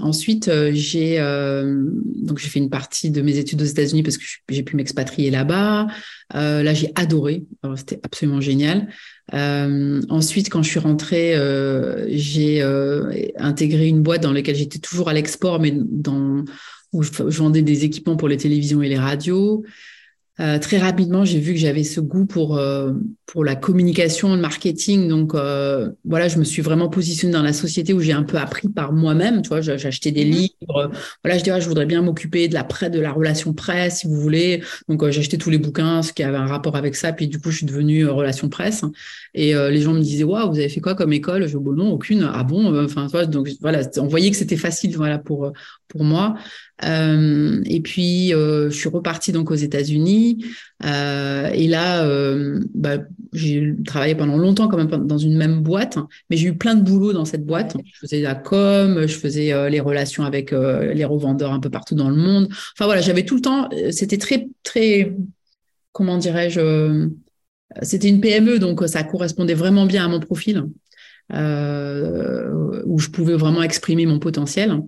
ensuite, 0.00 0.50
j'ai 0.72 1.18
donc 1.18 2.38
j'ai 2.38 2.48
fait 2.48 2.60
une 2.60 2.70
partie 2.70 3.10
de 3.10 3.20
mes 3.20 3.36
études 3.36 3.60
aux 3.62 3.66
États-Unis 3.66 4.04
parce 4.04 4.16
que 4.16 4.24
j'ai 4.48 4.62
pu 4.62 4.76
m'expatrier 4.76 5.30
là-bas. 5.30 5.88
là, 6.32 6.74
j'ai 6.74 6.92
adoré, 6.94 7.44
c'était 7.76 8.00
absolument 8.04 8.40
génial. 8.40 8.88
ensuite, 9.32 10.50
quand 10.50 10.62
je 10.62 10.70
suis 10.70 10.80
rentrée, 10.80 11.34
j'ai 12.10 12.62
intégré 13.36 13.88
une 13.88 14.02
boîte 14.02 14.22
dans 14.22 14.32
laquelle 14.32 14.56
j'étais 14.56 14.78
toujours 14.78 15.08
à 15.08 15.12
l'export, 15.12 15.58
mais 15.58 15.72
dans 15.74 16.44
où 16.92 17.02
je, 17.02 17.10
vendais 17.22 17.62
des 17.62 17.84
équipements 17.84 18.16
pour 18.16 18.28
les 18.28 18.36
télévisions 18.36 18.82
et 18.82 18.88
les 18.88 18.98
radios. 18.98 19.64
Euh, 20.40 20.58
très 20.58 20.78
rapidement, 20.78 21.24
j'ai 21.26 21.38
vu 21.38 21.52
que 21.52 21.58
j'avais 21.58 21.84
ce 21.84 22.00
goût 22.00 22.24
pour, 22.24 22.56
euh, 22.56 22.92
pour 23.26 23.44
la 23.44 23.56
communication, 23.56 24.34
le 24.34 24.40
marketing. 24.40 25.06
Donc, 25.06 25.34
euh, 25.34 25.90
voilà, 26.04 26.28
je 26.28 26.38
me 26.38 26.44
suis 26.44 26.62
vraiment 26.62 26.88
positionnée 26.88 27.34
dans 27.34 27.42
la 27.42 27.52
société 27.52 27.92
où 27.92 28.00
j'ai 28.00 28.12
un 28.12 28.22
peu 28.22 28.38
appris 28.38 28.68
par 28.68 28.94
moi-même. 28.94 29.42
Tu 29.42 29.48
vois, 29.48 29.60
j'achetais 29.60 30.12
des 30.12 30.24
mhm. 30.24 30.30
livres. 30.30 30.90
Voilà, 31.22 31.36
je 31.36 31.44
disais, 31.44 31.60
je 31.60 31.68
voudrais 31.68 31.84
bien 31.84 32.00
m'occuper 32.00 32.48
de 32.48 32.54
la 32.54 32.66
de 32.88 33.00
la 33.00 33.12
relation 33.12 33.52
presse, 33.52 33.98
si 33.98 34.06
vous 34.06 34.14
voulez. 34.14 34.62
Donc, 34.88 35.06
j'achetais 35.10 35.36
tous 35.36 35.50
les 35.50 35.58
bouquins, 35.58 36.00
ce 36.02 36.14
qui 36.14 36.22
avait 36.22 36.38
un 36.38 36.46
rapport 36.46 36.76
avec 36.76 36.96
ça. 36.96 37.12
Puis, 37.12 37.28
du 37.28 37.38
coup, 37.38 37.50
je 37.50 37.58
suis 37.58 37.66
devenue 37.66 38.06
relation 38.06 38.48
presse. 38.48 38.82
Et 39.34 39.52
les 39.52 39.80
gens 39.82 39.92
me 39.92 40.00
disaient, 40.00 40.24
waouh, 40.24 40.50
vous 40.50 40.58
avez 40.58 40.70
fait 40.70 40.80
quoi 40.80 40.94
comme 40.94 41.12
école? 41.12 41.42
Je 41.48 41.58
dis, 41.58 41.62
bon, 41.62 41.72
non, 41.72 41.92
aucune. 41.92 42.30
Ah 42.32 42.44
bon 42.44 42.82
Enfin, 42.82 43.08
donc, 43.26 43.50
voilà, 43.60 43.82
on 43.98 44.06
voyait 44.06 44.30
que 44.30 44.36
c'était 44.36 44.56
facile, 44.56 44.96
voilà, 44.96 45.18
pour, 45.18 45.52
pour 45.88 46.04
moi. 46.04 46.36
Euh, 46.84 47.62
et 47.66 47.80
puis, 47.80 48.32
euh, 48.34 48.70
je 48.70 48.76
suis 48.76 48.88
repartie 48.88 49.32
donc 49.32 49.50
aux 49.50 49.56
États-Unis. 49.56 50.44
Euh, 50.84 51.50
et 51.52 51.68
là, 51.68 52.06
bah, 52.74 52.98
j'ai 53.32 53.74
travaillé 53.84 54.14
pendant 54.14 54.36
longtemps 54.36 54.68
quand 54.68 54.76
même 54.76 55.06
dans 55.06 55.18
une 55.18 55.36
même 55.36 55.60
boîte, 55.62 55.98
mais 56.28 56.36
j'ai 56.36 56.48
eu 56.48 56.56
plein 56.56 56.74
de 56.74 56.82
boulot 56.82 57.12
dans 57.12 57.24
cette 57.24 57.44
boîte. 57.44 57.76
Je 57.84 57.98
faisais 57.98 58.20
la 58.20 58.34
com, 58.34 59.06
je 59.06 59.16
faisais 59.16 59.70
les 59.70 59.80
relations 59.80 60.24
avec 60.24 60.52
les 60.52 61.04
revendeurs 61.04 61.52
un 61.52 61.60
peu 61.60 61.70
partout 61.70 61.94
dans 61.94 62.08
le 62.08 62.16
monde. 62.16 62.48
Enfin 62.50 62.86
voilà, 62.86 63.00
j'avais 63.00 63.24
tout 63.24 63.36
le 63.36 63.42
temps. 63.42 63.68
C'était 63.90 64.18
très 64.18 64.48
très, 64.62 65.14
comment 65.92 66.18
dirais-je 66.18 67.08
C'était 67.82 68.08
une 68.08 68.20
PME, 68.20 68.58
donc 68.58 68.82
ça 68.86 69.02
correspondait 69.04 69.54
vraiment 69.54 69.86
bien 69.86 70.04
à 70.04 70.08
mon 70.08 70.20
profil, 70.20 70.64
où 71.30 72.98
je 72.98 73.08
pouvais 73.08 73.36
vraiment 73.36 73.62
exprimer 73.62 74.06
mon 74.06 74.18
potentiel. 74.18 74.80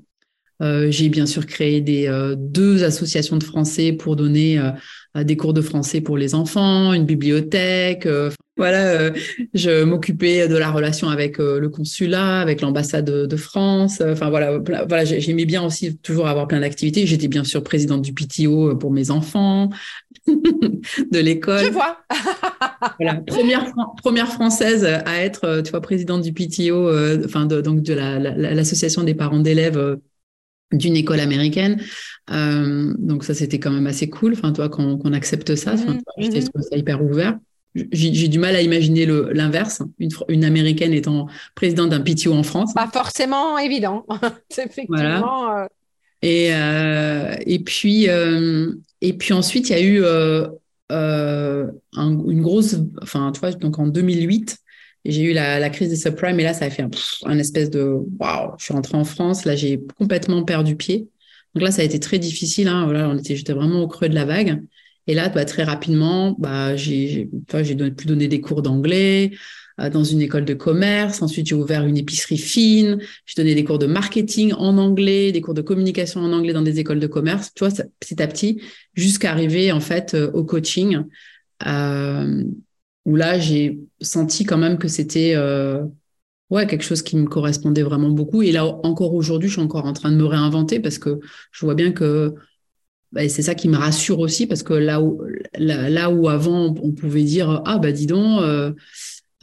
Euh, 0.62 0.90
j'ai 0.90 1.08
bien 1.08 1.26
sûr 1.26 1.46
créé 1.46 1.80
des, 1.80 2.06
euh, 2.06 2.36
deux 2.38 2.84
associations 2.84 3.36
de 3.36 3.42
français 3.42 3.92
pour 3.92 4.14
donner 4.14 4.58
euh, 4.58 5.24
des 5.24 5.36
cours 5.36 5.52
de 5.52 5.60
français 5.60 6.00
pour 6.00 6.16
les 6.16 6.34
enfants, 6.34 6.92
une 6.92 7.04
bibliothèque. 7.04 8.08
voilà, 8.56 9.12
je 9.54 9.82
m'occupais 9.82 10.46
de 10.46 10.56
la 10.56 10.70
relation 10.70 11.08
avec 11.08 11.38
le 11.38 11.68
consulat, 11.68 12.40
avec 12.40 12.60
l'ambassade 12.60 13.04
de, 13.04 13.36
France. 13.36 14.00
Enfin 14.00 14.30
voilà, 14.30 14.58
voilà, 14.58 15.04
j'aimais 15.04 15.44
bien 15.44 15.62
aussi 15.64 15.98
toujours 15.98 16.28
avoir 16.28 16.46
plein 16.48 16.60
d'activités. 16.60 17.06
J'étais 17.06 17.28
bien 17.28 17.44
sûr 17.44 17.62
présidente 17.62 18.00
du 18.00 18.14
PTO 18.14 18.76
pour 18.76 18.90
mes 18.90 19.10
enfants 19.10 19.68
de 20.26 21.18
l'école. 21.18 21.66
Je 21.66 21.70
vois. 21.70 21.98
voilà, 22.98 23.16
première 23.26 23.70
première 24.02 24.28
française 24.28 24.84
à 24.84 25.22
être, 25.22 25.60
tu 25.62 25.70
vois, 25.72 25.82
présidente 25.82 26.22
du 26.22 26.32
PTO, 26.32 26.90
enfin 27.24 27.44
de, 27.44 27.60
donc 27.60 27.82
de 27.82 27.92
l'association 27.92 29.02
des 29.02 29.14
parents 29.14 29.40
d'élèves 29.40 29.98
d'une 30.72 30.96
école 30.96 31.20
américaine. 31.20 31.80
Euh, 32.30 32.94
donc 32.98 33.24
ça, 33.24 33.34
c'était 33.34 33.58
quand 33.58 33.70
même 33.70 33.86
assez 33.86 34.08
cool, 34.08 34.32
enfin, 34.32 34.52
toi, 34.52 34.68
qu'on 34.68 35.12
accepte 35.12 35.54
ça. 35.54 35.74
Enfin, 35.74 35.94
mmh, 35.94 36.00
J'étais 36.18 36.40
mmh. 36.40 36.62
ça 36.70 36.76
hyper 36.76 37.02
ouvert. 37.02 37.38
J'ai 37.74 38.28
du 38.28 38.38
mal 38.38 38.54
à 38.54 38.60
imaginer 38.60 39.06
l'inverse, 39.06 39.80
une, 39.98 40.10
une, 40.28 40.44
américaine 40.44 40.92
étant 40.92 41.26
présidente 41.54 41.88
d'un 41.88 42.02
PTO 42.02 42.34
en 42.34 42.42
France. 42.42 42.74
Pas 42.74 42.90
forcément 42.92 43.56
évident, 43.56 44.04
effectivement. 44.50 44.98
Voilà. 44.98 45.62
Euh. 45.62 45.66
Et, 46.20 46.54
euh, 46.54 47.34
et, 47.46 47.60
puis, 47.60 48.08
et 49.00 49.12
puis 49.14 49.32
ensuite, 49.32 49.70
il 49.70 49.72
y 49.72 49.76
a 49.76 49.82
eu 49.82 50.04
un, 50.90 51.80
une 51.96 52.42
grosse, 52.42 52.76
enfin, 53.00 53.32
tu 53.32 53.40
vois, 53.40 53.52
donc 53.52 53.78
en 53.78 53.86
2008, 53.86 54.61
j'ai 55.04 55.22
eu 55.22 55.32
la, 55.32 55.58
la, 55.58 55.70
crise 55.70 55.88
des 55.88 55.96
subprimes 55.96 56.38
et 56.38 56.44
là, 56.44 56.54
ça 56.54 56.66
a 56.66 56.70
fait 56.70 56.84
un, 57.24 57.38
espèce 57.38 57.70
de 57.70 57.96
waouh. 58.18 58.52
Je 58.58 58.64
suis 58.64 58.74
rentrée 58.74 58.96
en 58.96 59.04
France, 59.04 59.44
là, 59.44 59.56
j'ai 59.56 59.80
complètement 59.98 60.44
perdu 60.44 60.76
pied. 60.76 61.08
Donc 61.54 61.64
là, 61.64 61.70
ça 61.70 61.82
a 61.82 61.84
été 61.84 62.00
très 62.00 62.18
difficile. 62.18 62.68
Hein, 62.68 62.84
voilà, 62.84 63.08
on 63.08 63.18
était, 63.18 63.36
j'étais 63.36 63.52
vraiment 63.52 63.82
au 63.82 63.88
creux 63.88 64.08
de 64.08 64.14
la 64.14 64.24
vague. 64.24 64.62
Et 65.06 65.14
là, 65.14 65.28
bah, 65.28 65.44
très 65.44 65.64
rapidement, 65.64 66.36
bah, 66.38 66.76
j'ai, 66.76 67.08
j'ai 67.08 67.74
pu 67.74 68.06
donner 68.06 68.28
des 68.28 68.40
cours 68.40 68.62
d'anglais 68.62 69.32
euh, 69.80 69.90
dans 69.90 70.04
une 70.04 70.22
école 70.22 70.44
de 70.44 70.54
commerce. 70.54 71.22
Ensuite, 71.22 71.46
j'ai 71.46 71.54
ouvert 71.54 71.84
une 71.84 71.96
épicerie 71.96 72.38
fine. 72.38 72.98
J'ai 73.26 73.42
donné 73.42 73.54
des 73.54 73.64
cours 73.64 73.78
de 73.78 73.86
marketing 73.86 74.52
en 74.52 74.78
anglais, 74.78 75.32
des 75.32 75.40
cours 75.40 75.54
de 75.54 75.62
communication 75.62 76.20
en 76.20 76.32
anglais 76.32 76.52
dans 76.52 76.62
des 76.62 76.78
écoles 76.78 77.00
de 77.00 77.06
commerce. 77.06 77.52
Tu 77.54 77.64
vois, 77.64 77.74
petit 77.98 78.22
à 78.22 78.26
petit, 78.28 78.62
jusqu'à 78.94 79.32
arriver 79.32 79.72
en 79.72 79.80
fait 79.80 80.14
euh, 80.14 80.30
au 80.32 80.44
coaching. 80.44 81.02
Euh, 81.66 82.44
où 83.04 83.16
là, 83.16 83.38
j'ai 83.38 83.80
senti 84.00 84.44
quand 84.44 84.58
même 84.58 84.78
que 84.78 84.88
c'était 84.88 85.32
euh, 85.34 85.84
ouais, 86.50 86.66
quelque 86.66 86.84
chose 86.84 87.02
qui 87.02 87.16
me 87.16 87.26
correspondait 87.26 87.82
vraiment 87.82 88.10
beaucoup. 88.10 88.42
Et 88.42 88.52
là, 88.52 88.66
encore 88.66 89.14
aujourd'hui, 89.14 89.48
je 89.48 89.54
suis 89.54 89.62
encore 89.62 89.86
en 89.86 89.92
train 89.92 90.10
de 90.10 90.16
me 90.16 90.24
réinventer 90.24 90.80
parce 90.80 90.98
que 90.98 91.20
je 91.50 91.64
vois 91.64 91.74
bien 91.74 91.92
que 91.92 92.34
bah, 93.10 93.28
c'est 93.28 93.42
ça 93.42 93.54
qui 93.54 93.68
me 93.68 93.76
rassure 93.76 94.20
aussi 94.20 94.46
parce 94.46 94.62
que 94.62 94.74
là 94.74 95.00
où, 95.02 95.22
là, 95.58 96.10
où 96.10 96.28
avant, 96.28 96.74
on 96.82 96.92
pouvait 96.92 97.24
dire 97.24 97.62
Ah, 97.64 97.78
bah 97.78 97.92
dis 97.92 98.06
donc, 98.06 98.40
euh, 98.40 98.72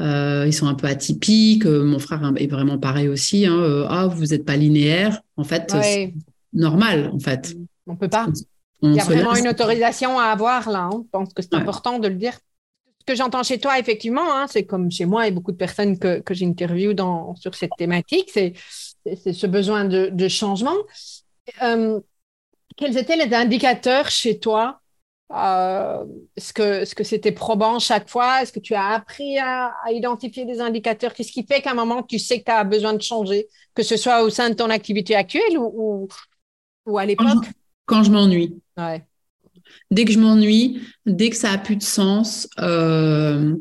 euh, 0.01 0.45
ils 0.47 0.53
sont 0.53 0.67
un 0.67 0.75
peu 0.75 0.87
atypiques, 0.87 1.65
mon 1.65 1.99
frère 1.99 2.31
est 2.37 2.47
vraiment 2.47 2.77
pareil 2.77 3.09
aussi. 3.09 3.45
Hein, 3.45 3.85
ah, 3.89 4.07
vous 4.07 4.27
n'êtes 4.27 4.45
pas 4.45 4.55
linéaire. 4.55 5.21
En 5.35 5.43
fait, 5.43 5.75
c'est 5.81 6.13
normal, 6.53 7.11
en 7.13 7.19
fait. 7.19 7.55
On 7.85 7.95
peut 7.95 8.07
pas. 8.07 8.27
Il 8.81 8.93
y 8.93 8.99
a 8.99 9.03
vraiment 9.03 9.35
une 9.35 9.49
autorisation 9.49 10.17
à 10.17 10.25
avoir 10.25 10.69
là. 10.69 10.89
Hein. 10.91 11.03
Je 11.03 11.09
pense 11.11 11.33
que 11.33 11.41
c'est 11.41 11.53
important 11.53 11.99
de 11.99 12.07
le 12.07 12.15
dire 12.15 12.39
que 13.09 13.15
j'entends 13.15 13.41
chez 13.41 13.57
toi, 13.57 13.79
effectivement, 13.79 14.31
hein, 14.35 14.45
c'est 14.47 14.65
comme 14.67 14.91
chez 14.91 15.05
moi 15.05 15.27
et 15.27 15.31
beaucoup 15.31 15.51
de 15.51 15.57
personnes 15.57 15.97
que, 15.97 16.19
que 16.19 16.35
j'interviewe 16.35 16.93
sur 17.39 17.55
cette 17.55 17.71
thématique, 17.75 18.29
c'est 18.29 18.53
ce 19.33 19.47
besoin 19.47 19.83
de, 19.85 20.27
changement. 20.27 20.77
Euh, 21.63 21.99
quels 22.77 22.95
étaient 22.99 23.15
les 23.15 23.33
indicateurs 23.33 24.09
chez 24.11 24.37
toi? 24.37 24.79
Euh, 25.33 26.05
Est-ce 26.37 26.53
que 26.53 26.85
ce 26.85 26.93
que 26.93 27.03
c'était 27.03 27.31
probant 27.31 27.79
chaque 27.79 28.07
fois? 28.07 28.43
Est-ce 28.43 28.53
que 28.53 28.59
tu 28.59 28.75
as 28.75 28.89
appris 28.89 29.39
à, 29.39 29.73
identifier 29.89 30.45
des 30.45 30.61
indicateurs? 30.61 31.15
Qu'est-ce 31.15 31.31
qui 31.31 31.43
fait 31.43 31.63
qu'à 31.63 31.71
un 31.71 31.73
moment, 31.73 32.03
tu 32.03 32.19
sais 32.19 32.39
que 32.39 32.45
tu 32.45 32.51
as 32.51 32.63
besoin 32.63 32.93
de 32.93 33.01
changer, 33.01 33.47
que 33.73 33.81
ce 33.81 33.97
soit 33.97 34.21
au 34.21 34.29
sein 34.29 34.51
de 34.51 34.55
ton 34.55 34.69
activité 34.69 35.15
actuelle 35.15 35.57
ou, 35.57 36.07
ou, 36.85 36.97
à 36.99 37.07
l'époque? 37.07 37.47
Quand 37.87 38.03
je 38.03 38.11
m'ennuie. 38.11 38.61
Ouais. 38.77 39.03
Dès 39.91 40.05
que 40.05 40.11
je 40.11 40.19
m'ennuie, 40.19 40.81
dès 41.05 41.29
que 41.29 41.35
ça 41.35 41.51
a 41.51 41.57
plus 41.57 41.75
de 41.75 41.83
sens, 41.83 42.47
euh, 42.59 43.55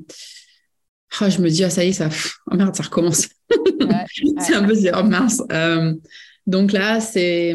ah, 1.20 1.30
je 1.30 1.40
me 1.40 1.48
dis, 1.48 1.64
ah, 1.64 1.70
ça 1.70 1.84
y 1.84 1.88
est, 1.88 1.92
ça, 1.92 2.10
oh 2.50 2.54
merde, 2.54 2.76
ça 2.76 2.82
recommence. 2.82 3.28
c'est 4.40 4.54
un 4.54 4.64
peu, 4.64 4.74
oh 4.94 5.02
mince. 5.04 5.42
Euh, 5.52 5.94
donc 6.46 6.72
là, 6.72 7.00
c'est, 7.00 7.54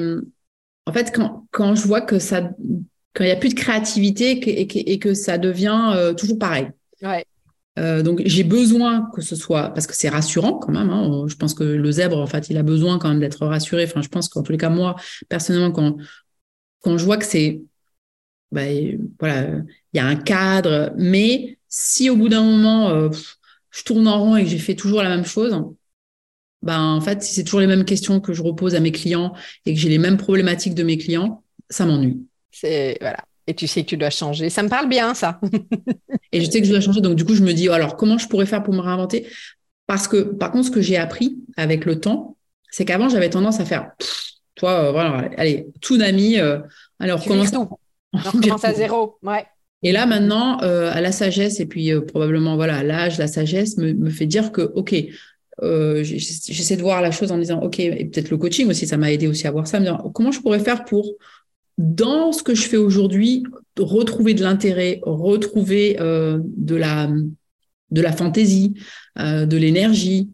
en 0.87 0.93
fait, 0.93 1.11
quand, 1.13 1.45
quand 1.51 1.75
je 1.75 1.87
vois 1.87 2.01
que 2.01 2.17
ça, 2.17 2.49
quand 3.13 3.23
il 3.23 3.27
n'y 3.27 3.31
a 3.31 3.35
plus 3.35 3.49
de 3.49 3.53
créativité 3.53 4.31
et 4.31 4.67
que, 4.67 4.79
et 4.79 4.97
que, 4.97 5.13
ça 5.13 5.37
devient 5.37 5.93
euh, 5.95 6.13
toujours 6.15 6.39
pareil. 6.39 6.69
donc 7.77 8.23
j'ai 8.25 8.43
besoin 8.43 9.07
que 9.15 9.21
ce 9.21 9.35
soit 9.35 9.69
parce 9.69 9.85
que 9.85 9.95
c'est 9.95 10.09
rassurant 10.09 10.53
quand 10.53 10.71
même. 10.71 10.89
Hein, 10.89 11.25
je 11.27 11.35
pense 11.35 11.53
que 11.53 11.63
le 11.63 11.91
zèbre 11.91 12.19
en 12.19 12.27
fait 12.27 12.49
il 12.49 12.57
a 12.57 12.63
besoin 12.63 12.97
quand 12.97 13.09
même 13.09 13.19
d'être 13.19 13.45
rassuré. 13.45 13.85
Enfin 13.85 14.01
je 14.01 14.09
pense 14.09 14.29
qu'en 14.29 14.41
tous 14.41 14.51
les 14.51 14.57
cas 14.57 14.69
moi 14.69 14.95
personnellement 15.29 15.71
quand 15.71 15.97
quand 16.81 16.97
je 16.97 17.05
vois 17.05 17.17
que 17.17 17.25
c'est 17.25 17.61
bah, 18.53 18.61
voilà, 19.19 19.47
il 19.93 19.97
y 19.97 19.99
a 19.99 20.05
un 20.05 20.15
cadre. 20.15 20.93
Mais 20.97 21.57
si 21.67 22.09
au 22.09 22.15
bout 22.15 22.29
d'un 22.29 22.43
moment, 22.43 22.89
euh, 22.89 23.09
je 23.71 23.83
tourne 23.83 24.07
en 24.07 24.19
rond 24.19 24.35
et 24.35 24.43
que 24.43 24.49
j'ai 24.49 24.59
fait 24.59 24.75
toujours 24.75 25.01
la 25.01 25.09
même 25.09 25.25
chose, 25.25 25.59
ben, 26.61 26.79
en 26.79 27.01
fait, 27.01 27.23
si 27.23 27.33
c'est 27.33 27.43
toujours 27.43 27.59
les 27.59 27.67
mêmes 27.67 27.83
questions 27.83 28.21
que 28.21 28.33
je 28.33 28.41
repose 28.41 28.75
à 28.75 28.79
mes 28.79 28.91
clients 28.91 29.33
et 29.65 29.73
que 29.73 29.79
j'ai 29.79 29.89
les 29.89 29.97
mêmes 29.97 30.17
problématiques 30.17 30.75
de 30.75 30.83
mes 30.83 30.97
clients, 30.97 31.43
ça 31.69 31.85
m'ennuie. 31.85 32.25
C'est 32.51 32.97
voilà. 33.01 33.17
Et 33.47 33.55
tu 33.55 33.67
sais 33.67 33.83
que 33.83 33.89
tu 33.89 33.97
dois 33.97 34.09
changer. 34.09 34.49
Ça 34.49 34.63
me 34.63 34.69
parle 34.69 34.87
bien, 34.87 35.13
ça. 35.13 35.41
et 36.31 36.39
je 36.39 36.49
sais 36.49 36.61
que 36.61 36.67
je 36.67 36.71
dois 36.71 36.79
changer. 36.79 37.01
Donc, 37.01 37.15
du 37.15 37.25
coup, 37.25 37.35
je 37.35 37.43
me 37.43 37.51
dis, 37.51 37.67
alors, 37.67 37.97
comment 37.97 38.17
je 38.17 38.27
pourrais 38.29 38.45
faire 38.45 38.63
pour 38.63 38.73
me 38.73 38.79
réinventer? 38.79 39.27
Parce 39.85 40.07
que, 40.07 40.21
par 40.21 40.51
contre, 40.51 40.67
ce 40.67 40.71
que 40.71 40.81
j'ai 40.81 40.95
appris 40.95 41.39
avec 41.57 41.83
le 41.83 41.99
temps, 41.99 42.37
c'est 42.71 42.85
qu'avant, 42.85 43.09
j'avais 43.09 43.29
tendance 43.29 43.59
à 43.59 43.65
faire, 43.65 43.91
toi, 44.55 44.85
euh, 44.85 44.91
voilà, 44.91 45.29
allez, 45.35 45.67
tout 45.81 45.97
d'amis. 45.97 46.39
Euh, 46.39 46.59
alors, 46.99 47.21
tu 47.21 47.27
commence... 47.27 47.51
Tout. 47.51 47.67
On 48.13 48.19
recommence 48.19 48.63
à 48.65 48.73
zéro. 48.73 49.17
Ouais. 49.23 49.45
Et 49.81 49.91
là, 49.91 50.05
maintenant, 50.05 50.61
euh, 50.61 50.91
à 50.93 51.01
la 51.01 51.11
sagesse, 51.11 51.59
et 51.59 51.65
puis 51.65 51.91
probablement, 52.07 52.55
voilà, 52.55 52.83
l'âge, 52.83 53.17
la 53.17 53.27
sagesse 53.27 53.77
me, 53.77 53.93
me, 53.93 54.09
fait 54.09 54.25
dire 54.25 54.51
que, 54.51 54.61
OK, 54.61 54.95
j'essaie 55.61 56.77
de 56.77 56.81
voir 56.81 57.01
la 57.01 57.11
chose 57.11 57.31
en 57.31 57.35
me 57.35 57.41
disant, 57.41 57.61
OK, 57.61 57.79
et 57.79 58.05
peut-être 58.05 58.29
le 58.29 58.37
coaching 58.37 58.69
aussi, 58.69 58.87
ça 58.87 58.95
m'a 58.95 59.11
aidé 59.11 59.27
aussi 59.27 59.45
à 59.45 59.51
voir 59.51 59.67
ça, 59.67 59.79
me 59.79 59.85
dire, 59.85 60.01
comment 60.13 60.31
je 60.31 60.39
pourrais 60.39 60.59
faire 60.59 60.85
pour 60.85 61.15
dans 61.77 62.31
ce 62.31 62.43
que 62.43 62.53
je 62.53 62.63
fais 62.67 62.77
aujourd'hui, 62.77 63.43
retrouver 63.77 64.33
de 64.33 64.43
l'intérêt, 64.43 64.99
retrouver 65.03 65.97
euh, 65.99 66.39
de 66.43 66.75
la 66.75 67.09
de 67.91 68.01
la 68.01 68.11
fantaisie, 68.11 68.73
euh, 69.19 69.45
de 69.45 69.55
l'énergie, 69.55 70.31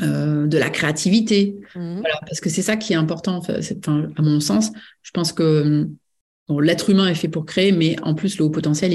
euh, 0.00 0.46
de 0.46 0.56
la 0.56 0.70
créativité. 0.70 1.56
Mmh. 1.74 2.00
Voilà, 2.00 2.18
parce 2.20 2.40
que 2.40 2.48
c'est 2.48 2.62
ça 2.62 2.76
qui 2.76 2.94
est 2.94 2.96
important. 2.96 3.36
Enfin, 3.36 4.08
à 4.16 4.22
mon 4.22 4.40
sens, 4.40 4.70
je 5.02 5.10
pense 5.10 5.32
que 5.32 5.86
l'être 6.48 6.90
humain 6.90 7.08
est 7.08 7.14
fait 7.14 7.28
pour 7.28 7.46
créer, 7.46 7.72
mais 7.72 7.96
en 8.02 8.14
plus 8.14 8.38
le 8.38 8.44
haut 8.44 8.50
potentiel, 8.50 8.92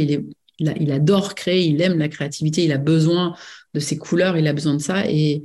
il 0.60 0.92
adore 0.92 1.36
créer, 1.36 1.66
il 1.66 1.82
aime 1.82 2.00
la 2.00 2.10
créativité, 2.10 2.64
il 2.64 2.72
a 2.72 2.78
besoin 2.78 3.36
de 3.74 3.80
ses 3.80 3.98
couleurs, 3.98 4.38
il 4.38 4.48
a 4.48 4.54
besoin 4.54 4.74
de 4.74 4.82
ça 4.82 5.10
et 5.10 5.44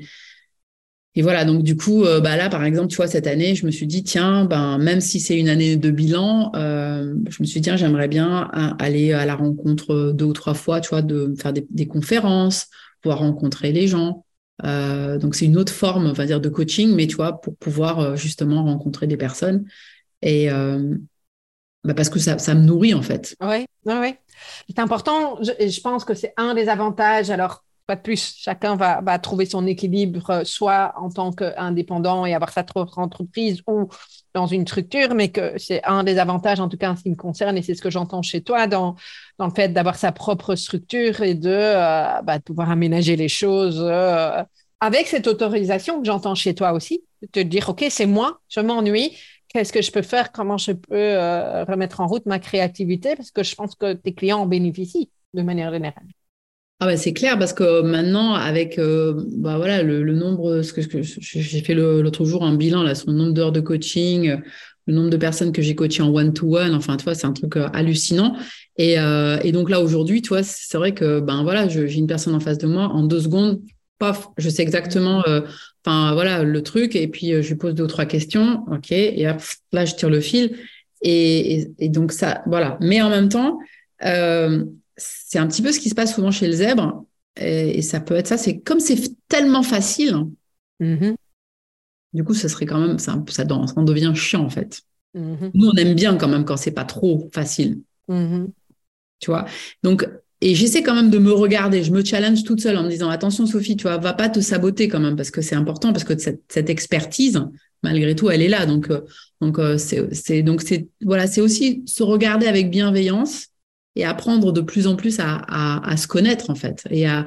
et 1.19 1.23
voilà, 1.23 1.45
donc 1.45 1.65
du 1.65 1.77
coup, 1.77 2.05
euh, 2.05 2.21
bah 2.21 2.37
là, 2.37 2.49
par 2.49 2.63
exemple, 2.63 2.87
tu 2.87 2.97
vois, 2.97 3.09
cette 3.09 3.27
année, 3.27 3.57
je 3.57 3.67
me 3.67 3.73
suis 3.73 3.89
dit, 3.89 4.05
tiens, 4.05 4.45
ben, 4.45 4.79
même 4.79 5.01
si 5.01 5.19
c'est 5.19 5.37
une 5.37 5.49
année 5.49 5.77
de 5.77 5.91
bilan, 5.91 6.53
euh, 6.55 7.13
je 7.29 7.43
me 7.43 7.45
suis 7.45 7.61
dit, 7.61 7.65
tiens, 7.65 7.77
j'aimerais 7.77 8.07
bien 8.07 8.49
aller 8.79 9.13
à 9.13 9.27
la 9.27 9.35
rencontre 9.35 10.13
deux 10.13 10.27
ou 10.27 10.33
trois 10.33 10.55
fois, 10.55 10.81
tu 10.81 10.91
vois, 10.91 11.03
de 11.03 11.35
faire 11.37 11.53
des, 11.53 11.87
conférences, 11.89 12.69
pouvoir 13.03 13.19
rencontrer 13.19 13.73
les 13.73 13.89
gens. 13.89 14.25
Euh, 14.65 15.19
donc 15.19 15.35
c'est 15.35 15.47
une 15.47 15.57
autre 15.57 15.73
forme, 15.73 16.07
on 16.07 16.13
va 16.13 16.25
dire, 16.25 16.41
de 16.41 16.49
coaching, 16.49 16.95
mais 16.95 17.09
tu 17.09 17.17
vois, 17.17 17.41
pour 17.41 17.57
pouvoir 17.57 18.17
justement 18.17 18.63
rencontrer 18.63 19.09
des 19.09 19.17
personnes. 19.17 19.65
Et 20.23 20.49
bah 21.85 21.95
parce 21.95 22.11
que 22.11 22.19
ça, 22.19 22.39
ça 22.39 22.55
me 22.55 22.63
nourrit, 22.63 22.95
en 22.95 23.03
fait. 23.03 23.37
Oui, 23.41 23.67
oui, 23.85 23.95
oui. 24.01 24.15
C'est 24.69 24.79
important. 24.79 25.39
Je, 25.43 25.69
je 25.69 25.81
pense 25.81 26.05
que 26.05 26.15
c'est 26.15 26.35
un 26.37 26.55
des 26.55 26.69
avantages. 26.69 27.31
Alors, 27.31 27.65
pas 27.87 27.97
de 27.97 28.03
plus. 28.03 28.35
Chacun 28.37 28.77
va, 28.77 29.01
va 29.01 29.19
trouver 29.19 29.47
son 29.47 29.67
équilibre, 29.67 30.31
euh, 30.31 30.45
soit 30.45 30.93
en 30.97 31.09
tant 31.09 31.33
qu'indépendant 31.33 32.27
et 32.27 32.35
avoir 32.35 32.53
sa 32.53 32.63
propre 32.63 32.99
entreprise 32.99 33.63
ou 33.67 33.89
dans 34.35 34.47
une 34.47 34.67
structure, 34.67 35.15
mais 35.15 35.31
que 35.31 35.57
c'est 35.57 35.83
un 35.85 36.05
des 36.05 36.19
avantages, 36.19 36.61
en 36.61 36.69
tout 36.69 36.77
cas 36.77 36.91
en 36.91 36.97
ce 36.97 37.03
qui 37.03 37.11
me 37.11 37.17
concerne, 37.17 37.57
et 37.57 37.63
c'est 37.63 37.75
ce 37.75 37.81
que 37.81 37.91
j'entends 37.91 38.21
chez 38.23 38.43
toi, 38.43 38.67
dans, 38.67 38.95
dans 39.39 39.47
le 39.47 39.55
fait 39.55 39.71
d'avoir 39.71 39.97
sa 39.97 40.13
propre 40.13 40.55
structure 40.55 41.23
et 41.23 41.35
de, 41.35 41.49
euh, 41.51 42.23
bah, 42.23 42.39
pouvoir 42.41 42.71
aménager 42.71 43.17
les 43.17 43.29
choses 43.29 43.81
euh, 43.83 44.43
avec 44.81 45.07
cette 45.07 45.27
autorisation 45.27 45.99
que 46.01 46.07
j'entends 46.07 46.35
chez 46.35 46.55
toi 46.55 46.73
aussi, 46.73 47.03
de 47.23 47.27
te 47.29 47.41
dire, 47.41 47.71
OK, 47.71 47.85
c'est 47.89 48.07
moi, 48.07 48.41
je 48.49 48.61
m'ennuie, 48.61 49.17
qu'est-ce 49.49 49.73
que 49.73 49.83
je 49.83 49.91
peux 49.91 50.03
faire, 50.03 50.33
comment 50.33 50.59
je 50.59 50.73
peux 50.73 51.15
remettre 51.69 52.01
en 52.01 52.07
route 52.07 52.27
ma 52.27 52.39
créativité, 52.39 53.17
parce 53.17 53.31
que 53.31 53.43
je 53.43 53.55
pense 53.55 53.75
que 53.75 53.95
tes 53.95 54.15
clients 54.15 54.41
en 54.41 54.47
bénéficient 54.47 55.11
de 55.35 55.43
manière 55.43 55.73
générale. 55.73 56.07
Ah 56.81 56.87
bah 56.87 56.97
c'est 56.97 57.13
clair 57.13 57.37
parce 57.41 57.53
que 57.53 57.83
maintenant 57.83 58.35
avec 58.35 58.79
euh, 58.79 59.25
bah 59.39 59.57
voilà 59.57 59.83
le, 59.83 60.15
nombre 60.15 60.63
ce 60.63 60.73
que, 60.73 61.03
j'ai 61.03 61.61
fait 61.61 61.75
l'autre 61.75 62.25
jour 62.25 62.45
un 62.45 62.55
bilan 62.55 62.85
là 62.85 62.95
sur 62.95 63.11
le 63.11 63.17
nombre 63.17 63.33
d'heures 63.33 63.51
de 63.51 63.61
coaching 63.61 64.37
le 64.87 64.95
nombre 64.95 65.11
de 65.11 65.17
personnes 65.17 65.51
que 65.51 65.61
j'ai 65.61 65.75
coachées 65.75 66.03
en 66.03 66.15
one 66.15 66.33
to 66.33 66.57
one 66.57 66.77
enfin 66.77 66.97
tu 66.97 67.03
vois 67.03 67.17
c'est 67.17 67.27
un 67.27 67.33
truc 67.33 67.57
euh, 67.57 67.69
hallucinant 67.73 68.37
et, 68.77 68.97
euh, 69.01 69.41
et, 69.43 69.51
donc 69.51 69.71
là 69.71 69.81
aujourd'hui 69.81 70.23
tu 70.23 70.29
vois 70.29 70.45
c'est 70.45 70.79
vrai 70.79 70.95
que 70.95 71.19
ben 71.19 71.43
voilà 71.43 71.67
j'ai 71.67 71.93
une 71.95 72.07
personne 72.07 72.37
en 72.37 72.41
face 72.41 72.59
de 72.59 72.69
moi 72.69 72.85
en 72.85 73.03
deux 73.03 73.23
secondes 73.23 73.61
paf 73.99 74.29
je 74.37 74.49
sais 74.49 74.63
exactement 74.63 75.25
enfin 75.89 76.13
voilà 76.13 76.43
le 76.43 76.63
truc 76.63 76.95
et 76.97 77.09
puis 77.09 77.43
je 77.43 77.49
lui 77.49 77.55
pose 77.57 77.75
deux 77.75 77.85
ou 77.85 77.89
trois 77.89 78.05
questions 78.05 78.65
ok 78.71 78.93
et 78.93 79.25
là 79.73 79.85
je 79.85 79.95
tire 79.95 80.11
le 80.11 80.21
fil 80.21 80.57
et, 81.01 81.71
et, 81.79 81.89
donc 81.89 82.13
ça 82.13 82.43
voilà 82.47 82.77
mais 82.81 83.01
en 83.01 83.09
même 83.09 83.29
temps 83.29 83.59
c'est 84.99 85.39
un 85.39 85.47
petit 85.47 85.63
peu 85.63 85.73
ce 85.73 85.81
qui 85.81 85.89
se 85.89 85.95
passe 85.95 86.15
souvent 86.15 86.31
chez 86.31 86.47
le 86.47 86.53
zèbre. 86.53 87.05
Et, 87.37 87.83
ça 87.83 88.01
peut 88.01 88.15
être 88.15 88.27
ça. 88.27 88.37
C'est 88.37 88.59
comme 88.61 88.81
c'est 88.81 89.17
tellement 89.29 89.63
facile. 89.63 90.27
Mm-hmm. 90.81 91.15
Du 92.13 92.25
coup, 92.25 92.35
ça 92.35 92.49
serait 92.49 92.67
quand 92.67 92.81
même, 92.81 92.99
ça, 92.99 93.23
ça, 93.29 93.45
devient 93.45 94.13
chiant 94.15 94.45
en 94.45 94.51
fait. 94.51 94.83
Mm-hmm. 95.15 95.51
Nous, 95.55 95.69
on 95.69 95.75
aime 95.75 95.95
bien 95.95 96.17
quand 96.17 96.29
même 96.29 96.45
quand 96.45 96.57
c'est 96.57 96.73
pas 96.73 96.85
trop 96.85 97.29
facile. 97.33 97.81
Mm-hmm. 98.09 98.49
Tu 99.21 99.31
vois. 99.31 99.47
Donc, 99.83 100.09
et 100.41 100.55
j'essaie 100.55 100.83
quand 100.83 100.95
même 100.95 101.11
de 101.11 101.19
me 101.19 101.33
regarder. 101.33 101.83
Je 101.83 101.91
me 101.91 102.05
challenge 102.05 102.45
toute 102.45 102.61
seule 102.61 102.77
en 102.77 102.85
me 102.85 102.91
disant 102.91 103.11
attention, 103.11 103.47
Sophie, 103.47 103.77
tu 103.77 103.83
vois, 103.83 103.97
va 103.97 104.13
pas 104.13 104.29
te 104.29 104.41
saboter 104.41 104.89
quand 104.89 105.01
même 105.01 105.17
parce 105.17 105.31
que 105.31 105.43
c'est 105.43 105.57
important 105.57 105.93
parce 105.93 106.05
que 106.05 106.17
cette, 106.17 106.71
expertise, 106.71 107.43
malgré 107.83 108.15
tout, 108.15 108.31
elle 108.31 108.43
est 108.43 108.49
là. 108.49 108.67
Donc, 108.67 108.91
euh, 108.91 109.01
donc 109.41 109.59
euh, 109.59 109.79
c'est 109.79 110.43
donc 110.43 110.63
c'est 110.63 110.89
voilà, 111.05 111.27
c'est 111.27 111.41
aussi 111.41 111.83
se 111.87 112.03
regarder 112.03 112.47
avec 112.47 112.71
bienveillance 112.71 113.49
et 113.99 114.05
apprendre 114.05 114.53
de 114.53 114.61
plus 114.61 114.87
en 114.87 114.97
plus 114.97 115.19
à, 115.21 115.97
se 115.97 116.07
connaître 116.07 116.51
en 116.51 116.55
fait 116.55 116.87
et 116.91 117.07
à 117.07 117.27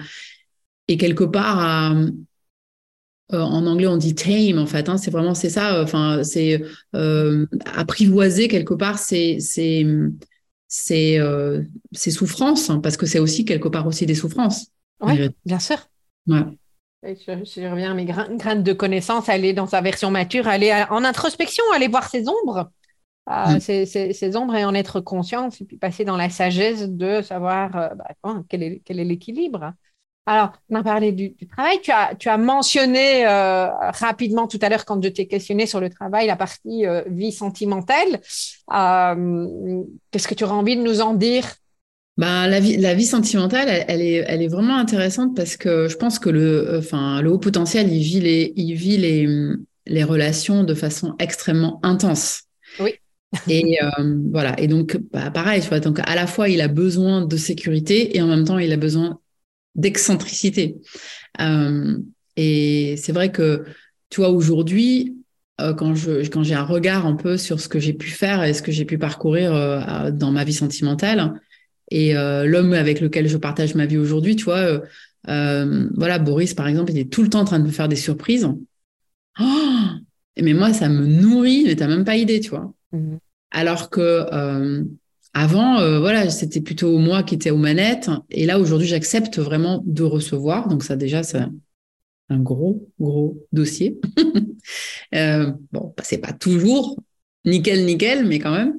et 0.88 0.98
quelque 0.98 1.26
part 1.26 1.94
euh, 3.34 3.40
en 3.40 3.66
anglais 3.66 3.88
on 3.88 3.98
dit 3.98 4.16
tame 4.16 4.58
en 4.58 4.66
fait 4.66 4.90
hein, 4.90 4.98
c'est 4.98 5.12
vraiment 5.12 5.34
c'est 5.34 5.50
ça 5.50 5.84
enfin 5.84 6.24
c'est 6.24 6.64
euh, 6.96 7.46
apprivoiser 7.66 8.48
quelque 8.48 8.74
part 8.74 9.00
c'est 9.00 9.38
c'est 9.40 9.86
c'est 10.74 11.20
euh, 11.20 11.64
souffrances 11.94 12.70
hein, 12.70 12.80
parce 12.80 12.96
que 12.96 13.06
c'est 13.06 13.20
aussi 13.20 13.44
quelque 13.44 13.68
part 13.68 13.88
aussi 13.88 14.06
des 14.06 14.16
souffrances 14.16 14.68
oui 15.02 15.30
bien 15.46 15.60
sûr 15.60 15.78
ouais. 16.28 16.44
Je, 17.04 17.68
reviens 17.68 17.92
à 17.92 17.94
mes 17.96 18.06
graines 18.06 18.62
de 18.62 18.74
connaissances, 18.74 19.28
aller 19.28 19.54
dans 19.54 19.66
sa 19.66 19.82
version 19.82 20.12
mature, 20.12 20.48
aller 20.48 20.72
en 20.92 21.04
introspection, 21.04 21.64
aller 21.74 21.88
voir 21.88 22.08
ses 22.08 22.26
ombres, 22.30 22.72
mm. 23.28 23.60
ces, 23.60 24.38
ombres 24.38 24.56
et 24.56 24.66
en 24.66 24.76
être 24.76 25.02
conscient, 25.02 25.50
et 25.50 25.66
puis 25.66 25.78
passer 25.78 26.06
dans 26.06 26.16
la 26.16 26.30
sagesse 26.30 26.88
de 26.88 27.24
savoir 27.24 27.76
euh, 27.76 27.90
bah, 27.96 28.44
quel 28.50 28.62
est 28.62 29.04
l'équilibre. 29.04 29.74
Alors, 30.26 30.54
on 30.70 30.76
a 30.76 30.84
parlé 30.84 31.12
du, 31.12 31.36
travail. 31.48 31.80
Tu 31.82 31.92
as, 31.92 32.14
tu 32.16 32.30
as 32.30 32.38
mentionné 32.38 33.26
euh, 33.26 33.68
rapidement 33.80 34.48
tout 34.48 34.60
à 34.62 34.70
l'heure, 34.70 34.86
quand 34.86 35.04
je 35.04 35.10
t'ai 35.10 35.28
questionné 35.28 35.66
sur 35.66 35.80
le 35.80 35.90
travail, 35.90 36.28
la 36.28 36.36
partie 36.36 36.86
euh, 36.86 37.02
vie 37.08 37.32
sentimentale. 37.32 38.20
Qu'est-ce 40.12 40.28
que 40.28 40.36
tu 40.36 40.44
auras 40.44 40.56
envie 40.56 40.78
de 40.78 40.84
nous 40.84 41.02
en 41.02 41.16
dire? 41.16 41.46
Ben, 42.18 42.48
la, 42.48 42.60
vie, 42.60 42.78
la 42.78 42.94
vie 42.94 43.06
sentimentale, 43.06 43.68
elle, 43.88 44.02
est, 44.02 44.24
elle 44.28 44.42
est 44.44 44.48
vraiment 44.48 44.78
intéressante 44.78 45.36
parce 45.36 45.58
que 45.58 45.88
je 45.88 45.98
pense 45.98 46.20
que 46.20 46.30
le, 46.30 46.78
enfin, 46.78 47.22
le 47.22 47.32
haut 47.32 47.40
potentiel, 47.40 47.92
il 47.92 48.04
vit 48.04 48.20
les, 48.20 48.54
il 48.56 48.76
vit 48.76 48.98
les, 48.98 49.28
les 49.88 50.04
relations 50.04 50.64
de 50.64 50.74
façon 50.74 51.16
extrêmement 51.20 51.80
intense. 51.84 52.44
Oui. 52.80 52.94
Et 53.48 53.80
euh, 53.82 54.18
voilà. 54.32 54.60
Et 54.60 54.68
donc, 54.68 54.98
bah, 55.12 55.32
pareil, 55.32 55.62
tu 55.62 55.70
vois, 55.70 55.80
donc 55.80 56.00
à 56.04 56.16
la 56.16 56.28
fois, 56.28 56.50
il 56.50 56.62
a 56.62 56.68
besoin 56.68 57.26
de 57.26 57.38
sécurité 57.38 58.16
et 58.16 58.22
en 58.22 58.28
même 58.28 58.46
temps, 58.46 58.60
il 58.60 58.72
a 58.72 58.78
besoin 58.78 59.20
d'excentricité. 59.76 60.78
Euh, 61.40 61.98
et 62.36 62.96
c'est 62.98 63.12
vrai 63.12 63.32
que, 63.32 63.66
tu 64.10 64.22
vois, 64.22 64.30
aujourd'hui, 64.30 65.18
euh, 65.60 65.74
quand 65.74 65.96
je 65.96 66.28
quand 66.30 66.44
j'ai 66.44 66.56
un 66.56 66.64
regard 66.64 67.06
un 67.06 67.16
peu 67.16 67.38
sur 67.38 67.60
ce 67.60 67.68
que 67.68 67.80
j'ai 67.80 67.94
pu 67.94 68.10
faire 68.10 68.44
et 68.44 68.54
ce 68.54 68.62
que 68.62 68.72
j'ai 68.72 68.86
pu 68.86 68.98
parcourir 68.98 69.52
dans 70.12 70.32
ma 70.32 70.44
vie 70.44 70.54
sentimentale 70.54 71.40
et 71.90 72.14
l'homme 72.14 72.74
avec 72.74 73.02
lequel 73.02 73.28
je 73.28 73.38
partage 73.38 73.76
ma 73.76 73.86
vie 73.86 73.98
aujourd'hui, 73.98 74.36
tu 74.36 74.46
vois, 74.46 74.82
voilà, 75.26 76.20
Boris, 76.20 76.54
par 76.54 76.68
exemple, 76.68 76.92
il 76.92 77.00
est 77.00 77.12
tout 77.12 77.22
le 77.22 77.30
temps 77.30 77.42
en 77.42 77.46
train 77.46 77.60
de 77.60 77.66
me 77.66 77.72
faire 77.72 77.90
des 77.90 77.96
surprises. 77.96 78.48
Oh 79.40 79.44
mais 80.40 80.54
moi, 80.54 80.74
ça 80.74 80.90
me 80.90 81.06
nourrit, 81.06 81.64
mais 81.66 81.76
t'as 81.76 81.88
même 81.88 82.06
pas 82.06 82.16
idée, 82.16 82.40
tu 82.40 82.50
vois. 82.50 82.74
Mhm. 82.92 83.20
Alors 83.52 83.90
que 83.90 84.02
euh, 84.02 84.84
avant, 85.34 85.80
euh, 85.80 86.00
voilà, 86.00 86.30
c'était 86.30 86.60
plutôt 86.60 86.98
moi 86.98 87.24
qui 87.24 87.36
étais 87.36 87.52
aux 87.52 87.58
manettes. 87.58 88.10
Et 88.30 88.46
là, 88.46 88.60
aujourd'hui, 88.60 88.88
j'accepte 88.88 89.40
vraiment 89.40 89.82
de 89.86 90.04
recevoir. 90.04 90.68
Donc 90.68 90.84
ça, 90.84 90.98
déjà, 90.98 91.24
c'est 91.24 91.40
un 92.30 92.40
gros, 92.40 92.90
gros 93.00 93.38
dossier. 93.54 94.00
euh, 95.16 95.52
bon, 95.72 95.94
bah, 95.96 96.04
c'est 96.04 96.18
pas 96.18 96.34
toujours 96.34 96.98
nickel, 97.46 97.86
nickel, 97.86 98.26
mais 98.26 98.40
quand 98.40 98.52
même. 98.52 98.76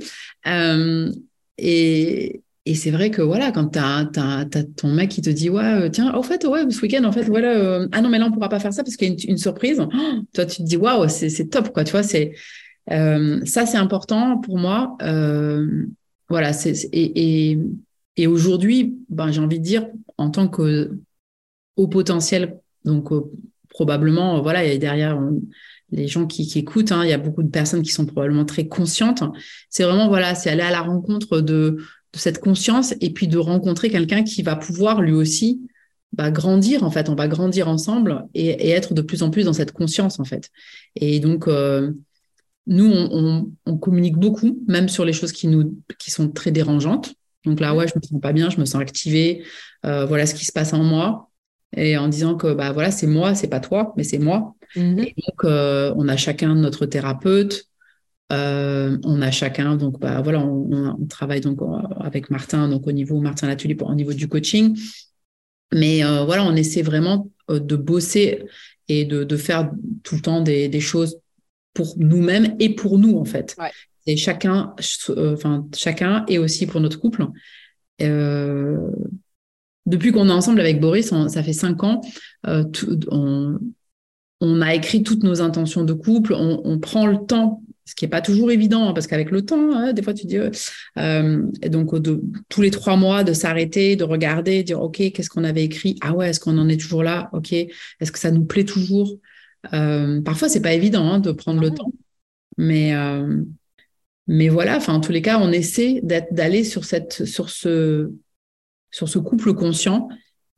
Euh, 0.47 1.11
et, 1.57 2.43
et 2.67 2.75
c'est 2.75 2.91
vrai 2.91 3.11
que 3.11 3.23
voilà, 3.23 3.51
quand 3.51 3.69
tu 3.69 3.79
as, 3.79 4.45
ton 4.77 4.89
mec 4.93 5.11
qui 5.11 5.23
te 5.23 5.31
dit 5.31 5.49
Ouais, 5.49 5.91
tiens, 5.91 6.15
au 6.15 6.23
fait, 6.23 6.45
ouais, 6.45 6.71
ce 6.71 6.83
week-end, 6.83 7.05
en 7.05 7.13
fait, 7.13 7.25
voilà, 7.25 7.87
ah 7.93 8.03
non, 8.03 8.11
mais 8.11 8.19
là, 8.19 8.27
on 8.27 8.31
pourra 8.31 8.51
pas 8.51 8.61
faire 8.61 8.75
ça 8.75 8.85
parce 8.85 8.97
qu'il 8.97 9.09
y 9.09 9.11
a 9.11 9.31
une, 9.31 9.39
surprise. 9.39 9.79
toi, 10.35 10.45
tu 10.45 10.59
te 10.59 10.63
dis 10.65 10.77
Waouh, 10.77 11.09
c'est 11.09 11.49
top, 11.49 11.73
quoi. 11.73 11.85
Tu 11.85 11.93
vois, 11.93 12.03
c'est 12.03 12.33
ça, 12.91 13.65
c'est 13.65 13.79
important 13.79 14.39
pour 14.39 14.59
moi. 14.59 14.99
Voilà, 16.33 16.53
et, 16.95 18.27
aujourd'hui, 18.27 18.97
ben, 19.11 19.31
j'ai 19.31 19.41
envie 19.41 19.59
de 19.59 19.65
dire, 19.65 19.87
en 20.17 20.31
tant 20.31 20.49
que 20.49 20.97
haut 21.77 21.89
potentiel, 21.89 22.59
donc 22.87 23.13
euh, 23.13 23.31
probablement, 23.69 24.41
voilà, 24.41 24.65
il 24.65 24.73
y 24.73 24.75
a 24.75 24.79
derrière 24.79 25.21
les 25.91 26.09
gens 26.09 26.27
qui, 26.27 26.51
écoutent, 26.59 26.91
hein, 26.91 27.05
il 27.05 27.11
y 27.11 27.13
a 27.13 27.19
beaucoup 27.19 27.43
de 27.43 27.51
personnes 27.51 27.83
qui 27.83 27.93
sont 27.93 28.07
probablement 28.07 28.47
très 28.47 28.67
conscientes. 28.67 29.23
C'est 29.69 29.83
vraiment, 29.83 30.09
voilà, 30.09 30.35
c'est 30.35 30.49
aller 30.49 30.63
à 30.63 30.71
la 30.71 30.81
rencontre 30.81 31.43
de, 31.43 31.77
cette 32.15 32.39
conscience 32.39 32.95
et 33.03 33.11
puis 33.11 33.29
de 33.29 33.37
rencontrer 33.37 33.91
quelqu'un 33.91 34.23
qui 34.23 34.43
va 34.43 34.57
pouvoir 34.57 35.03
lui 35.03 35.13
aussi 35.13 35.61
bah, 36.15 36.31
grandir, 36.31 36.83
en 36.83 36.91
fait. 36.91 37.11
On 37.11 37.15
va 37.15 37.29
grandir 37.29 37.69
ensemble 37.69 38.25
et, 38.33 38.71
être 38.71 38.95
de 38.95 39.03
plus 39.03 39.23
en 39.23 39.29
plus 39.29 39.45
dans 39.45 39.53
cette 39.53 39.73
conscience, 39.73 40.19
en 40.19 40.25
fait. 40.25 40.49
Et 40.97 41.21
donc, 41.21 41.47
euh, 41.47 41.93
nous, 42.67 42.93
on, 42.93 43.77
communique 43.79 44.17
beaucoup, 44.17 44.63
même 44.69 44.89
sur 44.89 45.05
les 45.05 45.13
choses 45.13 45.33
qui, 45.33 45.49
nous, 45.49 45.77
qui 45.99 46.11
sont 46.11 46.29
très 46.29 46.53
dérangeantes. 46.53 47.15
Donc 47.45 47.59
là, 47.59 47.75
ouais, 47.75 47.89
je 47.89 47.95
me 47.97 48.03
sens 48.03 48.21
pas 48.21 48.33
bien, 48.33 48.51
je 48.51 48.61
me 48.61 48.65
sens 48.65 48.81
activée. 48.81 49.45
Euh, 49.85 50.07
voilà 50.07 50.27
ce 50.27 50.35
qui 50.35 50.45
se 50.45 50.53
passe 50.53 50.73
en 50.73 50.85
moi. 50.85 51.29
Et 51.75 51.97
en 51.97 52.07
disant 52.07 52.37
que 52.37 52.53
bah 52.53 52.71
voilà, 52.71 52.91
c'est 52.91 53.07
moi, 53.07 53.35
c'est 53.35 53.49
pas 53.49 53.61
toi, 53.61 53.95
mais 53.97 54.05
c'est 54.05 54.19
moi. 54.19 54.55
Mhm. 54.77 54.99
Et 55.01 55.15
donc, 55.17 55.45
euh, 55.45 55.93
on 55.97 56.07
a 56.09 56.17
chacun 56.17 56.55
notre 56.55 56.87
thérapeute. 56.87 57.65
Euh, 58.31 58.99
on 59.05 59.21
a 59.21 59.31
chacun, 59.31 59.77
donc 59.77 59.99
bah, 59.99 60.21
voilà, 60.23 60.41
on, 60.41 61.07
travaille 61.07 61.41
donc 61.41 61.59
avec 62.01 62.31
Martin, 62.31 62.69
donc 62.69 62.87
au 62.87 62.93
niveau 62.93 63.21
Martin 63.21 63.47
Latulipe, 63.47 63.83
au 63.83 63.95
niveau 63.95 64.13
du 64.13 64.29
coaching. 64.29 64.79
Mais 65.75 66.03
voilà, 66.03 66.45
on 66.45 66.55
essaie 66.55 66.83
vraiment 66.83 67.31
de 67.49 67.77
bosser 67.77 68.45
et 68.89 69.05
de, 69.05 69.37
faire 69.37 69.71
tout 70.03 70.15
le 70.17 70.21
temps 70.21 70.41
des, 70.41 70.81
choses 70.81 71.19
pour 71.75 71.95
nous-mêmes 71.97 72.57
et 72.59 72.75
pour 72.75 72.99
nous 72.99 73.17
en 73.17 73.25
fait. 73.25 73.57
Et 74.07 74.17
chacun, 74.17 74.75
enfin 75.19 75.67
chacun 75.75 76.25
et 76.29 76.39
aussi 76.39 76.67
pour 76.67 76.81
notre 76.81 76.99
couple. 76.99 77.27
Euh, 78.01 78.91
depuis 79.87 80.13
qu'on 80.13 80.29
est 80.29 80.33
ensemble 80.33 80.61
avec 80.61 80.81
Boris, 80.81 81.13
ça 81.29 81.43
fait 81.43 81.53
cinq 81.53 81.83
ans, 81.83 82.01
euh, 82.47 82.65
on, 84.41 84.61
a 84.61 84.75
écrit 84.75 85.03
toutes 85.03 85.23
nos 85.23 85.41
intentions 85.41 85.85
de 85.85 85.93
couple, 85.93 86.35
on, 86.35 86.79
prend 86.79 87.07
le 87.07 87.19
temps, 87.27 87.63
ce 87.85 87.95
qui 87.95 88.05
n'est 88.05 88.11
pas 88.11 88.21
toujours 88.21 88.53
évident, 88.53 88.89
hein, 88.89 88.93
parce 88.93 89.09
qu'avec 89.09 89.31
le 89.31 89.43
temps, 89.43 89.73
hein, 89.75 89.93
des 89.93 90.03
fois 90.03 90.15
tu 90.15 90.27
dis, 90.27 90.39
euh, 90.39 91.47
et 91.63 91.69
donc 91.69 91.91
tous 92.49 92.63
les 92.63 92.71
trois 92.71 92.97
mois, 92.97 93.25
de 93.25 93.33
s'arrêter, 93.33 93.97
de 93.97 94.05
regarder, 94.05 94.63
dire, 94.63 94.81
OK, 94.81 94.99
qu'est-ce 94.99 95.29
qu'on 95.29 95.45
avait 95.45 95.65
écrit? 95.65 95.97
Ah 96.01 96.13
ouais, 96.15 96.31
est-ce 96.31 96.41
qu'on 96.41 96.59
en 96.59 96.69
est 96.69 96.81
toujours 96.81 97.03
là? 97.03 97.29
OK, 97.33 97.53
est-ce 97.53 98.13
que 98.13 98.19
ça 98.19 98.31
nous 98.31 98.45
plaît 98.45 98.65
toujours? 98.65 99.09
euh, 99.09 99.32
Parfois, 99.71 100.49
c'est 100.49 100.63
pas 100.63 100.73
évident 100.73 101.05
hein, 101.05 101.21
de 101.21 101.33
prendre 101.33 101.61
le 101.61 101.71
temps, 101.71 101.93
mais 102.59 102.93
mais 104.29 104.49
voilà, 104.49 104.77
enfin, 104.77 104.95
en 104.95 105.01
tous 105.01 105.13
les 105.13 105.23
cas, 105.23 105.39
on 105.41 105.51
essaie 105.51 106.01
d'aller 106.03 106.65
sur, 106.65 106.85
cette, 106.85 107.25
sur, 107.25 107.51
ce, 107.51 108.13
sur 108.91 109.09
ce 109.09 109.19
couple 109.19 109.53
conscient. 109.55 110.09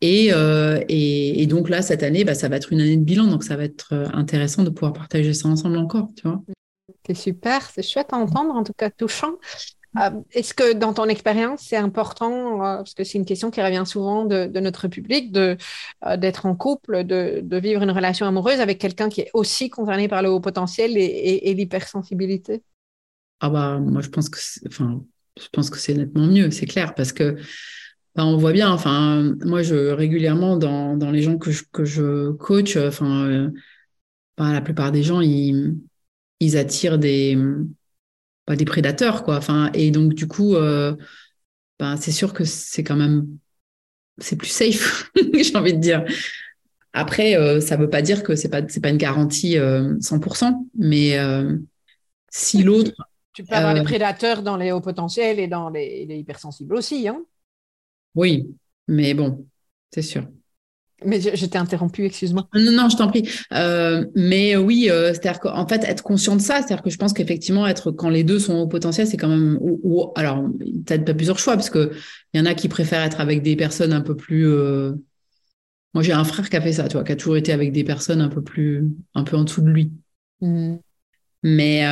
Euh, 0.02 0.84
et, 0.88 1.42
et, 1.42 1.46
donc 1.46 1.70
là, 1.70 1.80
cette 1.80 2.02
année, 2.02 2.24
bah, 2.24 2.34
ça 2.34 2.48
va 2.48 2.56
être 2.56 2.72
une 2.72 2.80
année 2.80 2.98
de 2.98 3.04
bilan. 3.04 3.26
Donc, 3.26 3.42
ça 3.42 3.56
va 3.56 3.64
être 3.64 3.94
euh, 3.94 4.06
intéressant 4.12 4.62
de 4.62 4.68
pouvoir 4.68 4.92
partager 4.92 5.32
ça 5.32 5.48
ensemble 5.48 5.78
encore, 5.78 6.10
tu 6.14 6.28
vois. 6.28 6.42
C'est 7.06 7.14
super, 7.14 7.62
c'est 7.70 7.82
chouette 7.82 8.12
à 8.12 8.16
entendre, 8.16 8.54
en 8.54 8.64
tout 8.64 8.74
cas 8.74 8.90
touchant. 8.90 9.32
Euh, 9.98 10.10
est-ce 10.32 10.54
que 10.54 10.72
dans 10.72 10.92
ton 10.92 11.06
expérience, 11.06 11.62
c'est 11.62 11.76
important, 11.76 12.58
parce 12.58 12.94
que 12.94 13.04
c'est 13.04 13.18
une 13.18 13.24
question 13.24 13.50
qui 13.50 13.62
revient 13.62 13.84
souvent 13.86 14.24
de, 14.24 14.46
notre 14.60 14.88
public, 14.88 15.30
de, 15.30 15.56
d'être 16.16 16.46
en 16.46 16.56
couple, 16.56 17.04
de, 17.04 17.40
de, 17.42 17.56
vivre 17.58 17.82
une 17.82 17.90
relation 17.90 18.26
amoureuse 18.26 18.60
avec 18.60 18.78
quelqu'un 18.78 19.08
qui 19.08 19.22
est 19.22 19.30
aussi 19.34 19.70
concerné 19.70 20.08
par 20.08 20.22
le 20.22 20.30
haut 20.30 20.40
potentiel 20.40 20.96
et, 20.96 21.54
l'hypersensibilité? 21.54 22.62
Ah 23.40 23.50
bah 23.50 23.78
moi 23.78 24.00
je 24.00 24.08
pense 24.08 24.28
que 24.28 24.38
enfin 24.68 25.02
je 25.40 25.48
pense 25.52 25.70
que 25.70 25.78
c'est 25.78 25.94
nettement 25.94 26.26
mieux, 26.26 26.50
c'est 26.50 26.66
clair, 26.66 26.94
parce 26.94 27.12
que 27.12 27.36
bah, 28.14 28.24
on 28.24 28.36
voit 28.36 28.52
bien, 28.52 28.70
enfin, 28.70 29.34
moi, 29.44 29.62
je 29.62 29.90
régulièrement 29.90 30.56
dans, 30.56 30.96
dans 30.96 31.10
les 31.10 31.22
gens 31.22 31.38
que 31.38 31.50
je, 31.50 31.64
que 31.72 31.84
je 31.84 32.30
coach, 32.32 32.76
enfin, 32.76 33.26
euh, 33.28 33.50
bah, 34.36 34.52
la 34.52 34.60
plupart 34.60 34.92
des 34.92 35.02
gens, 35.02 35.20
ils, 35.20 35.76
ils 36.40 36.56
attirent 36.56 36.98
des, 36.98 37.36
bah, 38.46 38.56
des 38.56 38.64
prédateurs, 38.64 39.24
quoi. 39.24 39.36
Enfin, 39.36 39.70
et 39.74 39.90
donc, 39.90 40.14
du 40.14 40.28
coup, 40.28 40.54
euh, 40.54 40.96
bah, 41.78 41.96
c'est 41.96 42.12
sûr 42.12 42.32
que 42.32 42.44
c'est 42.44 42.84
quand 42.84 42.96
même, 42.96 43.26
c'est 44.18 44.36
plus 44.36 44.48
safe, 44.48 45.10
j'ai 45.34 45.56
envie 45.56 45.74
de 45.74 45.80
dire. 45.80 46.04
Après, 46.92 47.36
euh, 47.36 47.60
ça 47.60 47.76
ne 47.76 47.82
veut 47.82 47.90
pas 47.90 48.02
dire 48.02 48.22
que 48.22 48.36
c'est 48.36 48.48
pas, 48.48 48.62
c'est 48.68 48.80
pas 48.80 48.90
une 48.90 48.98
garantie 48.98 49.56
100%, 49.56 50.68
mais 50.76 51.18
si 52.30 52.62
l'autre 52.62 52.92
tu 53.34 53.42
peux 53.42 53.54
avoir 53.54 53.74
des 53.74 53.80
euh, 53.80 53.84
prédateurs 53.84 54.42
dans 54.42 54.56
les 54.56 54.70
hauts 54.70 54.80
potentiels 54.80 55.40
et 55.40 55.48
dans 55.48 55.68
les, 55.68 56.06
hypersensibles 56.08 56.74
aussi. 56.76 57.08
Hein 57.08 57.22
oui, 58.14 58.54
mais 58.86 59.12
bon, 59.12 59.46
c'est 59.90 60.02
sûr. 60.02 60.26
Mais 61.04 61.20
je, 61.20 61.46
t'ai 61.46 61.58
interrompu, 61.58 62.04
excuse-moi. 62.04 62.48
Non, 62.54 62.72
non, 62.72 62.88
je 62.88 62.96
t'en 62.96 63.08
prie. 63.08 63.28
Euh, 63.52 64.04
mais 64.14 64.56
oui, 64.56 64.88
euh, 64.90 65.12
c'est-à-dire 65.12 65.40
qu'en 65.40 65.66
fait, 65.66 65.84
être 65.84 66.02
conscient 66.02 66.36
de 66.36 66.40
ça, 66.40 66.56
c'est-à-dire 66.56 66.82
que 66.82 66.90
je 66.90 66.98
pense 66.98 67.12
qu'effectivement, 67.12 67.66
être 67.66 67.90
quand 67.90 68.08
les 68.08 68.24
deux 68.24 68.38
sont 68.38 68.54
au 68.54 68.66
potentiel, 68.66 69.06
c'est 69.06 69.16
quand 69.16 69.28
même. 69.28 69.58
Ou, 69.60 70.12
alors, 70.16 70.44
tu 70.86 70.98
pas 71.00 71.14
plusieurs 71.14 71.38
choix, 71.38 71.54
parce 71.54 71.70
qu'il 71.70 71.90
y 72.34 72.40
en 72.40 72.46
a 72.46 72.54
qui 72.54 72.68
préfèrent 72.68 73.02
être 73.02 73.20
avec 73.20 73.42
des 73.42 73.56
personnes 73.56 73.92
un 73.92 74.00
peu 74.00 74.16
plus. 74.16 74.46
Moi, 75.94 76.02
j'ai 76.02 76.12
un 76.12 76.24
frère 76.24 76.50
qui 76.50 76.56
a 76.56 76.60
fait 76.60 76.72
ça, 76.72 76.88
tu 76.88 76.94
vois, 76.94 77.04
qui 77.04 77.12
a 77.12 77.16
toujours 77.16 77.36
été 77.36 77.52
avec 77.52 77.72
des 77.72 77.84
personnes 77.84 78.20
un 78.20 78.28
peu 78.28 78.42
plus. 78.42 78.84
un 79.14 79.24
peu 79.24 79.36
en 79.36 79.44
dessous 79.44 79.62
de 79.62 79.70
lui. 79.70 79.92
Mmh. 80.40 80.76
Mais 81.42 81.84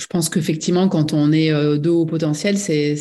je 0.00 0.06
pense 0.06 0.28
qu'effectivement, 0.28 0.88
quand 0.88 1.12
on 1.12 1.30
est 1.30 1.52
euh, 1.52 1.78
de 1.78 1.90
haut 1.90 2.06
potentiel, 2.06 2.56
c'est 2.58 2.96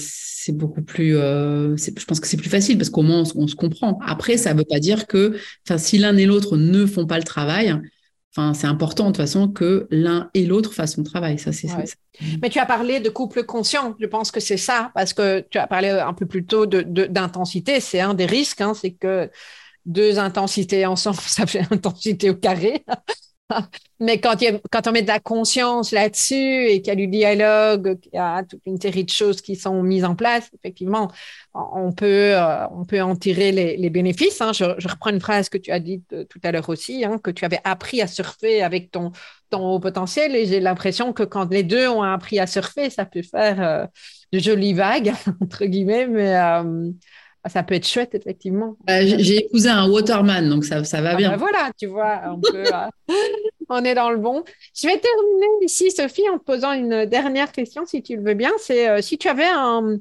beaucoup 0.52 0.82
plus. 0.82 1.18
Euh, 1.18 1.76
je 1.78 2.06
pense 2.06 2.20
que 2.20 2.28
c'est 2.28 2.38
plus 2.38 2.50
facile 2.50 2.78
parce 2.78 2.90
qu'au 2.90 3.02
moins 3.02 3.24
on, 3.36 3.48
se 3.48 3.56
comprend. 3.56 4.00
Après, 4.06 4.38
ça 4.38 4.54
ne 4.54 4.60
veut 4.60 4.66
pas 4.66 4.80
dire 4.80 5.08
que, 5.08 5.38
si 5.78 5.98
l'un 5.98 6.16
et 6.18 6.26
l'autre 6.26 6.58
ne 6.58 6.86
font 6.86 7.06
pas 7.06 7.18
le 7.18 7.24
travail, 7.24 7.76
enfin, 8.36 8.54
c'est 8.54 8.68
important 8.68 9.06
de 9.06 9.10
toute 9.10 9.18
façon 9.18 9.48
que 9.48 9.88
l'un 9.92 10.30
et 10.34 10.46
l'autre 10.46 10.74
fassent 10.74 10.96
son 10.96 11.04
travail. 11.04 11.40
Ça, 11.40 11.52
c'est. 11.52 11.68
Mais 12.42 12.50
tu 12.50 12.60
as 12.60 12.66
parlé 12.66 13.00
de 13.00 13.10
couple 13.10 13.44
conscient. 13.44 13.96
Je 14.00 14.06
pense 14.06 14.32
que 14.32 14.40
c'est 14.40 14.58
ça 14.58 14.92
parce 14.94 15.14
que 15.14 15.46
tu 15.50 15.58
as 15.58 15.68
parlé 15.68 15.90
un 15.90 16.14
peu 16.14 16.26
plus 16.26 16.46
tôt 16.46 16.66
d'intensité. 16.66 17.76
De, 17.76 17.80
c'est 17.82 18.02
un 18.02 18.14
des 18.14 18.26
risques, 18.26 18.62
hein, 18.62 18.74
c'est 18.74 18.92
que 18.92 19.30
deux 19.86 20.20
intensités 20.20 20.86
ensemble, 20.86 21.18
ça 21.26 21.46
fait 21.46 21.66
intensité 21.72 22.30
au 22.30 22.36
carré. 22.36 22.84
Mais 24.00 24.20
quand, 24.20 24.38
quand 24.72 24.88
on 24.88 24.92
met 24.92 25.02
de 25.02 25.08
la 25.08 25.20
conscience 25.20 25.92
là-dessus 25.92 26.68
et 26.68 26.82
qu'il 26.82 26.88
y 26.88 26.92
a 26.92 26.96
du 26.96 27.08
dialogue, 27.08 28.00
qu'il 28.00 28.14
y 28.14 28.18
a 28.18 28.44
toute 28.44 28.62
une 28.66 28.80
série 28.80 29.04
de 29.04 29.10
choses 29.10 29.42
qui 29.42 29.56
sont 29.56 29.84
mises 29.84 30.06
en 30.06 30.16
place, 30.16 30.50
effectivement, 30.54 31.12
on 31.54 31.92
peut, 31.92 32.36
euh, 32.36 32.68
on 32.70 32.86
peut 32.86 33.02
en 33.02 33.16
tirer 33.16 33.52
les, 33.52 33.90
bénéfices. 33.90 34.40
Hein. 34.42 34.54
Je, 34.54 34.88
reprends 34.88 35.10
une 35.10 35.20
phrase 35.20 35.50
que 35.50 35.58
tu 35.58 35.72
as 35.72 35.80
dite 35.80 36.14
euh, 36.14 36.24
tout 36.26 36.40
à 36.44 36.52
l'heure 36.52 36.70
aussi, 36.70 37.04
hein, 37.04 37.18
que 37.18 37.32
tu 37.32 37.44
avais 37.44 37.60
appris 37.64 38.02
à 38.02 38.08
surfer 38.08 38.62
avec 38.62 38.92
ton, 38.92 39.12
ton 39.50 39.68
haut 39.68 39.80
potentiel. 39.80 40.36
Et 40.36 40.46
j'ai 40.46 40.60
l'impression 40.60 41.12
que 41.12 41.24
quand 41.24 41.52
les 41.52 41.64
deux 41.64 41.88
ont 41.88 42.04
appris 42.04 42.40
à 42.40 42.48
surfer, 42.48 42.90
ça 42.90 43.06
peut 43.06 43.24
faire 43.24 43.62
euh, 43.62 43.86
de 44.32 44.40
jolies 44.40 44.74
vagues, 44.74 45.14
entre 45.42 45.66
guillemets, 45.66 46.08
mais 46.08 46.36
ça 47.48 47.64
peut 47.64 47.76
être 47.76 47.88
chouette, 47.88 48.16
effectivement. 48.16 48.76
Bah, 48.86 49.06
j'ai 49.06 49.46
épousé 49.46 49.70
un 49.70 49.90
waterman, 49.90 50.50
donc 50.50 50.66
ça, 50.66 50.84
ça 50.84 51.02
va 51.02 51.12
ah, 51.12 51.16
bien. 51.16 51.30
Bah, 51.32 51.38
voilà, 51.38 51.72
tu 51.78 51.88
vois, 51.88 52.22
euh, 52.54 52.90
on, 53.70 53.84
est 53.86 53.96
dans 53.96 54.12
le 54.12 54.18
bon. 54.18 54.44
Je 54.76 54.88
vais 54.88 55.00
terminer 55.00 55.48
ici, 55.64 55.90
Sophie, 55.92 56.28
en 56.30 56.38
te 56.38 56.44
posant 56.44 56.74
une 56.74 57.06
dernière 57.06 57.52
question, 57.54 57.86
si 57.86 58.04
tu 58.04 58.18
le 58.18 58.24
veux 58.24 58.34
bien. 58.34 58.52
C'est 58.60 58.90
euh, 58.90 59.02
si 59.02 59.18
tu 59.18 59.30
avais 59.30 59.48
un, 59.48 60.00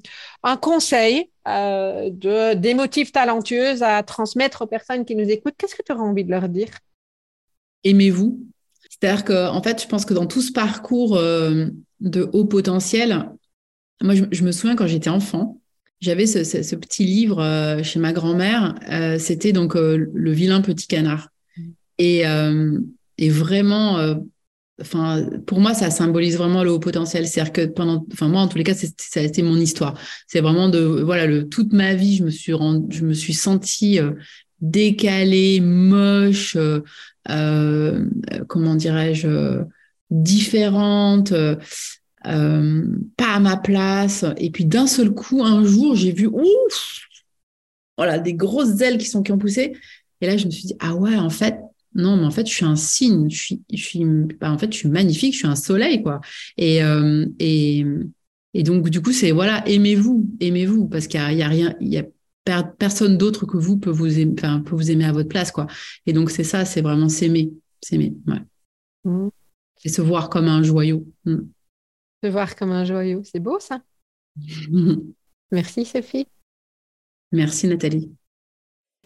conseil 0.60 1.30
euh, 1.46 2.10
de, 2.10 2.54
des 2.54 2.74
motifs 2.74 3.12
talentueuses 3.12 3.84
à 3.84 4.02
transmettre 4.02 4.62
aux 4.62 4.66
personnes 4.66 5.04
qui 5.04 5.14
nous 5.14 5.28
écoutent, 5.28 5.54
qu'est-ce 5.56 5.76
que 5.76 5.82
tu 5.82 5.92
aurais 5.92 6.02
envie 6.02 6.24
de 6.24 6.30
leur 6.30 6.48
dire? 6.48 6.70
Aimez-vous? 7.84 8.40
C'est-à-dire 8.90 9.24
que, 9.24 9.48
en 9.48 9.62
fait, 9.62 9.80
je 9.80 9.86
pense 9.86 10.04
que 10.04 10.14
dans 10.14 10.26
tout 10.26 10.42
ce 10.42 10.50
parcours 10.50 11.16
de 11.16 12.30
haut 12.32 12.46
potentiel, 12.46 13.30
moi, 14.02 14.14
je 14.14 14.42
me 14.42 14.50
souviens 14.50 14.74
quand 14.74 14.88
j'étais 14.88 15.10
enfant, 15.10 15.57
j'avais 16.00 16.26
ce, 16.26 16.76
petit 16.76 17.04
livre 17.04 17.42
euh, 17.42 17.82
chez 17.82 17.98
ma 17.98 18.12
grand-mère. 18.12 18.74
Euh, 18.90 19.18
c'était 19.18 19.52
donc 19.52 19.76
euh, 19.76 20.08
Le 20.12 20.30
vilain 20.32 20.60
petit 20.60 20.86
canard. 20.86 21.28
Mm. 21.56 21.62
Et, 21.98 22.22
et 23.20 23.30
vraiment, 23.30 24.14
enfin, 24.80 25.28
pour 25.46 25.58
moi, 25.58 25.74
ça 25.74 25.90
symbolise 25.90 26.36
vraiment 26.36 26.62
le 26.62 26.70
haut 26.70 26.78
potentiel. 26.78 27.26
C'est-à-dire 27.26 27.52
que 27.52 27.66
pendant, 27.66 28.06
enfin, 28.12 28.28
moi, 28.28 28.42
en 28.42 28.48
tous 28.48 28.58
les 28.58 28.64
cas, 28.64 28.74
ça 28.74 29.18
a 29.18 29.22
été 29.22 29.42
mon 29.42 29.56
histoire. 29.56 29.98
C'est 30.28 30.40
vraiment 30.40 30.68
de, 30.68 30.78
voilà, 30.78 31.26
le, 31.26 31.48
toute 31.48 31.72
ma 31.72 31.94
vie, 31.94 32.16
je 32.16 32.22
me 32.22 32.30
suis 32.30 32.52
rendu, 32.52 32.96
je 32.96 33.04
me 33.04 33.14
suis 33.14 33.34
sentie 33.34 33.98
décalée, 34.60 35.58
moche, 35.60 36.56
comment 38.46 38.74
dirais-je, 38.76 39.62
différente. 40.10 41.32
Euh, 42.26 42.86
pas 43.16 43.34
à 43.34 43.40
ma 43.40 43.56
place. 43.56 44.24
Et 44.36 44.50
puis 44.50 44.64
d'un 44.64 44.86
seul 44.86 45.12
coup, 45.12 45.42
un 45.42 45.64
jour, 45.64 45.94
j'ai 45.94 46.12
vu 46.12 46.26
ouf, 46.26 47.00
voilà, 47.96 48.18
des 48.18 48.34
grosses 48.34 48.80
ailes 48.80 48.98
qui 48.98 49.06
sont 49.06 49.22
qui 49.22 49.32
ont 49.32 49.38
poussé. 49.38 49.74
Et 50.20 50.26
là, 50.26 50.36
je 50.36 50.46
me 50.46 50.50
suis 50.50 50.66
dit 50.66 50.76
ah 50.80 50.94
ouais, 50.94 51.16
en 51.16 51.30
fait, 51.30 51.58
non, 51.94 52.16
mais 52.16 52.24
en 52.24 52.30
fait, 52.30 52.46
je 52.46 52.52
suis 52.52 52.64
un 52.64 52.76
signe. 52.76 53.30
Je 53.30 53.36
suis, 53.36 53.62
je 53.72 53.82
suis, 53.82 54.04
bah, 54.40 54.52
en 54.52 54.58
fait, 54.58 54.72
je 54.72 54.78
suis 54.78 54.88
magnifique. 54.88 55.32
Je 55.32 55.38
suis 55.38 55.46
un 55.46 55.56
soleil, 55.56 56.02
quoi. 56.02 56.20
Et 56.56 56.82
euh, 56.82 57.26
et, 57.38 57.84
et 58.54 58.62
donc 58.62 58.88
du 58.90 59.00
coup, 59.02 59.12
c'est 59.12 59.30
voilà, 59.32 59.66
aimez-vous, 59.68 60.28
aimez-vous, 60.40 60.86
parce 60.88 61.06
qu'il 61.06 61.20
y, 61.20 61.42
a 61.42 61.48
rien, 61.48 61.74
il 61.80 61.88
y 61.88 61.98
a 61.98 62.04
personne 62.62 63.18
d'autre 63.18 63.46
que 63.46 63.56
vous 63.56 63.76
peut 63.76 63.90
vous 63.90 64.18
aimer, 64.18 64.34
peut 64.34 64.74
vous 64.74 64.90
aimer 64.90 65.04
à 65.04 65.12
votre 65.12 65.28
place, 65.28 65.50
quoi. 65.50 65.66
Et 66.06 66.12
donc 66.12 66.30
c'est 66.30 66.44
ça, 66.44 66.64
c'est 66.64 66.80
vraiment 66.80 67.08
s'aimer, 67.08 67.52
s'aimer. 67.82 68.14
Ouais. 68.26 68.40
Mm. 69.04 69.28
C'est 69.76 69.90
se 69.90 70.02
voir 70.02 70.30
comme 70.30 70.48
un 70.48 70.62
joyau. 70.62 71.06
Mm. 71.24 71.38
Se 72.22 72.28
voir 72.28 72.54
comme 72.56 72.70
un 72.72 72.84
joyau, 72.84 73.22
c'est 73.24 73.40
beau 73.40 73.58
ça. 73.60 73.82
Merci 75.52 75.84
Sophie. 75.84 76.26
Merci 77.32 77.66
Nathalie. 77.68 78.17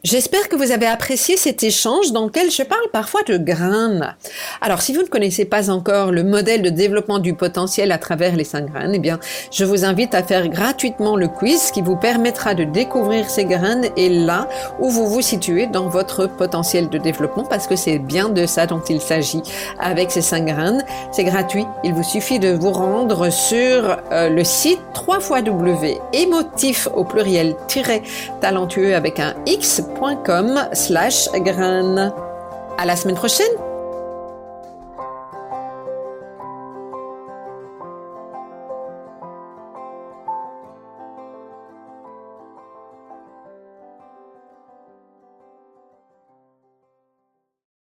J'espère 0.05 0.49
que 0.49 0.57
vous 0.57 0.73
avez 0.73 0.87
apprécié 0.87 1.37
cet 1.37 1.63
échange 1.63 2.11
dans 2.11 2.25
lequel 2.25 2.51
je 2.51 2.65
parle 2.65 2.89
parfois 2.93 3.23
de 3.23 3.37
graines. 3.37 4.17
Alors, 4.61 4.83
si 4.83 4.93
vous 4.93 5.03
ne 5.03 5.07
connaissez 5.07 5.45
pas 5.45 5.71
encore 5.71 6.11
le 6.11 6.25
modèle 6.25 6.63
de 6.63 6.71
développement 6.71 7.21
du 7.21 7.35
potentiel 7.35 7.93
à 7.93 7.99
travers 7.99 8.35
les 8.35 8.43
cinq 8.43 8.67
graines, 8.67 8.95
eh 8.95 8.99
bien, 8.99 9.21
je 9.53 9.65
vous 9.65 9.85
invite 9.85 10.17
à 10.17 10.25
faire 10.25 10.49
gratuitement 10.49 11.15
le 11.15 11.29
quiz 11.29 11.71
qui 11.71 11.83
vous 11.83 11.95
permettra 11.95 12.55
de 12.55 12.65
découvrir 12.65 13.31
ces 13.31 13.45
graines 13.45 13.91
et 13.97 14.09
là 14.09 14.49
où 14.81 14.91
vous 14.91 15.07
vous 15.07 15.21
situez 15.21 15.69
dans 15.69 15.89
votre 15.89 16.27
potentiel 16.27 16.89
de 16.89 16.99
développement 16.99 17.45
parce 17.45 17.69
que 17.69 17.77
c'est 17.77 18.01
bien 18.01 18.29
de 18.29 18.45
ça 18.45 18.67
dont 18.67 18.83
il 18.89 19.01
s'agit 19.01 19.43
avec 19.79 20.11
ces 20.11 20.23
cinq 20.23 20.47
graines. 20.47 20.85
C'est 21.13 21.23
gratuit. 21.23 21.65
Il 21.85 21.95
vous 21.95 22.03
suffit 22.03 22.41
de 22.41 22.51
vous 22.51 22.73
rendre 22.73 23.31
sur 23.31 23.99
euh, 24.11 24.31
le 24.31 24.43
site 24.43 24.81
3 24.95 25.43
W 25.43 25.99
émotif 26.13 26.89
au 26.93 27.05
pluriel 27.05 27.55
talentueux 28.41 28.97
avec 28.97 29.21
un 29.21 29.35
X 29.47 29.81
slash 30.73 31.29
graines. 31.33 32.13
À 32.79 32.87
la 32.87 32.97
semaine 32.97 33.17
prochaine 33.17 33.53